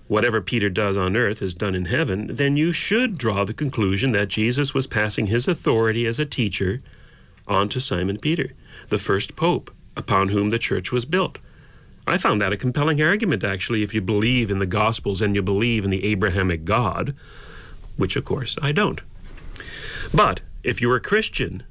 whatever 0.08 0.42
Peter 0.42 0.70
does 0.70 0.98
on 0.98 1.16
earth 1.16 1.42
is 1.42 1.54
done 1.54 1.76
in 1.76 1.86
heaven, 1.86 2.36
then 2.36 2.58
you 2.58 2.72
should 2.72 3.18
draw 3.18 3.44
the 3.44 3.54
conclusion 3.54 4.12
that 4.12 4.28
Jesus 4.28 4.74
was 4.74 4.88
passing 4.88 5.28
his 5.28 5.48
authority 5.48 6.08
as 6.08 6.18
a 6.18 6.26
teacher 6.26 6.82
on 7.48 7.70
to 7.70 7.80
Simon 7.80 8.18
Peter, 8.18 8.54
the 8.90 8.98
first 8.98 9.36
pope 9.36 9.72
upon 9.96 10.30
whom 10.30 10.50
the 10.50 10.58
church 10.58 10.92
was 10.92 11.06
built. 11.06 11.38
I 12.08 12.18
found 12.18 12.42
that 12.42 12.54
a 12.54 12.58
compelling 12.58 13.00
argument, 13.02 13.44
actually, 13.44 13.84
if 13.84 13.94
you 13.94 14.02
believe 14.02 14.50
in 14.50 14.58
the 14.58 14.66
Gospels 14.66 15.22
and 15.22 15.36
you 15.36 15.44
believe 15.44 15.86
in 15.86 15.92
the 15.92 16.04
Abrahamic 16.06 16.66
God, 16.66 17.14
which, 17.98 18.16
of 18.16 18.26
course, 18.26 18.58
I 18.64 18.72
don't. 18.72 19.02
But 20.14 20.41
if 20.64 20.82
you're 20.82 20.95
a 20.95 21.01
Christian, 21.01 21.64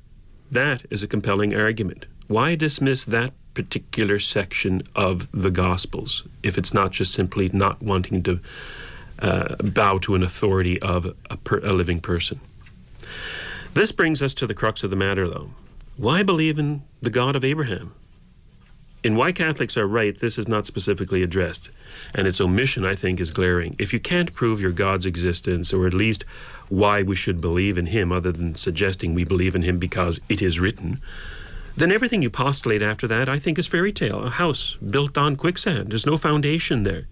that 0.50 0.84
is 0.90 1.02
a 1.02 1.08
compelling 1.08 1.54
argument. 1.54 2.06
Why 2.28 2.54
dismiss 2.54 3.04
that 3.04 3.32
particular 3.54 4.18
section 4.18 4.82
of 4.94 5.28
the 5.32 5.50
Gospels 5.50 6.24
if 6.42 6.56
it's 6.56 6.72
not 6.72 6.92
just 6.92 7.12
simply 7.12 7.50
not 7.52 7.82
wanting 7.82 8.22
to 8.22 8.40
uh, 9.18 9.56
bow 9.56 9.98
to 9.98 10.14
an 10.14 10.22
authority 10.22 10.80
of 10.80 11.14
a, 11.28 11.36
per, 11.36 11.58
a 11.58 11.72
living 11.72 12.00
person? 12.00 12.40
This 13.74 13.92
brings 13.92 14.22
us 14.22 14.34
to 14.34 14.46
the 14.46 14.54
crux 14.54 14.84
of 14.84 14.90
the 14.90 14.96
matter, 14.96 15.28
though. 15.28 15.50
Why 15.96 16.22
believe 16.22 16.58
in 16.58 16.82
the 17.02 17.10
God 17.10 17.34
of 17.34 17.44
Abraham? 17.44 17.94
In 19.04 19.14
Why 19.14 19.30
Catholics 19.30 19.76
Are 19.76 19.86
Right, 19.86 20.18
this 20.18 20.38
is 20.38 20.48
not 20.48 20.66
specifically 20.66 21.22
addressed, 21.22 21.70
and 22.14 22.26
its 22.26 22.40
omission, 22.40 22.84
I 22.84 22.94
think, 22.94 23.20
is 23.20 23.30
glaring. 23.30 23.76
If 23.78 23.92
you 23.92 24.00
can't 24.00 24.34
prove 24.34 24.60
your 24.60 24.72
God's 24.72 25.06
existence, 25.06 25.72
or 25.72 25.86
at 25.86 25.94
least 25.94 26.24
why 26.68 27.02
we 27.02 27.16
should 27.16 27.40
believe 27.40 27.78
in 27.78 27.86
Him, 27.86 28.12
other 28.12 28.32
than 28.32 28.54
suggesting 28.54 29.14
we 29.14 29.24
believe 29.24 29.54
in 29.54 29.62
Him 29.62 29.78
because 29.78 30.20
it 30.28 30.42
is 30.42 30.60
written, 30.60 31.00
then 31.76 31.92
everything 31.92 32.22
you 32.22 32.30
postulate 32.30 32.82
after 32.82 33.06
that, 33.06 33.28
I 33.28 33.38
think, 33.38 33.58
is 33.58 33.66
fairy 33.66 33.92
tale, 33.92 34.24
a 34.24 34.30
house 34.30 34.76
built 34.76 35.16
on 35.16 35.36
quicksand. 35.36 35.90
There's 35.90 36.06
no 36.06 36.16
foundation 36.16 36.82
there. 36.82 37.06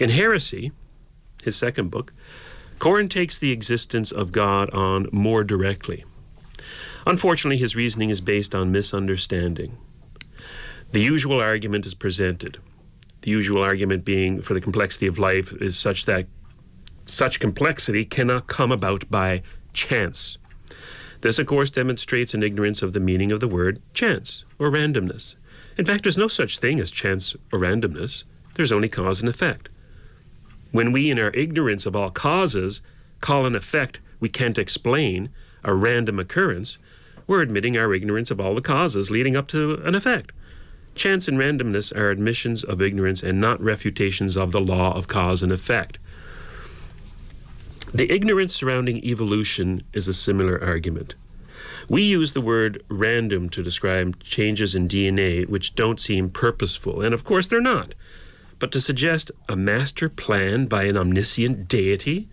In 0.00 0.10
Heresy, 0.10 0.72
his 1.44 1.56
second 1.56 1.90
book, 1.90 2.12
Coren 2.78 3.08
takes 3.08 3.38
the 3.38 3.52
existence 3.52 4.10
of 4.10 4.32
God 4.32 4.68
on 4.70 5.08
more 5.12 5.44
directly. 5.44 6.04
Unfortunately, 7.06 7.58
his 7.58 7.76
reasoning 7.76 8.10
is 8.10 8.20
based 8.20 8.54
on 8.54 8.72
misunderstanding. 8.72 9.76
The 10.90 11.00
usual 11.00 11.40
argument 11.40 11.86
is 11.86 11.94
presented. 11.94 12.58
The 13.22 13.30
usual 13.30 13.62
argument 13.62 14.04
being 14.04 14.42
for 14.42 14.54
the 14.54 14.60
complexity 14.60 15.06
of 15.06 15.18
life 15.18 15.52
is 15.52 15.78
such 15.78 16.04
that 16.06 16.26
such 17.12 17.40
complexity 17.40 18.04
cannot 18.04 18.46
come 18.46 18.72
about 18.72 19.10
by 19.10 19.42
chance. 19.72 20.38
This, 21.20 21.38
of 21.38 21.46
course, 21.46 21.70
demonstrates 21.70 22.34
an 22.34 22.42
ignorance 22.42 22.82
of 22.82 22.94
the 22.94 23.00
meaning 23.00 23.30
of 23.30 23.40
the 23.40 23.48
word 23.48 23.80
chance 23.94 24.44
or 24.58 24.70
randomness. 24.70 25.36
In 25.76 25.84
fact, 25.84 26.02
there's 26.02 26.18
no 26.18 26.28
such 26.28 26.58
thing 26.58 26.80
as 26.80 26.90
chance 26.90 27.36
or 27.52 27.58
randomness, 27.58 28.24
there's 28.54 28.72
only 28.72 28.88
cause 28.88 29.20
and 29.20 29.28
effect. 29.28 29.68
When 30.72 30.90
we, 30.90 31.10
in 31.10 31.18
our 31.18 31.30
ignorance 31.30 31.86
of 31.86 31.94
all 31.94 32.10
causes, 32.10 32.80
call 33.20 33.46
an 33.46 33.54
effect 33.54 34.00
we 34.18 34.28
can't 34.28 34.58
explain 34.58 35.30
a 35.64 35.74
random 35.74 36.18
occurrence, 36.18 36.78
we're 37.26 37.42
admitting 37.42 37.76
our 37.76 37.92
ignorance 37.92 38.30
of 38.30 38.40
all 38.40 38.54
the 38.54 38.60
causes 38.60 39.10
leading 39.10 39.36
up 39.36 39.48
to 39.48 39.74
an 39.84 39.94
effect. 39.94 40.32
Chance 40.94 41.28
and 41.28 41.38
randomness 41.38 41.94
are 41.96 42.10
admissions 42.10 42.62
of 42.64 42.82
ignorance 42.82 43.22
and 43.22 43.40
not 43.40 43.60
refutations 43.60 44.36
of 44.36 44.52
the 44.52 44.60
law 44.60 44.94
of 44.96 45.08
cause 45.08 45.42
and 45.42 45.52
effect. 45.52 45.98
The 47.94 48.10
ignorance 48.10 48.54
surrounding 48.54 49.04
evolution 49.04 49.82
is 49.92 50.08
a 50.08 50.14
similar 50.14 50.62
argument. 50.62 51.14
We 51.90 52.02
use 52.02 52.32
the 52.32 52.40
word 52.40 52.82
random 52.88 53.50
to 53.50 53.62
describe 53.62 54.22
changes 54.22 54.74
in 54.74 54.88
DNA 54.88 55.46
which 55.46 55.74
don't 55.74 56.00
seem 56.00 56.30
purposeful, 56.30 57.02
and 57.02 57.12
of 57.12 57.24
course 57.24 57.46
they're 57.46 57.60
not. 57.60 57.94
But 58.58 58.72
to 58.72 58.80
suggest 58.80 59.30
a 59.46 59.56
master 59.56 60.08
plan 60.08 60.66
by 60.66 60.84
an 60.84 60.96
omniscient 60.96 61.68
deity, 61.68 62.28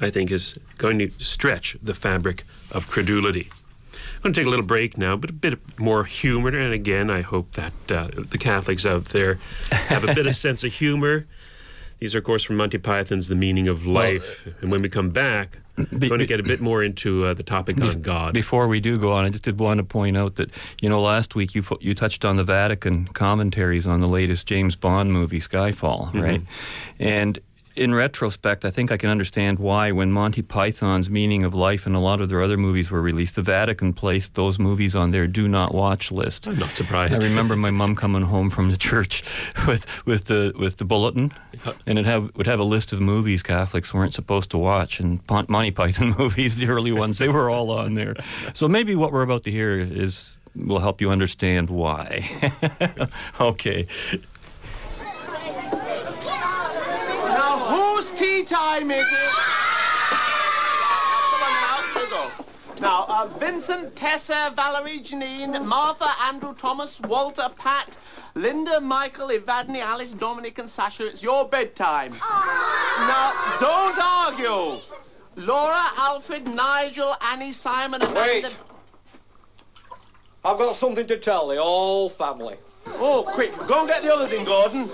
I 0.00 0.08
think 0.08 0.30
is 0.30 0.58
going 0.78 0.98
to 1.00 1.10
stretch 1.18 1.76
the 1.82 1.92
fabric 1.92 2.44
of 2.70 2.88
credulity. 2.88 3.50
I'm 3.92 4.22
going 4.22 4.32
to 4.32 4.40
take 4.40 4.46
a 4.46 4.50
little 4.50 4.64
break 4.64 4.96
now, 4.96 5.16
but 5.16 5.28
a 5.28 5.34
bit 5.34 5.78
more 5.78 6.04
humor. 6.04 6.56
And 6.56 6.72
again, 6.72 7.10
I 7.10 7.20
hope 7.20 7.52
that 7.52 7.92
uh, 7.92 8.08
the 8.14 8.38
Catholics 8.38 8.86
out 8.86 9.06
there 9.06 9.38
have 9.72 10.04
a 10.04 10.14
bit 10.14 10.26
of 10.26 10.34
sense 10.46 10.64
of 10.64 10.72
humor. 10.72 11.26
These 12.02 12.16
are, 12.16 12.18
of 12.18 12.24
course, 12.24 12.42
from 12.42 12.56
Monty 12.56 12.78
Python's 12.78 13.28
The 13.28 13.36
Meaning 13.36 13.68
of 13.68 13.86
Life. 13.86 14.44
and 14.60 14.72
when 14.72 14.82
we 14.82 14.88
come 14.88 15.10
back, 15.10 15.58
we're 15.78 16.08
going 16.08 16.18
to 16.18 16.26
get 16.26 16.40
a 16.40 16.42
bit 16.42 16.60
more 16.60 16.82
into 16.82 17.24
uh, 17.26 17.32
the 17.32 17.44
topic 17.44 17.80
on 17.80 18.02
God. 18.02 18.34
Before 18.34 18.66
we 18.66 18.80
do 18.80 18.98
go 18.98 19.12
on, 19.12 19.24
I 19.24 19.28
just 19.28 19.44
did 19.44 19.60
want 19.60 19.78
to 19.78 19.84
point 19.84 20.16
out 20.16 20.34
that 20.34 20.50
you 20.80 20.88
know 20.88 21.00
last 21.00 21.36
week 21.36 21.54
you 21.54 21.62
you 21.80 21.94
touched 21.94 22.24
on 22.24 22.34
the 22.34 22.42
Vatican 22.42 23.06
commentaries 23.06 23.86
on 23.86 24.00
the 24.00 24.08
latest 24.08 24.48
James 24.48 24.74
Bond 24.74 25.12
movie 25.12 25.38
Skyfall, 25.38 26.10
Mhm. 26.10 26.20
right? 26.22 26.42
And 26.98 27.38
in 27.74 27.94
retrospect, 27.94 28.64
I 28.64 28.70
think 28.70 28.92
I 28.92 28.96
can 28.96 29.08
understand 29.08 29.58
why 29.58 29.92
when 29.92 30.12
Monty 30.12 30.42
Python's 30.42 31.08
Meaning 31.08 31.44
of 31.44 31.54
Life 31.54 31.86
and 31.86 31.96
a 31.96 31.98
lot 31.98 32.20
of 32.20 32.28
their 32.28 32.42
other 32.42 32.56
movies 32.56 32.90
were 32.90 33.00
released, 33.00 33.36
the 33.36 33.42
Vatican 33.42 33.92
placed 33.92 34.34
those 34.34 34.58
movies 34.58 34.94
on 34.94 35.10
their 35.10 35.26
do 35.26 35.48
not 35.48 35.74
watch 35.74 36.12
list. 36.12 36.46
I'm 36.46 36.58
not 36.58 36.70
surprised. 36.70 37.22
I 37.22 37.26
remember 37.26 37.56
my 37.56 37.70
mom 37.70 37.96
coming 37.96 38.22
home 38.22 38.50
from 38.50 38.70
the 38.70 38.76
church 38.76 39.22
with 39.66 39.86
with 40.06 40.26
the 40.26 40.52
with 40.58 40.76
the 40.76 40.84
bulletin, 40.84 41.32
and 41.86 41.98
it 41.98 42.04
have 42.04 42.30
would 42.36 42.46
have 42.46 42.60
a 42.60 42.64
list 42.64 42.92
of 42.92 43.00
movies 43.00 43.42
Catholics 43.42 43.94
weren't 43.94 44.14
supposed 44.14 44.50
to 44.50 44.58
watch, 44.58 45.00
and 45.00 45.20
Monty 45.48 45.70
Python 45.70 46.14
movies, 46.18 46.56
the 46.58 46.68
early 46.68 46.92
ones, 46.92 47.18
they 47.18 47.28
were 47.28 47.50
all 47.50 47.70
on 47.70 47.94
there. 47.94 48.14
So 48.52 48.68
maybe 48.68 48.94
what 48.94 49.12
we're 49.12 49.22
about 49.22 49.42
to 49.44 49.50
hear 49.50 49.78
is 49.78 50.36
will 50.54 50.80
help 50.80 51.00
you 51.00 51.10
understand 51.10 51.70
why. 51.70 52.28
okay. 53.40 53.86
Now, 57.32 57.56
whose 58.42 58.50
time 58.50 58.90
is 58.90 59.06
it? 59.06 59.30
Come 61.30 61.42
on 61.42 61.52
now, 61.62 62.00
you 62.00 62.10
go. 62.10 62.30
Now, 62.80 63.06
uh, 63.08 63.26
Vincent, 63.38 63.94
Tessa, 63.94 64.52
Valerie, 64.56 65.00
Janine, 65.00 65.64
Martha, 65.64 66.10
Andrew, 66.22 66.54
Thomas, 66.54 67.00
Walter, 67.00 67.48
Pat, 67.56 67.96
Linda, 68.34 68.80
Michael, 68.80 69.28
Evadne, 69.28 69.78
Alice, 69.78 70.12
Dominic, 70.12 70.58
and 70.58 70.68
Sasha, 70.68 71.06
it's 71.06 71.22
your 71.22 71.46
bedtime. 71.48 72.12
Now, 72.12 73.32
don't 73.60 73.98
argue. 73.98 74.80
Laura, 75.36 75.92
Alfred, 75.96 76.46
Nigel, 76.46 77.16
Annie, 77.20 77.52
Simon, 77.52 78.02
and 78.02 78.14
Wait. 78.14 78.56
I've 80.44 80.58
got 80.58 80.74
something 80.76 81.06
to 81.06 81.16
tell 81.16 81.48
the 81.48 81.62
whole 81.62 82.08
family. 82.08 82.56
Oh, 82.86 83.22
quick, 83.26 83.56
go 83.68 83.80
and 83.80 83.88
get 83.88 84.02
the 84.02 84.12
others 84.12 84.32
in, 84.32 84.44
Gordon. 84.44 84.90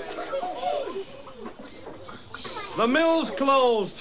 The 2.78 2.86
mill's 2.86 3.30
closed. 3.30 3.96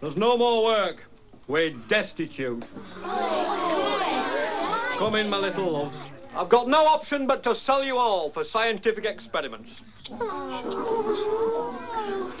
There's 0.00 0.16
no 0.16 0.38
more 0.38 0.64
work. 0.64 1.04
We're 1.48 1.72
destitute. 1.86 2.64
Come 3.02 5.16
in, 5.16 5.28
my 5.28 5.36
little 5.36 5.70
loves. 5.70 5.98
I've 6.34 6.48
got 6.48 6.66
no 6.66 6.86
option 6.86 7.26
but 7.26 7.42
to 7.42 7.54
sell 7.54 7.84
you 7.84 7.98
all 7.98 8.30
for 8.30 8.42
scientific 8.42 9.04
experiments. 9.04 9.82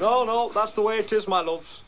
no, 0.00 0.50
that's 0.54 0.72
the 0.72 0.80
way 0.80 0.96
it 0.96 1.12
is, 1.12 1.28
my 1.28 1.42
loves. 1.42 1.82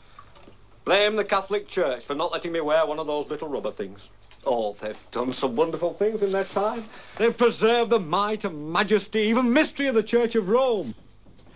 Blame 0.83 1.15
the 1.15 1.25
Catholic 1.25 1.67
Church 1.67 2.03
for 2.03 2.13
not 2.13 2.31
letting 2.31 2.51
me 2.51 2.61
wear 2.61 2.85
one 2.85 2.99
of 2.99 3.07
those 3.07 3.27
little 3.27 3.47
rubber 3.47 3.71
things. 3.71 4.01
Oh, 4.45 4.75
they've 4.81 5.03
done 5.09 5.33
some 5.33 5.55
wonderful 5.55 5.95
things 5.95 6.21
in 6.21 6.31
their 6.31 6.43
time. 6.43 6.83
They've 7.17 7.35
preserved 7.35 7.89
the 7.89 7.99
might 7.99 8.43
and 8.43 8.71
majesty, 8.71 9.21
even 9.21 9.51
mystery 9.51 9.87
of 9.87 9.95
the 9.95 10.03
Church 10.03 10.35
of 10.35 10.47
Rome. 10.47 10.93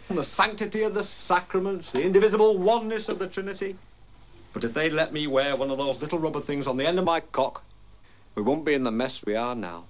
And 0.10 0.18
the 0.18 0.24
sanctity 0.24 0.82
of 0.82 0.96
the 0.96 1.04
sacraments, 1.04 1.92
the 1.92 2.04
indivisible 2.04 2.58
oneness 2.58 3.08
of 3.10 3.20
the 3.20 3.28
Trinity. 3.28 3.76
But 4.54 4.64
if 4.64 4.74
they'd 4.74 4.92
let 4.92 5.14
me 5.14 5.28
wear 5.28 5.56
one 5.56 5.70
of 5.70 5.78
those 5.78 6.02
little 6.02 6.18
rubber 6.18 6.42
things 6.42 6.66
on 6.66 6.78
the 6.78 6.88
end 6.88 6.98
of 6.98 7.06
my 7.06 7.20
cock, 7.20 7.64
we 8.34 8.42
wouldn't 8.42 8.66
be 8.66 8.74
in 8.74 8.84
the 8.84 8.92
mess 8.92 9.24
we 9.24 9.36
are 9.36 9.54
now. 9.54 9.86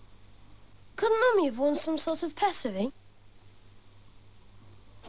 Couldn't 0.98 1.20
Mummy 1.22 1.46
have 1.46 1.58
won 1.58 1.76
some 1.76 1.98
sort 1.98 2.24
of 2.24 2.36
pessary? 2.36 2.88
Eh? 2.88 2.90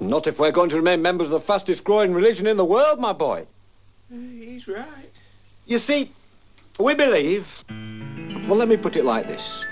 Not 0.01 0.29
if 0.29 0.39
we're 0.39 0.53
going 0.53 0.71
to 0.71 0.77
remain 0.77 1.03
members 1.03 1.27
of 1.27 1.33
the 1.33 1.41
fastest 1.41 1.83
growing 1.83 2.15
religion 2.15 2.47
in 2.47 2.57
the 2.57 2.65
world, 2.65 3.01
my 3.01 3.13
boy. 3.13 3.47
He's 4.09 4.69
right. 4.69 4.87
You 5.67 5.79
see, 5.79 6.13
we 6.79 6.95
believe... 6.95 7.65
Well, 8.49 8.57
let 8.57 8.69
me 8.69 8.77
put 8.77 8.97
it 8.97 9.05
like 9.05 9.27
this. 9.27 9.65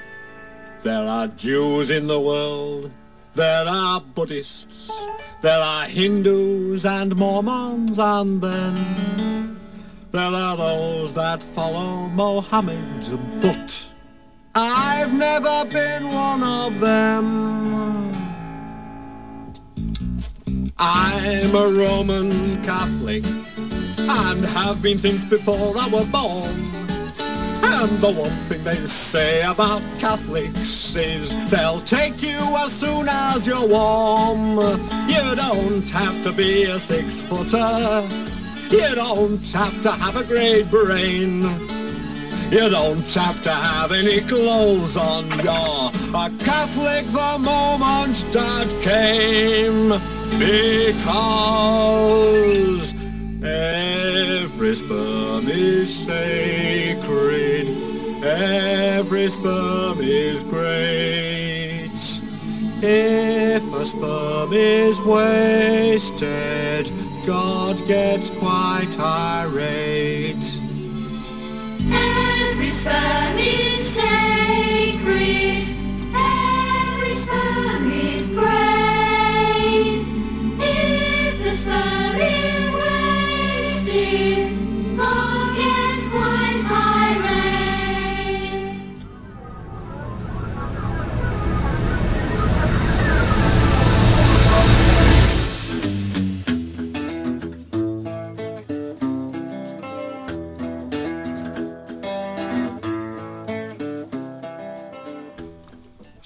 There 0.82 1.07
are 1.07 1.28
Jews 1.28 1.91
in 1.91 2.07
the 2.07 2.20
world. 2.20 2.91
There 3.39 3.68
are 3.68 4.01
Buddhists. 4.01 4.91
There 5.43 5.61
are 5.61 5.84
Hindus 5.84 6.84
and 6.84 7.14
Mormons, 7.14 7.97
and 7.97 8.43
then 8.43 9.61
there 10.11 10.34
are 10.34 10.57
those 10.57 11.14
that 11.14 11.41
follow 11.41 12.09
Mohammed. 12.09 13.07
But 13.41 13.93
I've 14.57 15.12
never 15.12 15.64
been 15.66 16.12
one 16.12 16.43
of 16.43 16.80
them. 16.80 18.12
I'm 20.76 21.55
a 21.55 21.68
Roman 21.68 22.61
Catholic 22.64 23.22
and 23.99 24.45
have 24.47 24.82
been 24.82 24.99
since 24.99 25.24
before 25.24 25.78
I 25.78 25.86
was 25.86 26.09
born. 26.09 26.78
And 27.63 28.01
the 28.01 28.11
one 28.13 28.31
thing 28.49 28.63
they 28.65 28.87
say 28.87 29.43
about 29.43 29.83
Catholics 29.97 30.95
is 30.95 31.51
they'll 31.51 31.81
take 31.81 32.23
you 32.23 32.39
as 32.59 32.73
soon 32.73 33.09
as 33.09 33.47
you're 33.47 33.67
warm. 33.67 34.59
You 35.09 35.35
don't 35.35 35.91
have 35.91 36.23
to 36.25 36.33
be 36.33 36.65
a 36.65 36.79
six-footer. 36.79 38.07
You 38.71 38.95
don't 38.95 39.43
have 39.53 39.83
to 39.83 39.93
have 39.93 40.17
a 40.17 40.25
great 40.25 40.71
brain. 40.71 41.45
You 42.51 42.71
don't 42.71 43.15
have 43.15 43.43
to 43.43 43.53
have 43.53 43.93
any 43.93 44.21
clothes 44.21 44.97
on. 44.97 45.29
You're 45.45 45.93
a 46.15 46.31
Catholic 46.43 47.05
the 47.07 47.39
moment 47.39 48.17
that 48.33 48.69
came. 48.83 49.93
Because 50.39 51.19
every 53.43 54.74
sperm 54.74 55.49
is 55.49 55.95
sacred. 56.07 57.66
Every 58.24 59.28
sperm 59.28 60.01
is 60.01 60.43
great. 60.43 61.91
If 62.80 63.64
a 63.72 63.84
sperm 63.84 64.53
is 64.53 65.01
wasted, 65.01 66.93
God 67.26 67.84
gets 67.86 68.30
quite 68.30 68.99
irate. 68.99 70.36
Every 71.91 72.70
sperm 72.70 73.39
is 73.39 73.89
sacred. 73.89 75.68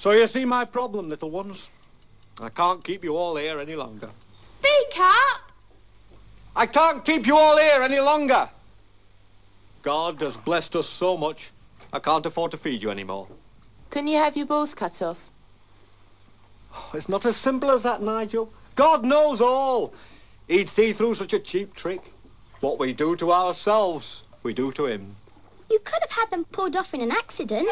So 0.03 0.11
you 0.11 0.27
see 0.27 0.45
my 0.45 0.65
problem, 0.65 1.09
little 1.09 1.31
ones. 1.31 1.69
I 2.41 2.49
can't 2.49 2.83
keep 2.83 3.05
you 3.05 3.17
all 3.17 3.37
here 3.37 3.61
any 3.61 3.77
longer. 3.77 4.11
Speak 4.59 4.99
up! 4.99 5.42
I 6.55 6.67
can't 6.67 7.05
keep 7.05 7.27
you 7.27 7.37
all 7.37 7.57
here 7.57 7.83
any 7.83 7.99
longer. 8.01 8.49
God 9.83 10.21
has 10.21 10.37
blessed 10.37 10.77
us 10.77 10.89
so 10.89 11.17
much, 11.17 11.51
I 11.93 11.99
can't 11.99 12.25
afford 12.25 12.51
to 12.53 12.57
feed 12.59 12.83
you 12.83 12.91
anymore. 12.91 13.27
Can 13.91 14.07
you 14.07 14.19
have 14.19 14.37
your 14.37 14.47
balls 14.47 14.75
cut 14.75 15.03
off? 15.03 15.19
Oh, 16.75 16.91
It's 16.95 17.09
not 17.09 17.27
as 17.27 17.37
simple 17.37 17.71
as 17.71 17.83
that, 17.83 18.03
Nigel. 18.03 18.53
God 18.77 19.05
knows 19.05 19.41
all. 19.41 19.93
He'd 20.49 20.69
see 20.69 20.93
through 20.93 21.15
such 21.15 21.33
a 21.33 21.39
cheap 21.39 21.75
trick. 21.75 22.01
What 22.61 22.79
we 22.79 22.93
do 22.93 23.17
to 23.17 23.33
ourselves, 23.33 24.23
we 24.43 24.55
do 24.55 24.73
to 24.73 24.87
him. 24.87 25.17
You 25.71 25.79
could 25.81 26.01
have 26.03 26.11
had 26.11 26.31
them 26.31 26.45
pulled 26.47 26.77
off 26.77 26.95
in 26.95 27.01
an 27.01 27.11
accident. 27.11 27.67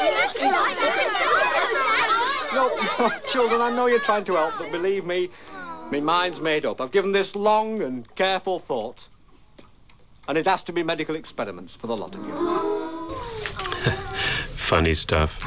No, 2.53 2.77
no, 2.99 3.11
children, 3.29 3.61
I 3.61 3.71
know 3.71 3.87
you're 3.87 4.01
trying 4.01 4.25
to 4.25 4.35
help, 4.35 4.55
but 4.59 4.73
believe 4.73 5.05
me, 5.05 5.31
my 5.91 6.01
mind's 6.01 6.41
made 6.41 6.65
up. 6.65 6.81
I've 6.81 6.93
given 6.93 7.13
this 7.13 7.35
long 7.35 7.83
and 7.83 8.13
careful 8.15 8.61
thought. 8.61 9.09
And 10.29 10.39
it 10.39 10.47
has 10.47 10.63
to 10.65 10.73
be 10.73 10.83
medical 10.83 11.17
experiments 11.17 11.75
for 11.75 11.89
the 11.89 11.97
lot 11.97 12.15
of 12.15 12.25
you. 12.25 12.33
Funny 14.47 14.95
stuff. 14.95 15.41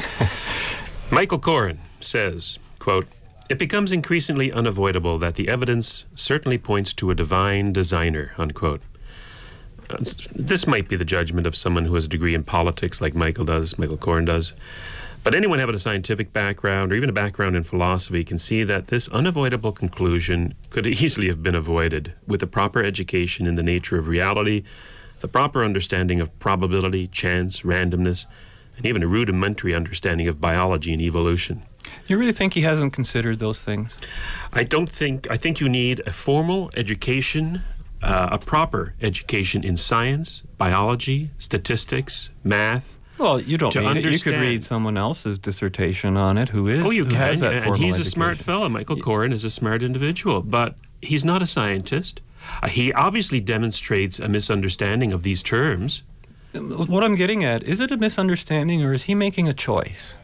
Michael 1.11 1.39
Coren 1.39 1.77
says, 2.01 2.59
quote, 2.79 3.07
It 3.49 3.57
becomes 3.57 3.91
increasingly 3.93 4.51
unavoidable 4.51 5.17
that 5.19 5.35
the 5.35 5.47
evidence 5.47 6.03
certainly 6.15 6.57
points 6.57 6.93
to 6.95 7.11
a 7.11 7.15
divine 7.15 7.71
designer, 7.71 8.33
unquote. 8.37 8.81
uh, 9.89 9.97
this 10.35 10.67
might 10.67 10.89
be 10.89 10.97
the 10.97 11.05
judgment 11.05 11.47
of 11.47 11.55
someone 11.55 11.85
who 11.85 11.95
has 11.95 12.05
a 12.05 12.09
degree 12.09 12.35
in 12.35 12.43
politics, 12.43 12.99
like 12.99 13.15
Michael 13.15 13.45
does, 13.45 13.77
Michael 13.77 13.97
Coren 13.97 14.25
does. 14.25 14.53
But 15.24 15.36
anyone 15.36 15.59
having 15.59 15.76
a 15.76 15.80
scientific 15.80 16.34
background 16.34 16.91
or 16.91 16.95
even 16.95 17.09
a 17.09 17.13
background 17.13 17.55
in 17.55 17.63
philosophy 17.63 18.26
can 18.26 18.38
see 18.38 18.63
that 18.65 18.88
this 18.88 19.07
unavoidable 19.07 19.71
conclusion 19.71 20.53
could 20.69 20.86
easily 20.86 21.28
have 21.28 21.41
been 21.41 21.55
avoided 21.55 22.13
with 22.28 22.41
the 22.41 22.47
proper 22.47 22.84
education 22.84 23.47
in 23.47 23.55
the 23.55 23.63
nature 23.63 23.97
of 23.97 24.07
reality, 24.09 24.63
the 25.21 25.30
proper 25.30 25.63
understanding 25.63 26.19
of 26.19 26.38
probability, 26.39 27.07
chance, 27.07 27.61
randomness, 27.61 28.26
and 28.76 28.86
even 28.86 29.01
a 29.01 29.07
rudimentary 29.07 29.74
understanding 29.74 30.28
of 30.28 30.41
biology 30.41 30.91
and 30.91 31.01
evolution. 31.01 31.63
You 32.07 32.17
really 32.17 32.34
think 32.34 32.53
he 32.53 32.61
hasn't 32.61 32.91
considered 32.91 33.39
those 33.39 33.61
things? 33.61 33.97
I 34.51 34.63
don't 34.63 34.91
think, 34.91 35.32
I 35.32 35.38
think 35.38 35.61
you 35.61 35.69
need 35.69 36.01
a 36.05 36.11
formal 36.11 36.69
education, 36.76 37.61
uh, 38.01 38.30
a 38.32 38.38
proper 38.38 38.93
education 39.01 39.63
in 39.63 39.78
science, 39.78 40.43
biology, 40.57 41.32
statistics, 41.38 42.30
math. 42.43 42.97
Well, 43.24 43.39
you 43.39 43.57
don't 43.57 43.74
need 43.74 44.05
it. 44.05 44.11
You 44.13 44.19
could 44.19 44.36
read 44.36 44.63
someone 44.63 44.97
else's 44.97 45.39
dissertation 45.39 46.17
on 46.17 46.38
it 46.38 46.49
who 46.49 46.67
is 46.67 46.86
Oh, 46.86 46.89
you 46.91 47.05
can. 47.05 47.41
and 47.41 47.63
formal 47.63 47.76
he's 47.76 47.97
a 47.97 48.03
smart 48.03 48.38
fellow. 48.38 48.67
Michael 48.67 48.97
Coren 48.97 49.32
is 49.32 49.45
a 49.45 49.49
smart 49.49 49.82
individual, 49.82 50.41
but 50.41 50.76
he's 51.01 51.24
not 51.24 51.41
a 51.41 51.47
scientist. 51.47 52.19
Uh, 52.61 52.67
he 52.67 52.91
obviously 52.91 53.39
demonstrates 53.39 54.19
a 54.19 54.28
misunderstanding 54.28 55.13
of 55.13 55.24
these 55.24 55.41
terms. 55.41 56.03
What 56.53 57.01
I'm 57.01 57.15
getting 57.15 57.45
at 57.45 57.63
is 57.63 57.80
it 57.80 57.91
a 57.91 57.97
misunderstanding 57.97 58.84
or 58.84 58.93
is 58.93 59.03
he 59.03 59.15
making 59.15 59.47
a 59.47 59.53
choice? 59.53 60.17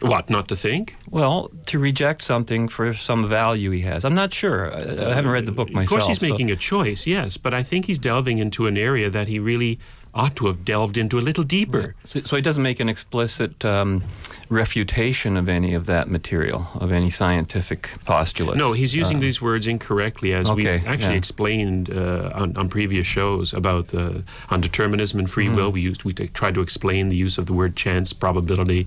What, 0.00 0.30
not 0.30 0.46
to 0.48 0.54
think? 0.54 0.94
Well, 1.10 1.50
to 1.66 1.80
reject 1.80 2.22
something 2.22 2.68
for 2.68 2.94
some 2.94 3.28
value 3.28 3.72
he 3.72 3.80
has. 3.80 4.04
I'm 4.04 4.14
not 4.14 4.32
sure. 4.32 4.72
I, 4.72 5.10
I 5.10 5.14
haven't 5.14 5.32
read 5.32 5.44
the 5.46 5.50
book 5.52 5.70
myself. 5.72 5.86
Of 6.02 6.06
course, 6.06 6.06
he's 6.06 6.20
so- 6.20 6.32
making 6.32 6.52
a 6.52 6.56
choice, 6.56 7.04
yes, 7.04 7.36
but 7.36 7.52
I 7.52 7.64
think 7.64 7.86
he's 7.86 7.98
delving 7.98 8.38
into 8.38 8.68
an 8.68 8.78
area 8.78 9.10
that 9.10 9.26
he 9.26 9.40
really 9.40 9.80
ought 10.18 10.34
to 10.36 10.46
have 10.46 10.64
delved 10.64 10.98
into 10.98 11.16
a 11.16 11.20
little 11.28 11.44
deeper. 11.44 11.94
So, 12.04 12.20
so 12.22 12.34
he 12.36 12.42
doesn't 12.42 12.62
make 12.62 12.80
an 12.80 12.88
explicit 12.88 13.64
um, 13.64 14.02
refutation 14.50 15.36
of 15.36 15.48
any 15.48 15.74
of 15.74 15.86
that 15.86 16.08
material, 16.08 16.66
of 16.74 16.90
any 16.90 17.08
scientific 17.10 17.90
postulates. 18.04 18.58
No, 18.58 18.72
he's 18.72 18.94
using 18.94 19.18
Uh, 19.18 19.20
these 19.20 19.40
words 19.40 19.66
incorrectly, 19.66 20.34
as 20.34 20.50
we've 20.50 20.66
actually 20.66 21.12
yeah. 21.12 21.22
explained 21.24 21.90
uh, 21.90 22.30
on, 22.34 22.56
on 22.56 22.68
previous 22.68 23.06
shows 23.06 23.52
about 23.54 23.94
uh, 23.94 24.22
on 24.50 24.60
determinism 24.60 25.18
and 25.20 25.30
free 25.30 25.46
Mhm. 25.48 25.54
will. 25.56 25.70
We 25.72 25.82
used 25.82 26.02
we 26.04 26.12
t- 26.12 26.28
tried 26.34 26.54
to 26.54 26.60
explain 26.62 27.08
the 27.10 27.16
use 27.16 27.38
of 27.38 27.46
the 27.46 27.52
word 27.52 27.76
chance, 27.76 28.12
probability, 28.12 28.86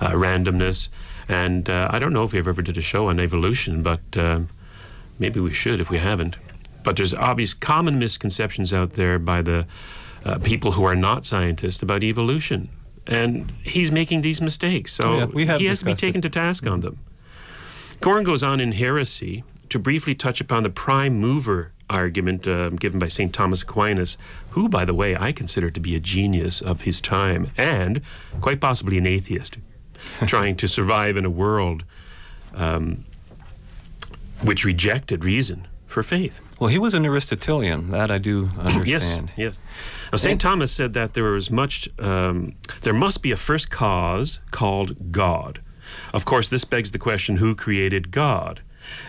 uh, 0.00 0.10
randomness, 0.12 0.88
and 1.28 1.70
uh, 1.70 1.88
I 1.94 1.98
don't 2.00 2.12
know 2.12 2.24
if 2.24 2.32
we've 2.32 2.48
ever 2.48 2.62
did 2.62 2.76
a 2.76 2.82
show 2.82 3.08
on 3.08 3.20
evolution, 3.20 3.82
but 3.82 4.00
um, 4.16 4.48
maybe 5.18 5.38
we 5.40 5.54
should 5.54 5.80
if 5.80 5.90
we 5.90 5.98
haven't. 5.98 6.36
But 6.82 6.96
there's 6.96 7.14
obvious 7.14 7.54
common 7.54 7.98
misconceptions 7.98 8.72
out 8.72 8.92
there 8.94 9.18
by 9.18 9.42
the 9.42 9.66
uh, 10.26 10.38
people 10.38 10.72
who 10.72 10.84
are 10.84 10.96
not 10.96 11.24
scientists 11.24 11.82
about 11.82 12.02
evolution. 12.02 12.68
And 13.06 13.52
he's 13.62 13.90
making 13.92 14.22
these 14.22 14.40
mistakes. 14.40 14.92
So 14.92 15.04
Oh, 15.04 15.38
Yeah, 15.38 15.58
he 15.58 15.66
has 15.66 15.78
to 15.78 15.84
be 15.84 15.92
discussed 15.92 16.02
it. 16.02 16.06
taken 16.06 16.20
to 16.22 16.28
task 16.28 16.66
on 16.66 16.80
them. 16.80 16.98
Coren 18.00 18.24
goes 18.24 18.42
on 18.42 18.58
in 18.60 18.72
Heresy 18.72 19.44
to 19.68 19.78
briefly 19.78 20.14
touch 20.14 20.40
upon 20.40 20.62
the 20.64 20.70
prime 20.70 21.18
mover 21.20 21.72
argument 21.88 22.48
uh, 22.48 22.70
given 22.70 22.98
by 22.98 23.06
St. 23.08 23.32
Thomas 23.32 23.62
Aquinas, 23.62 24.16
who, 24.50 24.68
by 24.68 24.84
the 24.84 24.92
way, 24.94 25.16
I 25.16 25.30
consider 25.30 25.70
to 25.70 25.78
be 25.80 25.94
a 25.94 26.00
genius 26.00 26.60
of 26.60 26.80
his 26.82 27.00
time 27.00 27.52
and 27.56 28.00
quite 28.40 28.60
possibly 28.60 28.98
an 28.98 29.06
atheist, 29.06 29.58
trying 30.26 30.56
to 30.56 30.66
survive 30.66 31.16
in 31.16 31.24
a 31.24 31.30
world 31.30 31.84
um, 32.54 33.04
which 34.42 34.64
rejected 34.64 35.24
reason 35.24 35.68
for 35.86 36.02
faith. 36.02 36.40
Well, 36.58 36.68
he 36.68 36.78
was 36.78 36.94
an 36.94 37.06
Aristotelian. 37.06 37.90
That 37.92 38.10
I 38.10 38.18
do 38.18 38.50
understand. 38.58 39.30
Yes, 39.36 39.56
yes. 39.56 39.58
Now, 40.16 40.28
St. 40.30 40.40
Thomas 40.40 40.72
said 40.72 40.92
that 40.94 41.14
there 41.14 41.24
was 41.24 41.50
much, 41.50 41.88
um, 41.98 42.54
there 42.82 42.94
must 42.94 43.22
be 43.22 43.32
a 43.32 43.36
first 43.36 43.70
cause 43.70 44.40
called 44.50 45.12
God. 45.12 45.60
Of 46.12 46.24
course, 46.24 46.48
this 46.48 46.64
begs 46.64 46.90
the 46.90 46.98
question 46.98 47.36
who 47.36 47.54
created 47.54 48.10
God? 48.10 48.60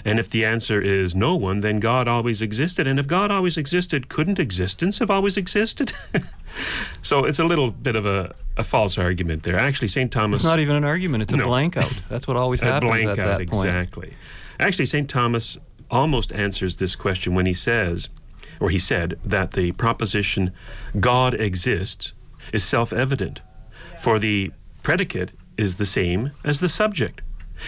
And 0.03 0.19
if 0.19 0.27
the 0.29 0.43
answer 0.43 0.81
is 0.81 1.15
no 1.15 1.35
one, 1.35 1.59
then 1.59 1.79
God 1.79 2.07
always 2.07 2.41
existed. 2.41 2.87
And 2.87 2.99
if 2.99 3.05
God 3.07 3.29
always 3.29 3.57
existed, 3.57 4.09
couldn't 4.09 4.39
existence 4.39 4.97
have 4.99 5.11
always 5.11 5.37
existed? 5.37 5.93
so 7.01 7.25
it's 7.25 7.37
a 7.39 7.43
little 7.43 7.69
bit 7.71 7.95
of 7.95 8.05
a, 8.05 8.33
a 8.57 8.63
false 8.63 8.97
argument 8.97 9.43
there. 9.43 9.55
Actually, 9.55 9.87
St. 9.89 10.11
Thomas. 10.11 10.39
It's 10.39 10.45
not 10.45 10.59
even 10.59 10.75
an 10.75 10.83
argument. 10.83 11.23
It's 11.23 11.33
a 11.33 11.37
No. 11.37 11.45
blank 11.45 11.77
out. 11.77 11.93
That's 12.09 12.27
what 12.27 12.37
always 12.37 12.61
A 12.63 12.65
happens 12.65 12.89
blank 12.89 13.09
at 13.09 13.19
out, 13.19 13.37
that 13.39 13.49
point. 13.49 13.65
exactly. 13.67 14.13
Actually, 14.59 14.87
St. 14.87 15.07
Thomas 15.09 15.57
almost 15.91 16.31
answers 16.33 16.77
this 16.77 16.95
question 16.95 17.35
when 17.35 17.45
he 17.45 17.53
says, 17.53 18.09
or 18.59 18.69
he 18.69 18.79
said, 18.79 19.19
that 19.23 19.51
the 19.51 19.71
proposition 19.73 20.51
God 20.99 21.33
exists 21.33 22.13
is 22.53 22.63
self 22.63 22.93
evident, 22.93 23.41
for 23.99 24.19
the 24.19 24.51
predicate 24.83 25.31
is 25.57 25.75
the 25.75 25.85
same 25.85 26.31
as 26.43 26.59
the 26.59 26.69
subject. 26.69 27.21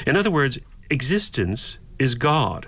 In 0.05 0.15
other 0.15 0.31
words, 0.31 0.59
existence 0.89 1.77
is 1.97 2.15
God. 2.15 2.67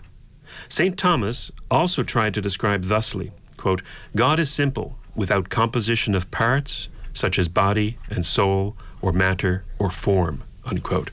St. 0.67 0.97
Thomas 0.97 1.51
also 1.69 2.03
tried 2.03 2.33
to 2.33 2.41
describe 2.41 2.83
thusly 2.83 3.31
quote, 3.57 3.83
God 4.15 4.39
is 4.39 4.51
simple, 4.51 4.97
without 5.15 5.49
composition 5.49 6.15
of 6.15 6.31
parts, 6.31 6.89
such 7.13 7.37
as 7.37 7.47
body 7.47 7.97
and 8.09 8.25
soul, 8.25 8.75
or 9.01 9.11
matter 9.13 9.63
or 9.77 9.91
form. 9.91 10.43
Unquote. 10.65 11.11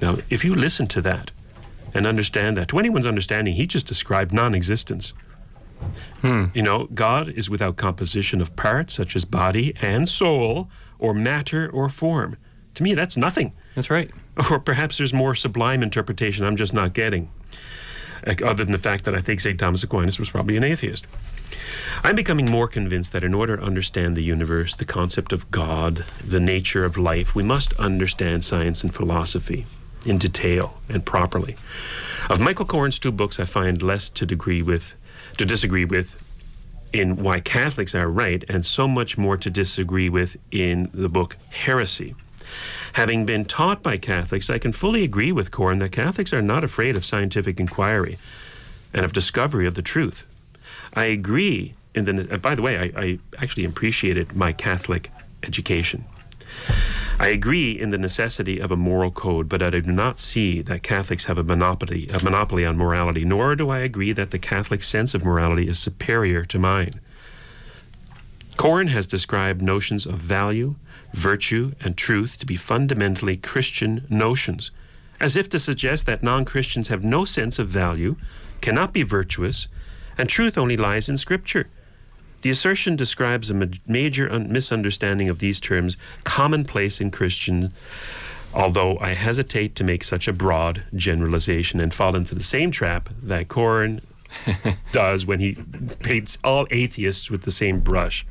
Now, 0.00 0.16
if 0.30 0.44
you 0.44 0.54
listen 0.54 0.86
to 0.88 1.02
that 1.02 1.30
and 1.94 2.06
understand 2.06 2.56
that, 2.56 2.68
to 2.68 2.78
anyone's 2.78 3.06
understanding, 3.06 3.54
he 3.54 3.66
just 3.66 3.86
described 3.86 4.32
non 4.32 4.54
existence. 4.54 5.12
You 6.22 6.62
know, 6.62 6.88
God 6.92 7.28
is 7.28 7.48
without 7.48 7.76
composition 7.76 8.40
of 8.40 8.56
parts, 8.56 8.94
such 8.94 9.14
as 9.14 9.24
body 9.24 9.74
and 9.80 10.08
soul, 10.08 10.68
or 10.98 11.14
matter 11.14 11.70
or 11.70 11.88
form. 11.88 12.36
To 12.74 12.82
me, 12.82 12.94
that's 12.94 13.16
nothing. 13.16 13.52
That's 13.74 13.90
right. 13.90 14.10
Or 14.50 14.60
perhaps 14.60 14.98
there's 14.98 15.14
more 15.14 15.34
sublime 15.34 15.82
interpretation 15.82 16.44
I'm 16.44 16.56
just 16.56 16.74
not 16.74 16.92
getting, 16.92 17.30
other 18.26 18.64
than 18.64 18.72
the 18.72 18.78
fact 18.78 19.04
that 19.04 19.14
I 19.14 19.20
think 19.22 19.40
St. 19.40 19.58
Thomas 19.58 19.82
Aquinas 19.82 20.18
was 20.18 20.28
probably 20.28 20.58
an 20.58 20.64
atheist. 20.64 21.06
I'm 22.04 22.16
becoming 22.16 22.50
more 22.50 22.68
convinced 22.68 23.12
that 23.12 23.24
in 23.24 23.32
order 23.32 23.56
to 23.56 23.62
understand 23.62 24.14
the 24.14 24.22
universe, 24.22 24.76
the 24.76 24.84
concept 24.84 25.32
of 25.32 25.50
God, 25.50 26.04
the 26.22 26.38
nature 26.40 26.84
of 26.84 26.98
life, 26.98 27.34
we 27.34 27.42
must 27.42 27.72
understand 27.74 28.44
science 28.44 28.82
and 28.82 28.94
philosophy 28.94 29.64
in 30.04 30.18
detail 30.18 30.78
and 30.88 31.06
properly. 31.06 31.56
Of 32.28 32.40
Michael 32.40 32.66
Coren's 32.66 32.98
two 32.98 33.12
books, 33.12 33.40
I 33.40 33.44
find 33.44 33.82
less 33.82 34.08
to 34.10 34.26
degree 34.26 34.62
with, 34.62 34.94
to 35.36 35.44
disagree 35.44 35.84
with 35.84 36.22
in 36.92 37.16
Why 37.16 37.40
Catholics 37.40 37.94
Are 37.94 38.08
Right, 38.08 38.44
and 38.48 38.64
so 38.64 38.88
much 38.88 39.18
more 39.18 39.36
to 39.36 39.50
disagree 39.50 40.08
with 40.08 40.36
in 40.50 40.90
the 40.94 41.08
book 41.08 41.36
Heresy. 41.50 42.14
Having 42.94 43.26
been 43.26 43.44
taught 43.44 43.82
by 43.82 43.98
Catholics, 43.98 44.48
I 44.48 44.58
can 44.58 44.72
fully 44.72 45.04
agree 45.04 45.32
with 45.32 45.50
Coren 45.50 45.78
that 45.80 45.92
Catholics 45.92 46.32
are 46.32 46.42
not 46.42 46.64
afraid 46.64 46.96
of 46.96 47.04
scientific 47.04 47.60
inquiry 47.60 48.18
and 48.94 49.04
of 49.04 49.12
discovery 49.12 49.66
of 49.66 49.74
the 49.74 49.82
truth. 49.82 50.24
I 50.94 51.04
agree 51.04 51.74
in 51.94 52.04
the. 52.04 52.38
by 52.38 52.54
the 52.54 52.62
way, 52.62 52.78
I, 52.78 53.00
I 53.00 53.18
actually 53.38 53.64
appreciated 53.64 54.34
my 54.34 54.52
Catholic 54.52 55.10
education. 55.42 56.04
I 57.18 57.28
agree 57.28 57.72
in 57.72 57.90
the 57.90 57.98
necessity 57.98 58.58
of 58.58 58.70
a 58.70 58.76
moral 58.76 59.10
code, 59.10 59.48
but 59.48 59.62
I 59.62 59.70
do 59.70 59.80
not 59.80 60.18
see 60.18 60.60
that 60.62 60.82
Catholics 60.82 61.24
have 61.24 61.38
a 61.38 61.42
monopoly, 61.42 62.08
a 62.08 62.22
monopoly 62.22 62.66
on 62.66 62.76
morality, 62.76 63.24
nor 63.24 63.56
do 63.56 63.70
I 63.70 63.78
agree 63.78 64.12
that 64.12 64.32
the 64.32 64.38
Catholic 64.38 64.82
sense 64.82 65.14
of 65.14 65.24
morality 65.24 65.66
is 65.66 65.78
superior 65.78 66.44
to 66.44 66.58
mine. 66.58 67.00
Coren 68.56 68.88
has 68.88 69.06
described 69.06 69.62
notions 69.62 70.04
of 70.04 70.18
value, 70.18 70.74
virtue, 71.14 71.72
and 71.80 71.96
truth 71.96 72.38
to 72.38 72.46
be 72.46 72.56
fundamentally 72.56 73.38
Christian 73.38 74.04
notions, 74.10 74.70
as 75.18 75.36
if 75.36 75.48
to 75.50 75.58
suggest 75.58 76.04
that 76.04 76.22
non 76.22 76.44
Christians 76.44 76.88
have 76.88 77.02
no 77.02 77.24
sense 77.24 77.58
of 77.58 77.68
value, 77.68 78.16
cannot 78.60 78.92
be 78.92 79.02
virtuous, 79.02 79.68
and 80.18 80.28
truth 80.28 80.58
only 80.58 80.76
lies 80.76 81.08
in 81.08 81.16
Scripture. 81.16 81.68
The 82.42 82.50
assertion 82.50 82.96
describes 82.96 83.50
a 83.50 83.54
ma- 83.54 83.66
major 83.86 84.30
un- 84.30 84.52
misunderstanding 84.52 85.28
of 85.28 85.38
these 85.38 85.60
terms 85.60 85.96
commonplace 86.24 87.00
in 87.00 87.10
Christians, 87.10 87.72
although 88.54 88.98
I 88.98 89.14
hesitate 89.14 89.74
to 89.76 89.84
make 89.84 90.04
such 90.04 90.28
a 90.28 90.32
broad 90.32 90.82
generalization 90.94 91.80
and 91.80 91.92
fall 91.92 92.14
into 92.14 92.34
the 92.34 92.42
same 92.42 92.70
trap 92.70 93.08
that 93.22 93.48
Coren 93.48 94.00
does 94.92 95.26
when 95.26 95.40
he 95.40 95.56
paints 96.00 96.38
all 96.44 96.66
atheists 96.70 97.30
with 97.30 97.42
the 97.42 97.50
same 97.50 97.80
brush. 97.80 98.26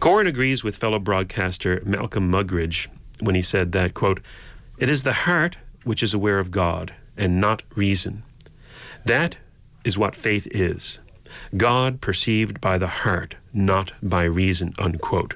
Coren 0.00 0.28
agrees 0.28 0.62
with 0.62 0.76
fellow 0.76 0.98
broadcaster 0.98 1.82
Malcolm 1.84 2.30
Muggeridge 2.30 2.88
when 3.20 3.34
he 3.34 3.42
said 3.42 3.72
that, 3.72 3.94
quote, 3.94 4.20
it 4.78 4.88
is 4.88 5.02
the 5.02 5.12
heart 5.12 5.56
which 5.82 6.02
is 6.02 6.14
aware 6.14 6.38
of 6.38 6.50
God 6.50 6.94
and 7.16 7.40
not 7.40 7.62
reason. 7.74 8.22
That 9.04 9.36
is 9.84 9.98
what 9.98 10.14
faith 10.14 10.46
is. 10.52 11.00
God 11.56 12.00
perceived 12.00 12.60
by 12.60 12.78
the 12.78 12.86
heart, 12.86 13.36
not 13.52 13.92
by 14.02 14.24
reason, 14.24 14.74
unquote. 14.78 15.34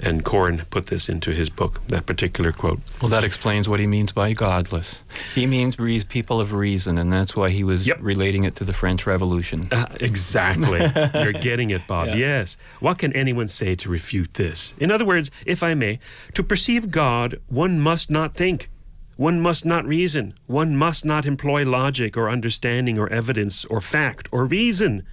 And 0.00 0.24
Coren 0.24 0.68
put 0.70 0.86
this 0.86 1.08
into 1.08 1.30
his 1.30 1.48
book, 1.48 1.80
that 1.88 2.06
particular 2.06 2.52
quote. 2.52 2.80
Well, 3.00 3.08
that 3.10 3.24
explains 3.24 3.68
what 3.68 3.80
he 3.80 3.86
means 3.86 4.12
by 4.12 4.32
godless. 4.32 5.04
He 5.34 5.46
means 5.46 5.76
people 6.04 6.40
of 6.40 6.52
reason, 6.52 6.98
and 6.98 7.12
that's 7.12 7.36
why 7.36 7.50
he 7.50 7.64
was 7.64 7.88
relating 8.00 8.44
it 8.44 8.56
to 8.56 8.64
the 8.64 8.72
French 8.72 9.06
Revolution. 9.06 9.68
Uh, 9.70 9.86
exactly. 10.00 10.80
You're 11.14 11.32
getting 11.32 11.70
it, 11.70 11.86
Bob. 11.86 12.08
Yeah. 12.08 12.14
Yes. 12.16 12.56
What 12.80 12.98
can 12.98 13.12
anyone 13.14 13.48
say 13.48 13.74
to 13.76 13.88
refute 13.88 14.34
this? 14.34 14.74
In 14.78 14.90
other 14.90 15.04
words, 15.04 15.30
if 15.46 15.62
I 15.62 15.74
may, 15.74 16.00
to 16.34 16.42
perceive 16.42 16.90
God, 16.90 17.40
one 17.48 17.80
must 17.80 18.10
not 18.10 18.34
think. 18.34 18.68
One 19.16 19.40
must 19.40 19.64
not 19.64 19.86
reason. 19.86 20.34
One 20.46 20.76
must 20.76 21.04
not 21.04 21.26
employ 21.26 21.64
logic 21.64 22.16
or 22.16 22.28
understanding 22.28 22.98
or 22.98 23.08
evidence 23.10 23.64
or 23.66 23.80
fact 23.80 24.28
or 24.32 24.44
reason. 24.44 25.06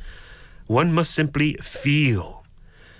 One 0.68 0.91
must 0.91 1.12
simply 1.12 1.54
feel. 1.62 2.41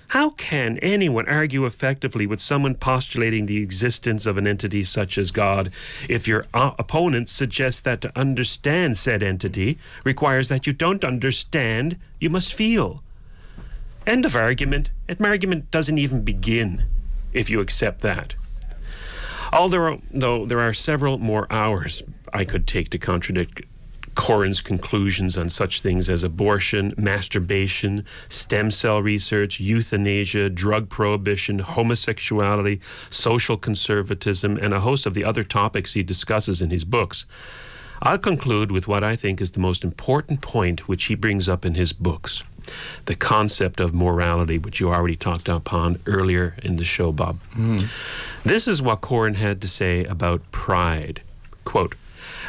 How 0.10 0.32
can 0.32 0.78
anyone 0.80 1.28
argue 1.30 1.66
effectively 1.66 2.28
with 2.28 2.42
someone 2.42 2.76
postulating 2.76 3.46
the 3.46 3.64
existence 3.64 4.26
of 4.26 4.38
an 4.38 4.46
entity 4.46 4.84
such 4.84 5.18
as 5.18 5.32
God 5.32 5.72
if 6.10 6.28
your 6.28 6.46
uh, 6.54 6.72
opponent 6.78 7.30
suggests 7.30 7.80
that 7.80 8.02
to 8.02 8.12
understand 8.14 8.98
said 8.98 9.24
entity 9.24 9.78
requires 10.04 10.50
that 10.50 10.68
you 10.68 10.74
don't 10.74 11.06
understand, 11.06 11.98
you 12.20 12.30
must 12.30 12.54
feel? 12.54 13.02
End 14.06 14.26
of 14.26 14.36
argument. 14.36 14.92
An 15.08 15.26
argument 15.26 15.72
doesn't 15.72 15.98
even 15.98 16.24
begin 16.24 16.84
if 17.32 17.50
you 17.50 17.62
accept 17.62 18.02
that. 18.02 18.36
Although 19.54 20.02
though 20.12 20.46
there 20.46 20.60
are 20.60 20.74
several 20.74 21.18
more 21.18 21.48
hours 21.52 22.04
I 22.34 22.46
could 22.46 22.68
take 22.68 22.90
to 22.92 22.98
contradict 22.98 23.62
Coren's 24.16 24.62
conclusions 24.62 25.38
on 25.38 25.50
such 25.50 25.82
things 25.82 26.10
as 26.10 26.24
abortion, 26.24 26.94
masturbation, 26.98 28.06
stem 28.30 28.72
cell 28.72 29.02
research, 29.02 29.60
euthanasia, 29.60 30.50
drug 30.50 30.90
prohibition, 30.90 31.60
homosexuality, 31.60 32.82
social 33.10 33.58
conservatism, 33.58 34.58
and 34.58 34.74
a 34.74 34.82
host 34.82 35.06
of 35.06 35.14
the 35.14 35.24
other 35.24 35.44
topics 35.44 35.94
he 35.94 36.04
discusses 36.04 36.62
in 36.62 36.72
his 36.72 36.84
books. 36.84 37.26
I'll 38.02 38.18
conclude 38.18 38.72
with 38.72 38.88
what 38.88 39.04
I 39.04 39.16
think 39.16 39.40
is 39.40 39.52
the 39.52 39.60
most 39.60 39.84
important 39.84 40.42
point 40.42 40.88
which 40.88 41.06
he 41.06 41.16
brings 41.16 41.48
up 41.48 41.66
in 41.66 41.76
his 41.76 41.94
books 41.94 42.44
the 43.06 43.16
concept 43.16 43.80
of 43.80 43.94
morality, 43.94 44.58
which 44.58 44.80
you 44.80 44.90
already 44.90 45.16
talked 45.16 45.50
upon 45.50 46.00
earlier 46.06 46.56
in 46.64 46.76
the 46.78 46.86
show, 46.86 47.12
Bob. 47.12 47.40
Hmm. 47.54 47.80
This 48.44 48.68
is 48.68 48.82
what 48.82 49.02
Coren 49.02 49.36
had 49.36 49.62
to 49.62 49.68
say 49.68 50.04
about 50.06 50.52
pride. 50.52 51.22
Quote, 51.66 51.96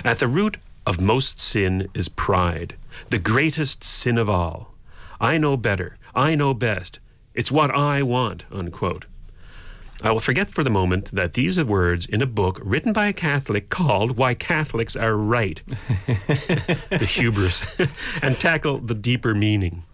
At 0.05 0.19
the 0.19 0.29
root 0.29 0.57
of 0.87 1.01
most 1.01 1.41
sin 1.41 1.89
is 1.95 2.09
pride, 2.09 2.75
the 3.11 3.19
greatest 3.19 3.85
sin 3.85 4.19
of 4.19 4.29
all. 4.29 4.75
I 5.21 5.39
know 5.39 5.57
better. 5.57 5.97
I 6.15 6.35
know 6.35 6.55
best. 6.55 6.99
It's 7.35 7.51
what 7.51 7.71
I 7.71 8.03
want, 8.03 8.45
unquote. 8.51 9.07
I 10.03 10.11
will 10.11 10.21
forget 10.21 10.51
for 10.51 10.65
the 10.65 10.71
moment 10.71 11.15
that 11.15 11.35
these 11.35 11.59
are 11.59 11.65
words 11.65 12.07
in 12.07 12.21
a 12.21 12.27
book 12.27 12.61
written 12.63 12.93
by 12.93 13.07
a 13.07 13.13
Catholic 13.13 13.69
called 13.69 14.17
Why 14.17 14.35
Catholics 14.35 14.97
Are 14.97 15.17
Right, 15.17 15.63
the 16.07 17.09
hubris, 17.09 17.63
and 18.23 18.39
tackle 18.41 18.79
the 18.79 18.97
deeper 18.97 19.33
meaning. 19.33 19.85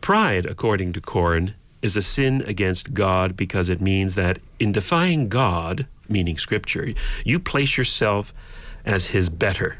Pride, 0.00 0.46
according 0.46 0.92
to 0.94 1.00
Coren, 1.00 1.54
is 1.82 1.96
a 1.96 2.02
sin 2.02 2.42
against 2.46 2.94
God 2.94 3.36
because 3.36 3.68
it 3.68 3.80
means 3.80 4.14
that 4.14 4.38
in 4.58 4.72
defying 4.72 5.28
God, 5.28 5.86
meaning 6.08 6.38
Scripture, 6.38 6.92
you 7.24 7.38
place 7.38 7.76
yourself 7.76 8.32
as 8.84 9.08
His 9.08 9.28
better. 9.28 9.78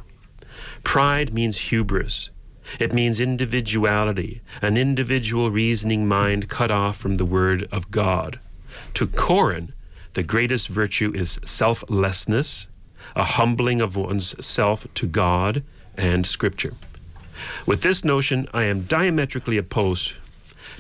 Pride 0.84 1.32
means 1.32 1.58
hubris. 1.58 2.30
It 2.78 2.92
means 2.92 3.18
individuality, 3.18 4.42
an 4.62 4.76
individual 4.76 5.50
reasoning 5.50 6.06
mind 6.06 6.48
cut 6.48 6.70
off 6.70 6.96
from 6.96 7.16
the 7.16 7.24
Word 7.24 7.66
of 7.72 7.90
God. 7.90 8.38
To 8.94 9.06
Coren, 9.06 9.72
the 10.12 10.22
greatest 10.22 10.68
virtue 10.68 11.12
is 11.14 11.40
selflessness, 11.44 12.68
a 13.16 13.24
humbling 13.24 13.80
of 13.80 13.96
one's 13.96 14.44
self 14.44 14.86
to 14.94 15.06
God 15.06 15.64
and 15.96 16.26
Scripture. 16.26 16.74
With 17.66 17.82
this 17.82 18.04
notion, 18.04 18.48
I 18.52 18.64
am 18.64 18.82
diametrically 18.82 19.56
opposed. 19.56 20.12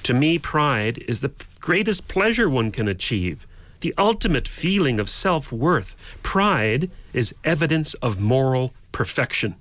To 0.04 0.14
me, 0.14 0.38
pride 0.38 1.04
is 1.08 1.20
the 1.20 1.32
greatest 1.60 2.08
pleasure 2.08 2.48
one 2.48 2.70
can 2.70 2.88
achieve, 2.88 3.46
the 3.80 3.94
ultimate 3.96 4.48
feeling 4.48 4.98
of 4.98 5.08
self 5.08 5.52
worth. 5.52 5.96
Pride 6.22 6.90
is 7.12 7.34
evidence 7.44 7.94
of 7.94 8.20
moral 8.20 8.72
perfection. 8.92 9.56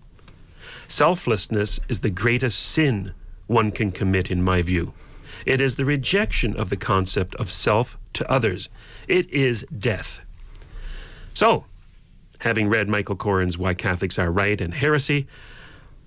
Selflessness 0.87 1.79
is 1.87 1.99
the 1.99 2.09
greatest 2.09 2.59
sin 2.59 3.13
one 3.47 3.71
can 3.71 3.91
commit, 3.91 4.29
in 4.29 4.43
my 4.43 4.61
view. 4.61 4.93
It 5.45 5.61
is 5.61 5.75
the 5.75 5.85
rejection 5.85 6.55
of 6.55 6.69
the 6.69 6.77
concept 6.77 7.35
of 7.35 7.49
self 7.49 7.97
to 8.13 8.29
others. 8.29 8.69
It 9.07 9.29
is 9.29 9.65
death. 9.75 10.19
So, 11.33 11.65
having 12.39 12.69
read 12.69 12.89
Michael 12.89 13.15
Coren's 13.15 13.57
Why 13.57 13.73
Catholics 13.73 14.19
Are 14.19 14.31
Right 14.31 14.59
and 14.59 14.73
Heresy, 14.73 15.27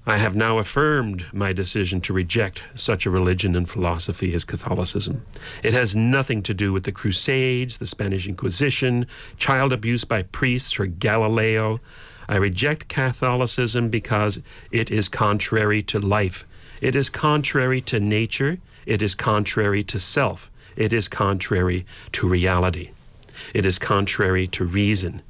I 0.04 0.18
have 0.18 0.34
now 0.34 0.58
affirmed 0.58 1.26
my 1.32 1.52
decision 1.52 2.00
to 2.02 2.12
reject 2.12 2.64
such 2.74 3.06
a 3.06 3.10
religion 3.10 3.54
and 3.54 3.70
philosophy 3.70 4.34
as 4.34 4.42
Catholicism. 4.42 5.24
It 5.62 5.74
has 5.74 5.94
nothing 5.94 6.42
to 6.42 6.54
do 6.54 6.72
with 6.72 6.82
the 6.82 6.90
Crusades, 6.90 7.78
the 7.78 7.86
Spanish 7.86 8.26
Inquisition, 8.26 9.06
child 9.36 9.72
abuse 9.72 10.02
by 10.02 10.22
priests, 10.22 10.80
or 10.80 10.86
Galileo. 10.86 11.78
I 12.28 12.34
reject 12.34 12.88
Catholicism 12.88 13.90
because 13.90 14.40
it 14.72 14.90
is 14.90 15.08
contrary 15.08 15.82
to 15.82 16.00
life. 16.00 16.44
It 16.80 16.96
is 16.96 17.08
contrary 17.08 17.80
to 17.82 18.00
nature. 18.00 18.58
It 18.86 19.02
is 19.02 19.14
contrary 19.14 19.84
to 19.84 20.00
self. 20.00 20.50
It 20.74 20.92
is 20.92 21.06
contrary 21.06 21.86
to 22.10 22.28
reality. 22.28 22.90
It 23.54 23.64
is 23.64 23.78
contrary 23.78 24.48
to 24.48 24.64
reason. 24.64 25.22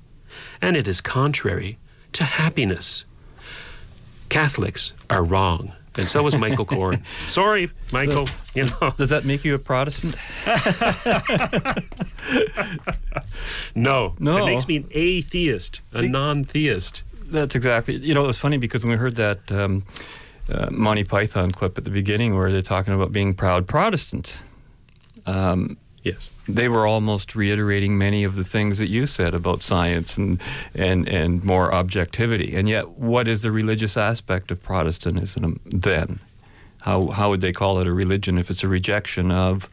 And 0.62 0.79
it 0.79 0.89
is 0.89 1.03
contrary 1.03 1.79
to 2.14 2.25
happiness. 2.25 3.05
Catholics 4.33 4.93
are 5.11 5.22
wrong. 5.22 5.72
And 5.99 6.09
so 6.09 6.22
was 6.22 6.37
Michael 6.37 6.64
Coren. 6.66 7.03
Sorry, 7.26 7.70
Michael. 7.93 8.28
You 8.55 8.64
know. 8.64 8.95
Does 8.97 9.11
that 9.11 9.24
make 9.24 9.45
you 9.45 9.55
a 9.55 9.59
Protestant? 9.59 10.16
no. 13.74 14.14
No. 14.18 14.39
It 14.39 14.47
makes 14.47 14.66
me 14.66 14.76
an 14.76 14.89
atheist, 14.91 15.83
a 15.93 16.03
non-theist. 16.03 17.03
That's 17.26 17.55
exactly. 17.55 17.97
You 17.97 18.14
know, 18.14 18.24
it 18.24 18.26
was 18.26 18.39
funny 18.39 18.57
because 18.57 18.85
when 18.85 18.93
we 18.93 18.97
heard 18.97 19.16
that 19.16 19.53
um, 19.53 19.85
uh, 20.51 20.70
Monty 20.70 21.05
Python 21.05 21.53
clip 21.53 21.76
at 21.76 21.85
the 21.85 21.91
beginning 21.91 22.37
where 22.37 22.51
they're 22.51 22.62
talking 22.62 22.95
about 22.95 23.12
being 23.12 23.35
proud 23.35 23.66
Protestants. 23.66 24.43
Um, 25.26 25.76
yes. 26.03 26.30
They 26.48 26.68
were 26.68 26.86
almost 26.86 27.36
reiterating 27.36 27.96
many 27.96 28.24
of 28.24 28.34
the 28.34 28.44
things 28.44 28.78
that 28.78 28.88
you 28.88 29.07
said 29.07 29.32
about 29.34 29.62
science 29.62 30.18
and, 30.18 30.40
and, 30.74 31.09
and 31.09 31.44
more 31.44 31.72
objectivity. 31.72 32.57
And 32.57 32.68
yet, 32.68 32.88
what 32.98 33.28
is 33.28 33.42
the 33.42 33.53
religious 33.53 33.96
aspect 33.96 34.50
of 34.50 34.61
Protestantism 34.62 35.61
then? 35.64 36.18
How, 36.82 37.07
how 37.09 37.30
would 37.30 37.40
they 37.42 37.53
call 37.53 37.78
it 37.78 37.86
a 37.86 37.92
religion 37.92 38.38
if 38.38 38.50
it's 38.50 38.64
a 38.64 38.68
rejection 38.68 39.30
of 39.30 39.70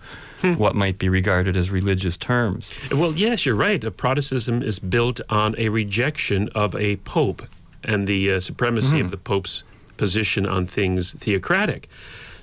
what 0.58 0.76
might 0.76 1.00
be 1.00 1.10
regarded 1.10 1.58
as 1.58 1.72
religious 1.72 2.16
terms? 2.18 2.70
Well, 2.92 3.14
yes, 3.16 3.46
you're 3.48 3.56
right. 3.56 3.84
Uh, 3.84 3.90
Protestantism 3.90 4.62
is 4.62 4.78
built 4.78 5.20
on 5.30 5.56
a 5.58 5.70
rejection 5.70 6.50
of 6.54 6.76
a 6.76 6.98
pope 6.98 7.42
and 7.84 8.06
the 8.08 8.34
uh, 8.34 8.40
supremacy 8.40 8.98
Mhm. 8.98 9.06
of 9.06 9.12
the 9.12 9.18
pope's 9.18 9.64
position 9.98 10.46
on 10.46 10.68
things 10.68 11.14
theocratic. 11.14 11.90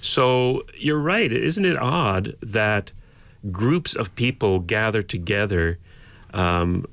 So 0.01 0.65
you're 0.77 0.99
right. 0.99 1.33
Isn't 1.33 1.65
it 1.65 1.79
odd 1.79 2.35
that 2.43 2.91
groups 3.51 3.95
of 3.95 4.15
people 4.15 4.61
gather 4.61 5.03
together 5.03 5.79
um, 6.33 6.87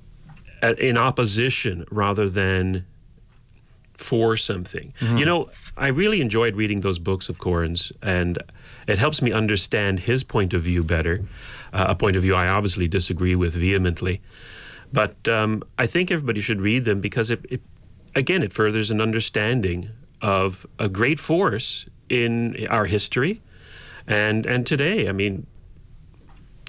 in 0.77 0.97
opposition 0.97 1.85
rather 1.91 2.29
than 2.29 2.85
for 3.97 4.35
something? 4.35 4.93
Mhm. 4.99 5.19
You 5.19 5.25
know, 5.25 5.49
I 5.77 5.87
really 5.87 6.21
enjoyed 6.21 6.55
reading 6.55 6.81
those 6.81 6.99
books 6.99 7.29
of 7.29 7.37
Coren's, 7.39 7.91
and 8.01 8.37
it 8.87 8.97
helps 8.97 9.21
me 9.21 9.31
understand 9.31 10.01
his 10.01 10.23
point 10.23 10.53
of 10.53 10.63
view 10.63 10.83
better. 10.83 11.23
Uh, 11.71 11.85
a 11.89 11.95
point 11.95 12.15
of 12.15 12.21
view 12.21 12.35
I 12.35 12.47
obviously 12.47 12.87
disagree 12.87 13.35
with 13.35 13.53
vehemently. 13.55 14.21
But 14.91 15.27
um, 15.27 15.63
I 15.79 15.87
think 15.87 16.11
everybody 16.11 16.39
should 16.41 16.61
read 16.61 16.85
them 16.85 17.01
because 17.01 17.31
it, 17.31 17.43
it, 17.49 17.61
again, 18.13 18.43
it 18.43 18.53
furthers 18.53 18.91
an 18.91 19.01
understanding 19.01 19.89
of 20.21 20.67
a 20.77 20.87
great 20.87 21.19
force 21.19 21.87
in 22.09 22.67
our 22.69 22.85
history 22.85 23.41
and 24.07 24.45
and 24.45 24.65
today. 24.67 25.09
I 25.09 25.11
mean, 25.13 25.47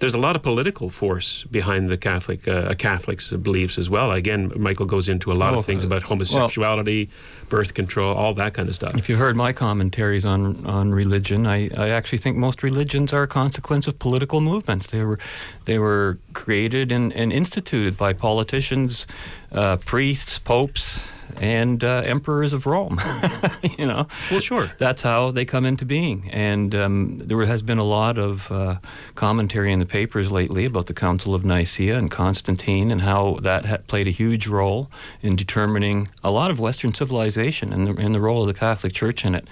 there's 0.00 0.14
a 0.14 0.18
lot 0.18 0.34
of 0.36 0.42
political 0.42 0.90
force 0.90 1.44
behind 1.50 1.88
the 1.88 1.96
Catholic 1.96 2.48
uh, 2.48 2.74
Catholics' 2.74 3.30
beliefs 3.30 3.78
as 3.78 3.88
well. 3.88 4.10
Again, 4.10 4.52
Michael 4.56 4.86
goes 4.86 5.08
into 5.08 5.30
a 5.30 5.34
lot 5.34 5.54
Oh, 5.54 5.58
of 5.58 5.64
things 5.64 5.84
uh, 5.84 5.86
about 5.86 6.02
homosexuality, 6.02 7.08
birth 7.48 7.74
control, 7.74 8.14
all 8.14 8.34
that 8.34 8.54
kind 8.54 8.68
of 8.68 8.74
stuff. 8.74 8.94
If 8.96 9.08
you 9.08 9.16
heard 9.16 9.36
my 9.36 9.52
commentaries 9.52 10.24
on 10.24 10.66
on 10.66 10.90
religion, 10.92 11.46
I, 11.46 11.70
I 11.76 11.90
actually 11.90 12.18
think 12.18 12.36
most 12.36 12.62
religions 12.62 13.12
are 13.12 13.22
a 13.22 13.28
consequence 13.28 13.86
of 13.86 13.98
political 13.98 14.40
movements. 14.40 14.88
They 14.88 15.04
were 15.04 15.18
they 15.64 15.78
were 15.78 16.18
created 16.32 16.90
and, 16.92 17.12
and 17.12 17.32
instituted 17.32 17.96
by 17.96 18.12
politicians, 18.14 19.06
uh, 19.52 19.76
priests, 19.76 20.38
popes, 20.40 20.98
and 21.38 21.82
uh, 21.82 22.02
emperors 22.04 22.52
of 22.52 22.66
Rome. 22.66 23.00
you 23.78 23.86
know, 23.86 24.06
well, 24.30 24.40
sure. 24.40 24.70
That's 24.78 25.02
how 25.02 25.30
they 25.30 25.44
come 25.44 25.64
into 25.64 25.84
being. 25.84 26.30
And 26.30 26.74
um, 26.74 27.18
there 27.18 27.44
has 27.44 27.62
been 27.62 27.78
a 27.78 27.84
lot 27.84 28.18
of 28.18 28.50
uh, 28.50 28.78
commentary 29.14 29.72
in 29.72 29.78
the 29.78 29.86
papers 29.86 30.30
lately 30.30 30.64
about 30.64 30.86
the 30.86 30.94
Council 30.94 31.34
of 31.34 31.44
Nicaea 31.44 31.96
and 31.96 32.10
Constantine 32.10 32.90
and 32.90 33.02
how 33.02 33.38
that 33.42 33.86
played 33.86 34.06
a 34.06 34.10
huge 34.10 34.46
role 34.46 34.90
in 35.22 35.36
determining 35.36 36.08
a 36.22 36.30
lot 36.30 36.50
of 36.50 36.60
Western 36.60 36.94
civilization 36.94 37.72
and 37.72 37.86
the, 37.86 38.02
and 38.02 38.14
the 38.14 38.20
role 38.20 38.42
of 38.42 38.46
the 38.46 38.54
Catholic 38.54 38.92
Church 38.92 39.24
in 39.24 39.34
it. 39.34 39.46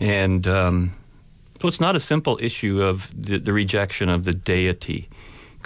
And 0.00 0.46
um, 0.46 0.94
so 1.60 1.68
it's 1.68 1.80
not 1.80 1.96
a 1.96 2.00
simple 2.00 2.38
issue 2.40 2.82
of 2.82 3.10
the, 3.16 3.38
the 3.38 3.52
rejection 3.52 4.08
of 4.08 4.24
the 4.24 4.32
deity 4.32 5.08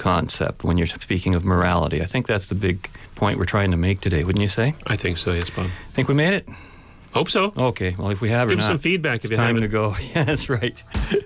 concept 0.01 0.64
when 0.64 0.78
you're 0.78 0.86
speaking 0.86 1.34
of 1.34 1.44
morality. 1.44 2.03
I 2.03 2.07
think 2.07 2.26
that's 2.26 2.46
the 2.46 2.55
big 2.55 2.88
point 3.14 3.38
we're 3.38 3.44
trying 3.44 3.70
to 3.70 3.76
make 3.76 4.01
today, 4.01 4.24
wouldn't 4.24 4.42
you 4.42 4.48
say? 4.48 4.74
I 4.86 4.96
think 4.96 5.18
so, 5.18 5.32
yes, 5.32 5.51
Bob. 5.51 5.70
Think 5.90 6.09
we 6.09 6.14
made 6.14 6.34
it? 6.34 6.48
Hope 7.12 7.28
so. 7.28 7.53
Okay. 7.57 7.94
Well, 7.98 8.11
if 8.11 8.20
we 8.20 8.28
have, 8.30 8.48
give 8.48 8.59
or 8.59 8.62
us 8.62 8.66
not, 8.66 8.74
some 8.74 8.78
feedback 8.78 9.24
if 9.24 9.30
you 9.30 9.36
time 9.36 9.57
haven't. 9.57 9.62
to 9.62 9.68
go. 9.68 9.96
Yeah, 10.14 10.24
that's 10.24 10.48
right. 10.48 10.82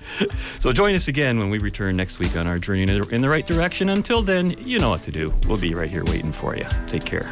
so 0.61 0.72
join 0.72 0.95
us 0.95 1.09
again 1.09 1.39
when 1.39 1.51
we 1.51 1.59
return 1.59 1.97
next 1.97 2.18
week 2.18 2.37
on 2.37 2.47
our 2.47 2.59
journey 2.59 2.83
in 2.83 3.20
the, 3.22 3.29
right 3.29 3.47
direction. 3.47 3.89
Until 3.89 4.22
then, 4.22 4.51
you 4.59 4.79
know 4.79 4.91
what 4.91 5.05
to 5.05 5.12
do. 5.12 5.33
We'll 5.47 5.59
be 5.59 5.75
right 5.75 5.91
here 5.91 6.05
waiting 6.05 6.33
for 6.33 6.57
you. 6.57 6.66
Take 6.87 7.05
care. 7.05 7.31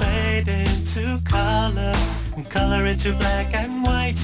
Fade 0.00 0.48
into 0.48 1.20
color 1.24 1.94
color 2.44 2.86
into 2.86 3.12
black 3.14 3.54
and 3.54 3.82
white. 3.82 4.18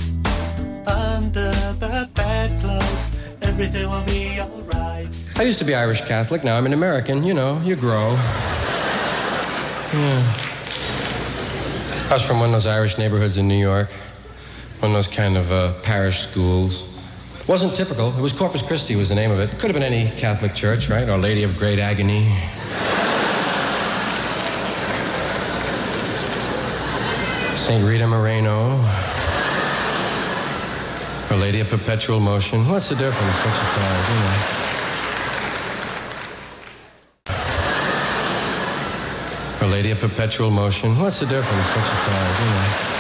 Under 0.87 1.53
the 1.81 2.09
bedclothes, 2.15 3.11
everything 3.55 3.89
will 3.89 4.05
be 4.05 4.41
alright. 4.41 5.25
I 5.37 5.43
used 5.45 5.61
to 5.61 5.65
be 5.65 5.77
Irish 5.77 6.01
Catholic. 6.01 6.43
Now 6.43 6.59
I'm 6.59 6.67
an 6.67 6.73
American. 6.73 7.23
You 7.23 7.35
know, 7.35 7.61
you 7.61 7.77
grow. 7.77 8.15
Yeah. 9.93 10.41
I 12.11 12.15
was 12.15 12.27
from 12.27 12.41
one 12.41 12.49
of 12.49 12.53
those 12.53 12.67
Irish 12.67 12.99
neighborhoods 12.99 13.37
in 13.37 13.47
New 13.47 13.59
York, 13.59 13.91
one 14.81 14.91
of 14.91 14.97
those 14.97 15.07
kind 15.07 15.37
of 15.37 15.53
uh, 15.53 15.75
parish 15.83 16.27
schools. 16.27 16.85
Wasn't 17.47 17.77
typical. 17.77 18.17
It 18.19 18.21
was 18.21 18.33
Corpus 18.33 18.61
Christi 18.61 18.97
was 18.97 19.11
the 19.11 19.15
name 19.15 19.31
of 19.31 19.39
it. 19.39 19.51
Could 19.53 19.71
have 19.71 19.75
been 19.75 19.85
any 19.85 20.11
Catholic 20.17 20.55
church, 20.55 20.91
right? 20.91 21.09
Our 21.09 21.19
Lady 21.19 21.45
of 21.45 21.57
Great 21.57 21.79
Agony. 21.79 22.37
St. 27.57 27.85
Rita 27.85 28.07
Moreno. 28.09 29.14
Our 31.31 31.37
Lady 31.39 31.61
of 31.61 31.69
Perpetual 31.69 32.21
Motion. 32.21 32.69
What's 32.69 32.89
the 32.91 32.95
difference? 32.97 33.37
What's 33.39 33.59
the 33.59 33.65
called? 33.65 34.09
You 34.11 34.15
know. 34.21 34.39
Our 39.63 39.69
Lady 39.69 39.91
of 39.91 40.01
Perpetual 40.01 40.51
Motion. 40.51 40.99
What's 41.01 41.21
the 41.21 41.27
difference? 41.27 41.67
What's 41.69 41.89
it 41.89 41.95
called? 41.95 42.39
You 42.39 42.45
know. 42.45 42.94